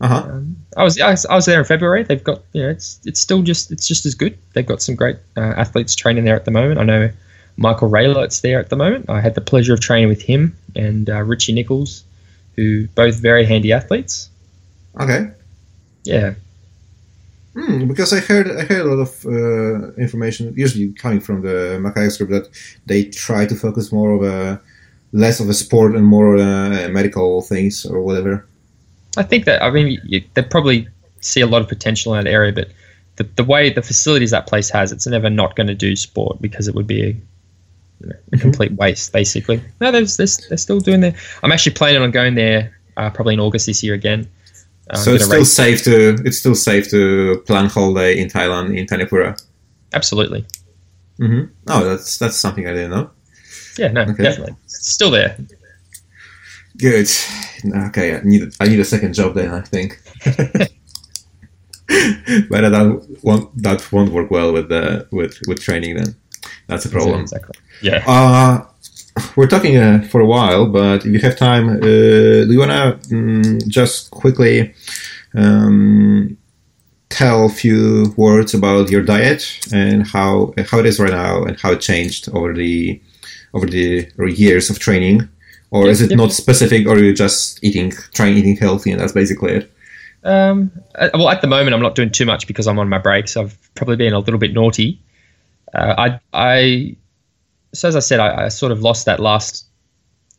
[0.00, 0.16] Uh-huh.
[0.16, 2.04] Um, I was I was there in February.
[2.04, 4.38] They've got you know it's it's still just it's just as good.
[4.52, 6.78] They've got some great uh, athletes training there at the moment.
[6.78, 7.10] I know
[7.56, 9.10] Michael Raelert's there at the moment.
[9.10, 12.04] I had the pleasure of training with him and uh, Richie Nichols,
[12.58, 14.30] who both very handy athletes.
[15.00, 15.30] Okay.
[16.02, 16.34] Yeah.
[17.54, 21.78] Hmm, because I heard I heard a lot of uh, information, usually coming from the
[21.80, 22.48] Mechanics group, that
[22.86, 24.60] they try to focus more of a
[25.12, 28.44] less of a sport and more uh, medical things or whatever.
[29.16, 30.88] I think that I mean you, they probably
[31.20, 32.68] see a lot of potential in that area, but
[33.16, 36.40] the, the way the facilities that place has, it's never not going to do sport
[36.40, 37.16] because it would be
[38.02, 39.60] a, you complete waste, basically.
[39.80, 41.14] No, they're, they're, they're still doing their.
[41.42, 44.28] I'm actually planning on going there uh, probably in August this year again.
[44.90, 48.86] Uh, so it's still safe to it's still safe to plan holiday in Thailand in
[48.86, 49.40] Thanyapura.
[49.92, 50.46] Absolutely.
[51.18, 53.10] hmm Oh, that's that's something I didn't know.
[53.76, 54.22] Yeah, no, Okay.
[54.22, 54.56] definitely.
[54.64, 55.36] It's still there.
[56.78, 57.08] Good.
[57.88, 59.52] Okay, I need I need a second job then.
[59.52, 60.00] I think.
[60.24, 60.70] but
[62.62, 66.14] that won't that won't work well with the with with training then.
[66.66, 67.20] That's a problem.
[67.20, 67.54] Exactly.
[67.80, 68.02] Yeah.
[68.06, 68.64] Uh,
[69.36, 72.98] we're talking uh, for a while, but if you have time, uh, do you wanna
[73.08, 74.74] mm, just quickly
[75.34, 76.36] um,
[77.08, 81.58] tell a few words about your diet and how how it is right now and
[81.60, 83.00] how it changed over the
[83.54, 85.28] over the years of training,
[85.70, 86.16] or Yeah, is it yeah.
[86.16, 89.72] not specific, or you're just eating trying eating healthy and that's basically it?
[90.24, 92.98] Um, uh, well, at the moment, I'm not doing too much because I'm on my
[92.98, 95.00] break, so I've probably been a little bit naughty.
[95.72, 96.96] Uh, I, I,
[97.72, 99.66] so as I said, I, I sort of lost that last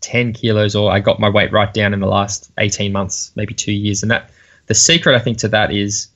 [0.01, 3.53] ten kilos, or I got my weight right down in the last eighteen months, maybe
[3.53, 4.03] two years.
[4.03, 4.30] And that
[4.68, 6.07] the secret, I think, to that is,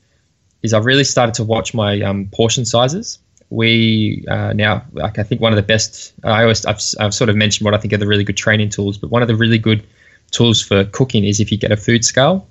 [0.62, 3.20] is I've really started to watch my um, portion sizes.
[3.50, 6.14] We uh, now, like I think, one of the best.
[6.24, 8.70] I always, I've, I've sort of mentioned what I think are the really good training
[8.70, 9.86] tools, but one of the really good
[10.32, 12.48] tools for cooking is if you get a food scale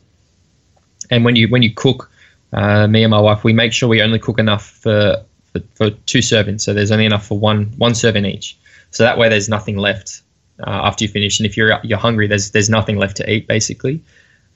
[1.11, 2.11] and when you when you cook,
[2.53, 5.91] uh, me and my wife, we make sure we only cook enough for, for for
[6.07, 6.63] two servings.
[6.63, 8.57] So there's only enough for one one serving each.
[8.91, 10.23] So that way there's nothing left
[10.61, 11.39] uh, after you finish.
[11.39, 14.03] And if you're you're hungry, there's there's nothing left to eat basically.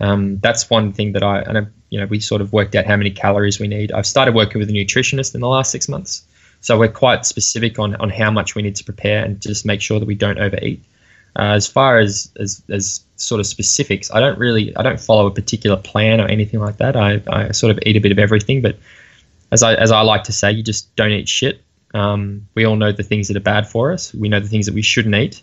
[0.01, 2.87] Um, that's one thing that I and I, you know we sort of worked out
[2.87, 3.93] how many calories we need.
[3.93, 6.23] I've started working with a nutritionist in the last six months,
[6.61, 9.81] so we're quite specific on on how much we need to prepare and just make
[9.81, 10.85] sure that we don't overeat.
[11.39, 15.27] Uh, as far as, as as sort of specifics, I don't really I don't follow
[15.27, 16.97] a particular plan or anything like that.
[16.97, 18.77] I, I sort of eat a bit of everything, but
[19.53, 21.63] as I as I like to say, you just don't eat shit.
[21.95, 24.13] Um, we all know the things that are bad for us.
[24.13, 25.43] We know the things that we shouldn't eat,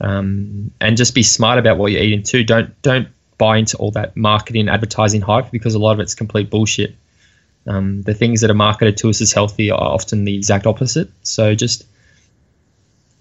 [0.00, 2.44] um, and just be smart about what you're eating too.
[2.44, 3.08] Don't don't
[3.38, 6.94] buy into all that marketing, advertising hype because a lot of it's complete bullshit.
[7.66, 11.10] Um, the things that are marketed to us as healthy are often the exact opposite.
[11.22, 11.86] So just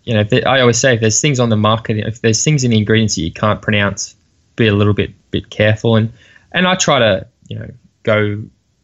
[0.04, 2.72] you know, I always say if there's things on the market, if there's things in
[2.72, 4.16] the ingredients that you can't pronounce,
[4.56, 5.96] be a little bit bit careful.
[5.96, 6.12] And
[6.52, 7.70] and I try to you know
[8.04, 8.44] go.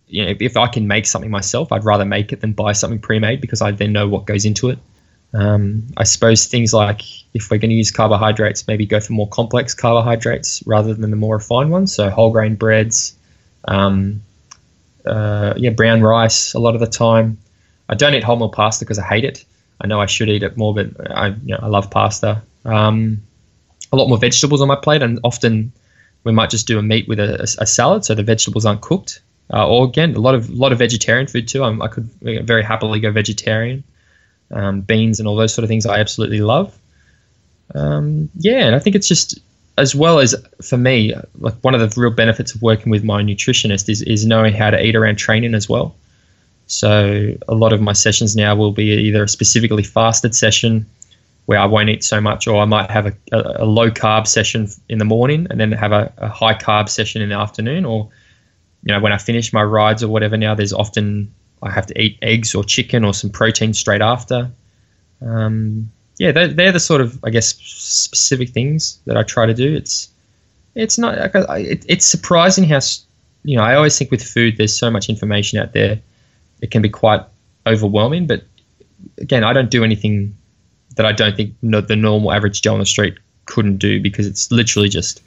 [0.09, 2.99] You know, if, I can make something myself, I'd rather make it than buy something
[2.99, 4.79] pre-made because I then know what goes into it.
[5.33, 7.03] Um, I suppose things like
[7.35, 11.15] if we're going to use carbohydrates, maybe go for more complex carbohydrates rather than the
[11.15, 11.93] more refined ones.
[11.93, 13.15] So whole grain breads,
[13.67, 14.21] um,
[15.05, 17.37] uh, yeah, brown rice a lot of the time.
[17.87, 19.45] I don't eat wholemeal pasta because I hate it.
[19.81, 22.41] I know I should eat it more, but I you know I love pasta.
[22.65, 23.21] Um,
[23.91, 25.71] a lot more vegetables on my plate, and often
[26.23, 29.21] we might just do a meat with a, a salad, so the vegetables aren't cooked.
[29.51, 31.63] Uh, or again, a lot of lot of vegetarian food too.
[31.63, 33.83] I'm, I could very happily go vegetarian.
[34.51, 36.75] Um, beans and all those sort of things I absolutely love.
[37.75, 39.39] Um, yeah, and I think it's just
[39.77, 43.21] as well as for me, like one of the real benefits of working with my
[43.23, 45.95] nutritionist is is knowing how to eat around training as well.
[46.67, 50.85] So a lot of my sessions now will be either a specifically fasted session
[51.47, 54.27] where I won't eat so much, or I might have a, a, a low carb
[54.27, 57.85] session in the morning and then have a, a high carb session in the afternoon.
[57.85, 58.09] Or,
[58.83, 62.01] you know, when I finish my rides or whatever now, there's often I have to
[62.01, 64.49] eat eggs or chicken or some protein straight after.
[65.21, 69.53] Um, yeah, they're, they're the sort of, I guess, specific things that I try to
[69.53, 69.75] do.
[69.75, 70.09] It's
[70.75, 72.79] it's not, it, it's surprising how,
[73.43, 75.99] you know, I always think with food, there's so much information out there
[76.61, 77.21] it can be quite
[77.65, 78.27] overwhelming.
[78.27, 78.43] But
[79.17, 80.35] again, I don't do anything
[80.95, 84.51] that I don't think the normal average Joe on the street couldn't do because it's
[84.51, 85.21] literally just,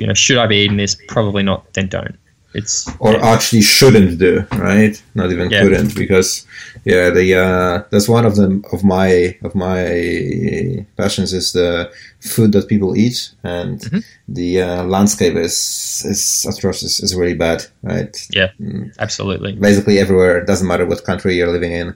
[0.00, 0.96] you know, should I be eating this?
[1.08, 1.72] Probably not.
[1.74, 2.16] Then don't.
[2.52, 5.00] It's or actually shouldn't do, right?
[5.14, 5.62] Not even Yeah.
[5.62, 6.44] couldn't, because
[6.84, 11.90] yeah, the uh, that's one of them of my of my passions is the
[12.20, 14.02] food that people eat, and Mhm.
[14.28, 18.14] the uh, landscape is is atrocious, is really bad, right?
[18.34, 18.50] Yeah,
[18.98, 19.52] absolutely.
[19.52, 21.88] Basically everywhere, it doesn't matter what country you're living in.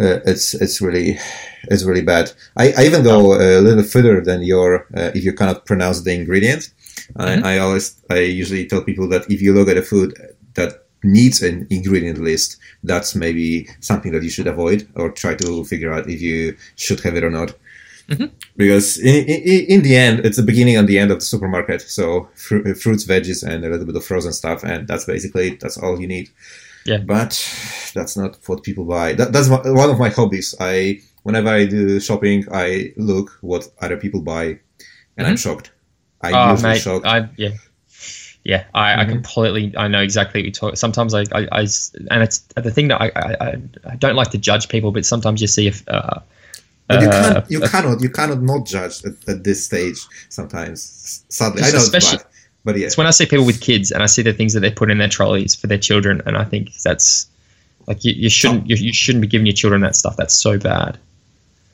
[0.00, 1.18] Uh, it's it's really
[1.70, 2.32] it's really bad.
[2.56, 6.12] I, I even go a little further than your uh, if you cannot pronounce the
[6.14, 6.70] ingredient.
[7.18, 7.44] Mhm.
[7.44, 10.14] I, I always I usually tell people that if you look at a food
[10.54, 15.64] that needs an ingredient list, that's maybe something that you should avoid or try to
[15.64, 17.54] figure out if you should have it or not.
[18.08, 18.30] Mhm.
[18.56, 21.80] Because in, in, in the end, it's the beginning and the end of the supermarket.
[21.82, 25.60] So fru- fruits, veggies, and a little bit of frozen stuff, and that's basically it.
[25.60, 26.28] that's all you need.
[26.86, 26.98] Yeah.
[26.98, 27.30] But
[27.94, 29.14] that's not what people buy.
[29.14, 30.54] That, that's one one of my hobbies.
[30.60, 34.58] I whenever I do shopping, I look what other people buy,
[35.16, 35.70] and I'm shocked.
[36.32, 37.06] I'm oh, mate, shocked.
[37.06, 37.50] I yeah,
[38.44, 38.64] yeah.
[38.74, 39.08] I, I Mhm.
[39.10, 39.74] completely.
[39.76, 40.76] I know exactly what you talk.
[40.76, 41.60] Sometimes I, I, I
[42.10, 45.04] and it's the thing that I, I, I- I don't like to judge people, but
[45.04, 45.82] sometimes you see if.
[45.88, 46.20] Uh,
[46.86, 49.98] But you uh, can't, you a- cannot, you cannot not judge at, at this stage.
[50.28, 52.26] Sometimes, sadly, I know Especially- bad,
[52.64, 54.60] but yeah, It's when I see people with kids and I see the things that
[54.60, 57.26] they put in their trolleys for their children, and I think that's
[57.86, 60.16] like you, you shouldn't you, you shouldn't be giving your children that stuff.
[60.16, 60.98] That's so bad.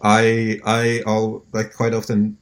[0.02, 2.36] I, I, all like quite often,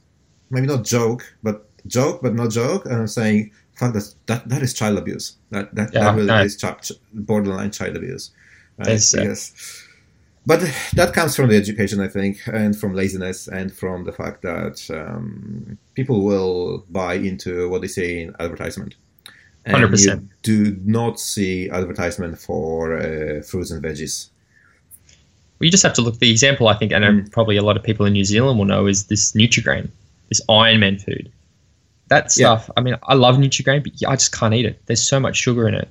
[0.49, 4.61] maybe not joke, but joke, but not joke, and I'm saying, fuck, that, that, that
[4.61, 5.37] is child abuse.
[5.51, 6.41] That, that, Yeah, that really no.
[6.41, 8.31] is ch- borderline child abuse.
[8.77, 9.01] Right?
[9.17, 9.35] Uh,
[10.45, 10.61] but
[10.93, 14.89] that comes from the education, I think, and from laziness, and from the fact that
[14.89, 18.95] um, people will buy into what they see in advertisement.
[19.65, 20.05] And 100%.
[20.05, 24.29] you do not see advertisement for uh, fruits and veggies.
[25.59, 26.17] Well, you just have to look.
[26.19, 28.65] The example I think, and um, probably a lot of people in New Zealand will
[28.65, 29.89] know, is this Nutrigrain,
[30.29, 31.31] this Iron Man food.
[32.09, 32.57] That Yeah.
[32.57, 32.69] stuff.
[32.77, 34.81] I mean, I love Nutrigrain, but I just can't eat it.
[34.85, 35.87] There's so much sugar in it.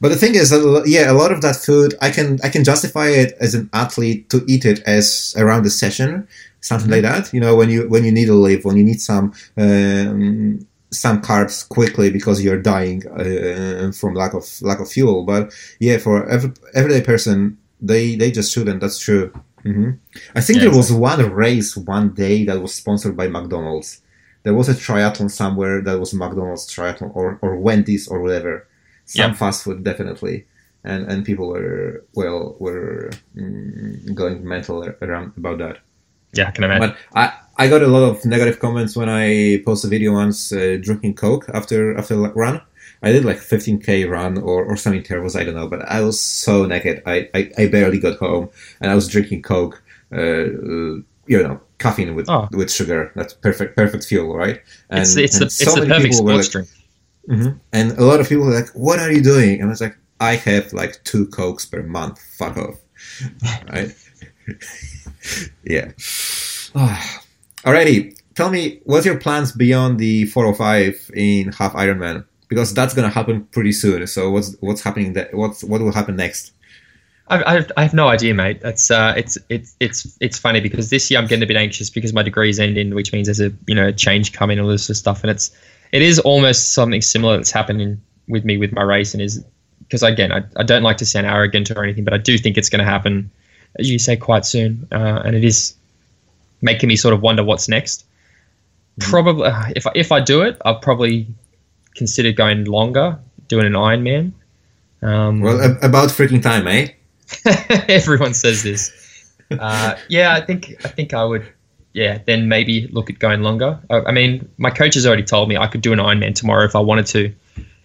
[0.00, 2.64] But the thing is, that, yeah, a lot of that food, I can I can
[2.64, 6.26] justify it as an athlete to eat it as around the session,
[6.60, 7.32] something like that.
[7.34, 11.20] You know, when you when you need a lift, when you need some um, some
[11.20, 15.24] carbs quickly because you're dying uh, from lack of lack of fuel.
[15.24, 18.80] But yeah, for every everyday person, they they just shouldn't.
[18.80, 19.30] That's true.
[19.62, 19.90] hmm
[20.34, 24.00] I think Yeah, there was one race one day that was sponsored by McDonald's.
[24.46, 28.52] There was a triathlon somewhere that was McDonald's triathlon or, or Wendy's or whatever.
[29.04, 29.34] Some Yeah.
[29.42, 30.36] fast food definitely,
[30.90, 35.76] and and people were well were mm, going mental around about that.
[36.32, 36.82] Yeah, I can imagine.
[36.88, 37.24] But I,
[37.64, 41.14] I got a lot of negative comments when I posted a video once uh, drinking
[41.14, 42.60] Coke after after run.
[43.02, 46.18] I did like 15k run or, or some intervals, I don't know, but I was
[46.20, 47.02] so naked.
[47.06, 48.48] I, I, I barely got home
[48.80, 49.82] and I was drinking Coke,
[50.12, 50.94] uh, uh,
[51.32, 52.48] you know, caffeine with Oh.
[52.52, 53.12] with sugar.
[53.14, 54.60] That's perfect perfect fuel, right?
[54.90, 56.68] And, it's it's the and it's the perfect people were sports like, drink.
[57.28, 57.60] Mhm.
[57.72, 59.96] And a lot of people were like, "What are you doing?" And I was like,
[60.20, 62.20] "I have like two cokes per month.
[62.38, 62.76] Fuck off."
[63.72, 63.92] right?
[65.64, 65.90] yeah.
[67.64, 68.16] Alrighty.
[68.34, 72.24] Tell me, what's your plans beyond the 405 in half Ironman?
[72.48, 74.06] Because that's gonna happen pretty soon.
[74.06, 75.14] So what's what's happening?
[75.14, 76.52] That what's what will happen next?
[77.28, 78.60] I, I, have, I have no idea, mate.
[78.62, 81.90] It's uh, it's it's it's it's funny because this year I'm getting a bit anxious
[81.90, 84.84] because my degree's ending, which means there's a you know a change coming, all this
[84.84, 85.50] sort of stuff, and it's
[85.92, 89.44] it is almost something similar that's happening with me with my racing is
[89.80, 92.56] because again I, I don't like to sound arrogant or anything, but I do think
[92.56, 93.30] it's going to happen,
[93.78, 95.74] as you say, quite soon, uh, and it is
[96.62, 98.04] making me sort of wonder what's next.
[99.00, 101.26] Probably uh, if I, if I do it, I'll probably
[101.96, 104.32] consider going longer, doing an Ironman.
[105.02, 106.88] Um, Well, about freaking time, eh?
[107.88, 108.92] Everyone says this.
[109.50, 111.46] Uh, yeah, I think I think I would.
[111.92, 113.78] Yeah, then maybe look at going longer.
[113.88, 116.64] I, I mean, my coach has already told me I could do an Ironman tomorrow
[116.64, 117.32] if I wanted to.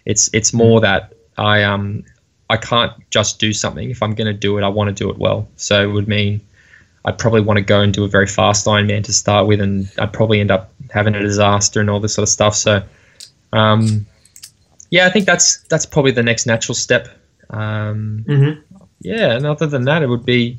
[0.05, 2.03] It's it's more that I um
[2.49, 3.89] I can't just do something.
[3.89, 5.47] If I'm going to do it, I want to do it well.
[5.55, 6.41] So it would mean
[7.05, 9.89] I'd probably want to go and do a very fast Ironman to start with, and
[9.97, 12.55] I'd probably end up having a disaster and all this sort of stuff.
[12.55, 12.83] So,
[13.53, 14.05] um,
[14.89, 17.07] yeah, I think that's that's probably the next natural step.
[17.49, 18.70] Um, Mm-hmm.
[19.01, 20.57] Yeah, and other than that, it would be.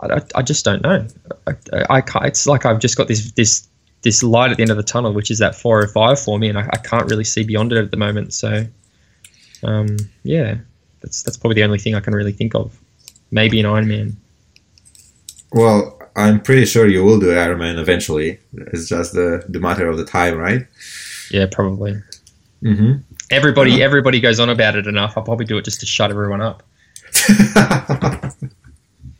[0.00, 1.06] I, I, I just don't know.
[1.46, 1.54] I,
[1.88, 3.68] I, can't, it's like I've just got this this
[4.02, 6.58] this light at the end of the tunnel, which is that 405 for me, and
[6.58, 8.34] I, I can't really see beyond it at the moment.
[8.34, 8.66] So,
[9.62, 10.56] um, yeah,
[11.00, 12.78] that's that's probably the only thing I can really think of.
[13.30, 14.14] Maybe an Ironman.
[15.52, 18.40] Well, I'm pretty sure you will do Ironman eventually.
[18.54, 20.66] It's just the the matter of the time, right?
[21.30, 22.02] Yeah, probably.
[22.62, 22.94] Mm-hmm.
[23.30, 25.16] Everybody everybody goes on about it enough.
[25.16, 26.64] I'll probably do it just to shut everyone up.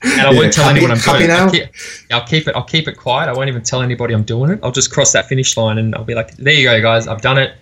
[0.04, 1.30] And I won't tell anyone I'm doing it.
[1.30, 1.68] I'll keep,
[2.10, 2.56] I'll keep it.
[2.56, 3.28] I'll keep it quiet.
[3.28, 4.58] I won't even tell anybody I'm doing it.
[4.62, 7.06] I'll just cross that finish line and I'll be like, "There you go, guys.
[7.06, 7.54] I've done it.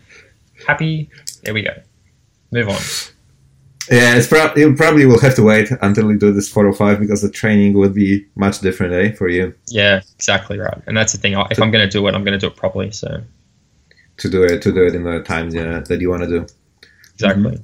[0.66, 1.10] Happy.
[1.42, 1.74] There we go.
[2.50, 2.80] Move on."
[3.90, 7.22] Yeah, it's prob- you probably will have to wait until you do this 405 because
[7.22, 10.80] the training would be much different, eh, for you Yeah, exactly right.
[10.86, 11.32] And that's the thing.
[11.50, 12.92] If I'm going to do it, I'm going to do it properly.
[12.92, 13.20] So
[14.18, 16.46] to do it to do it in the times yeah, that you want to do.
[17.14, 17.58] exactly.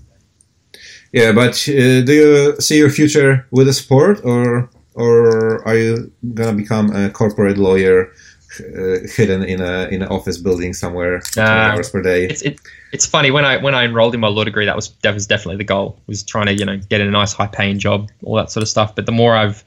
[1.17, 6.13] Yeah, but uh, do you see your future with the sport, or or are you
[6.35, 8.13] gonna become a corporate lawyer
[8.61, 11.73] uh, hidden in a in an office building somewhere, for 12 Nah.
[11.73, 12.21] hours per day?
[12.33, 12.61] It's it,
[12.93, 15.27] it's funny when I when I enrolled in my law degree, that was that was
[15.27, 15.99] definitely the goal.
[16.07, 18.69] Was trying to you know get a nice high paying job, all that sort of
[18.69, 18.95] stuff.
[18.95, 19.65] But the more I've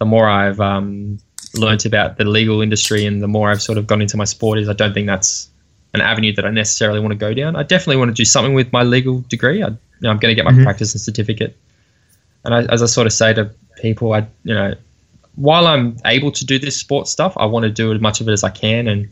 [0.00, 1.18] the more I've um,
[1.54, 4.58] learnt about the legal industry and the more I've sort of gone into my sport
[4.58, 5.48] is I don't think that's
[5.94, 7.54] an avenue that I necessarily want to go down.
[7.54, 9.62] I definitely want to do something with my legal degree.
[9.62, 9.68] I,
[10.00, 10.64] you know, I'm going to get my mm-hmm.
[10.64, 11.56] practice and certificate.
[12.44, 13.50] And I, as I sort of say to
[13.80, 14.74] people, I you know,
[15.36, 18.28] while I'm able to do this sports stuff, I want to do as much of
[18.28, 18.88] it as I can.
[18.88, 19.10] And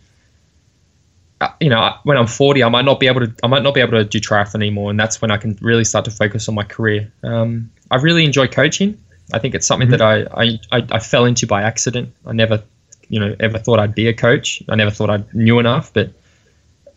[1.41, 3.75] uh, you know, when I'm 40, I might not be able to I might not
[3.75, 6.49] be able to do triathlon anymore, and that's when I can really start to focus
[6.49, 7.13] on my career.
[7.23, 8.99] Um, I really enjoy coaching.
[9.33, 9.99] I think it's something mm-hmm.
[9.99, 12.13] that I, I, I fell into by accident.
[12.27, 12.63] I never,
[13.09, 14.63] you know, ever thought I'd be a coach.
[14.69, 16.11] I never thought I knew enough, but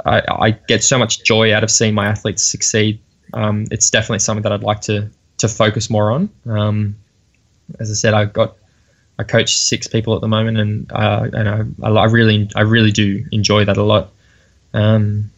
[0.06, 3.00] I, I get so much joy out of seeing my athletes succeed.
[3.34, 6.30] Um, it's definitely something that I'd like to to focus more on.
[6.46, 6.96] Um,
[7.80, 8.56] as I said, I've got
[9.18, 12.92] I coach six people at the moment, and uh, and I, I really I really
[12.92, 14.12] do enjoy that a lot.
[14.74, 15.32] Um,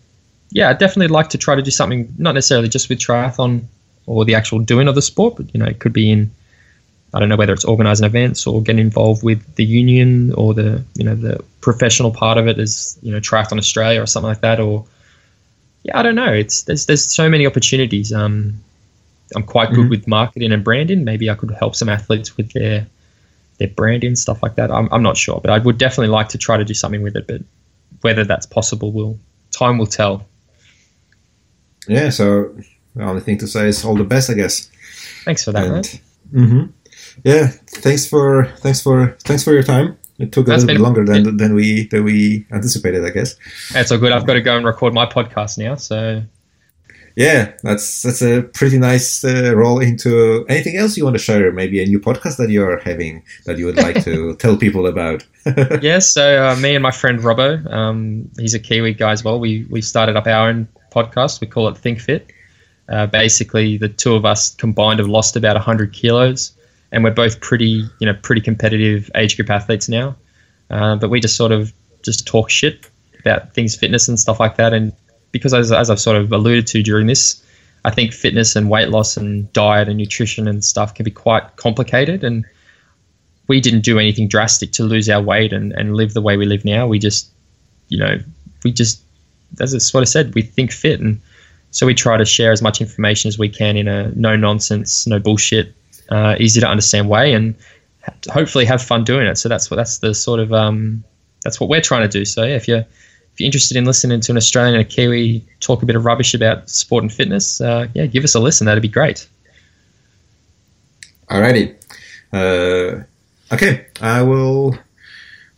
[0.51, 3.65] yeah, I definitely like to try to do something not necessarily just with triathlon
[4.05, 6.31] or the actual doing of the sport, but you know it could be in
[7.13, 10.83] I don't know whether it's organising events or getting involved with the union or the
[10.95, 14.41] you know the professional part of it is you know Triathlon Australia or something like
[14.41, 14.85] that or
[15.87, 16.31] yeah I don't know.
[16.31, 18.13] It's there's there's so many opportunities.
[18.13, 18.61] Um
[19.35, 19.89] I'm quite good mm-hmm.
[19.89, 21.03] with marketing and branding.
[21.03, 22.87] Maybe I could help some athletes with their
[23.57, 24.71] their branding stuff like that.
[24.71, 27.15] I'm, I'm not sure but I would definitely like to try to do something with
[27.15, 27.41] it but
[28.01, 29.19] whether that's possible will
[29.51, 30.25] time will tell.
[31.87, 32.55] Yeah so
[32.95, 34.69] the only thing to say is all the best I guess.
[35.25, 36.01] Thanks for that and,
[36.33, 36.65] mm-hmm.
[37.23, 39.97] Yeah, thanks for thanks for thanks for your time.
[40.19, 43.35] It took a That's little bit longer than than we than we anticipated, I guess.
[43.71, 44.11] That's all good.
[44.11, 46.23] I've got to go and record my podcast now, so.
[47.15, 51.51] Yeah, that's that's a pretty nice uh, roll into anything else you want to share.
[51.51, 55.25] Maybe a new podcast that you're having that you would like to tell people about.
[55.45, 59.23] yes, yeah, so uh, me and my friend Robbo, um, he's a Kiwi guy as
[59.23, 59.39] well.
[59.39, 61.41] We we started up our own podcast.
[61.41, 62.31] We call it Think Fit.
[62.87, 66.56] Uh, basically, the two of us combined have lost about 100 kilos
[66.91, 70.15] and we're both pretty, you know, pretty competitive age group athletes now.
[70.69, 71.73] Uh, but we just sort of
[72.03, 72.89] just talk shit
[73.19, 74.73] about things, fitness and stuff like that.
[74.73, 74.93] And
[75.31, 77.43] because as, as I've sort of alluded to during this,
[77.85, 81.55] I think fitness and weight loss and diet and nutrition and stuff can be quite
[81.57, 82.23] complicated.
[82.23, 82.45] And
[83.47, 86.45] we didn't do anything drastic to lose our weight and, and live the way we
[86.45, 86.87] live now.
[86.87, 87.29] We just,
[87.87, 88.17] you know,
[88.63, 89.01] we just,
[89.61, 90.99] as it's what I said, we think fit.
[90.99, 91.21] And
[91.71, 95.07] so we try to share as much information as we can in a no nonsense,
[95.07, 95.73] no bullshit
[96.09, 97.55] uh, easy to understand way, and
[98.29, 99.37] hopefully have fun doing it.
[99.37, 101.03] So that's what that's the sort of um,
[101.43, 102.25] that's what we're trying to do.
[102.25, 102.79] So yeah, if you're
[103.37, 106.05] if you're interested in listening to an Australian and a Kiwi talk a bit of
[106.05, 108.65] rubbish about sport and fitness, uh, yeah, give us a listen.
[108.65, 109.27] That'd be great.
[111.29, 111.75] Alrighty.
[112.33, 113.03] Uh,
[113.53, 114.77] okay, I will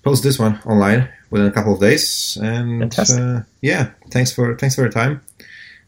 [0.03, 2.37] post this one online within a couple of days.
[2.41, 3.19] And Fantastic.
[3.19, 5.21] Uh, yeah, thanks for thanks for your time.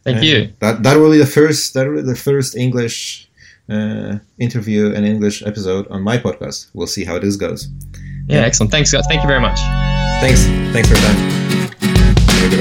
[0.03, 0.53] Thank and you.
[0.59, 3.27] That that will be the first that will be the first English
[3.71, 6.67] uh, interview and English episode on my podcast.
[6.73, 7.69] We'll see how this goes.
[8.27, 8.45] Yeah, yeah.
[8.45, 8.71] excellent.
[8.71, 9.05] Thanks, guys.
[9.07, 9.59] Thank you very much.
[10.21, 10.43] Thanks.
[10.73, 11.03] Thanks for your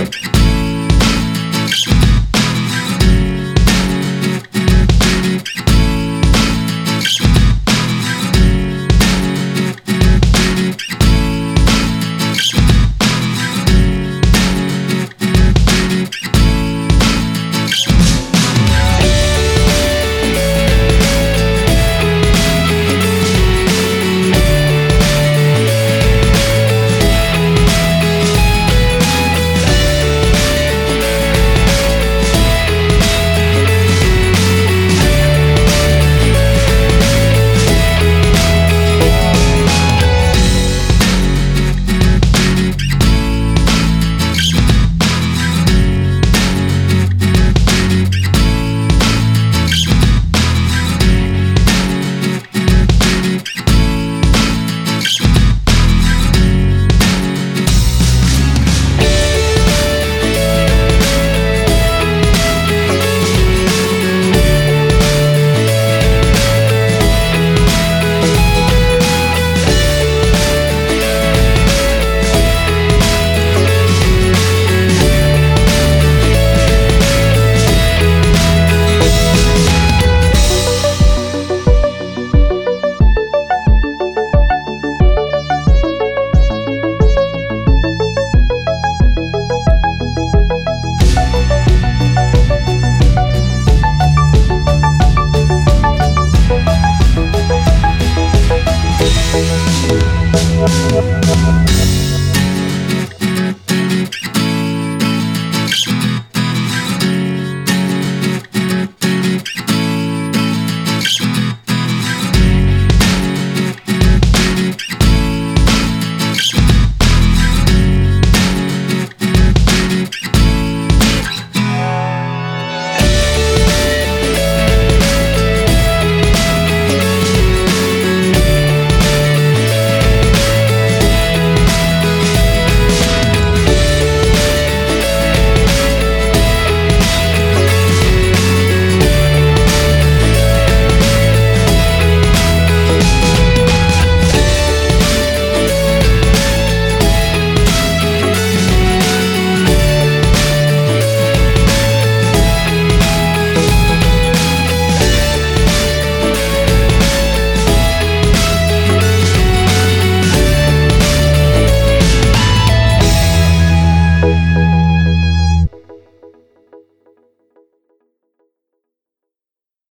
[0.06, 0.39] time.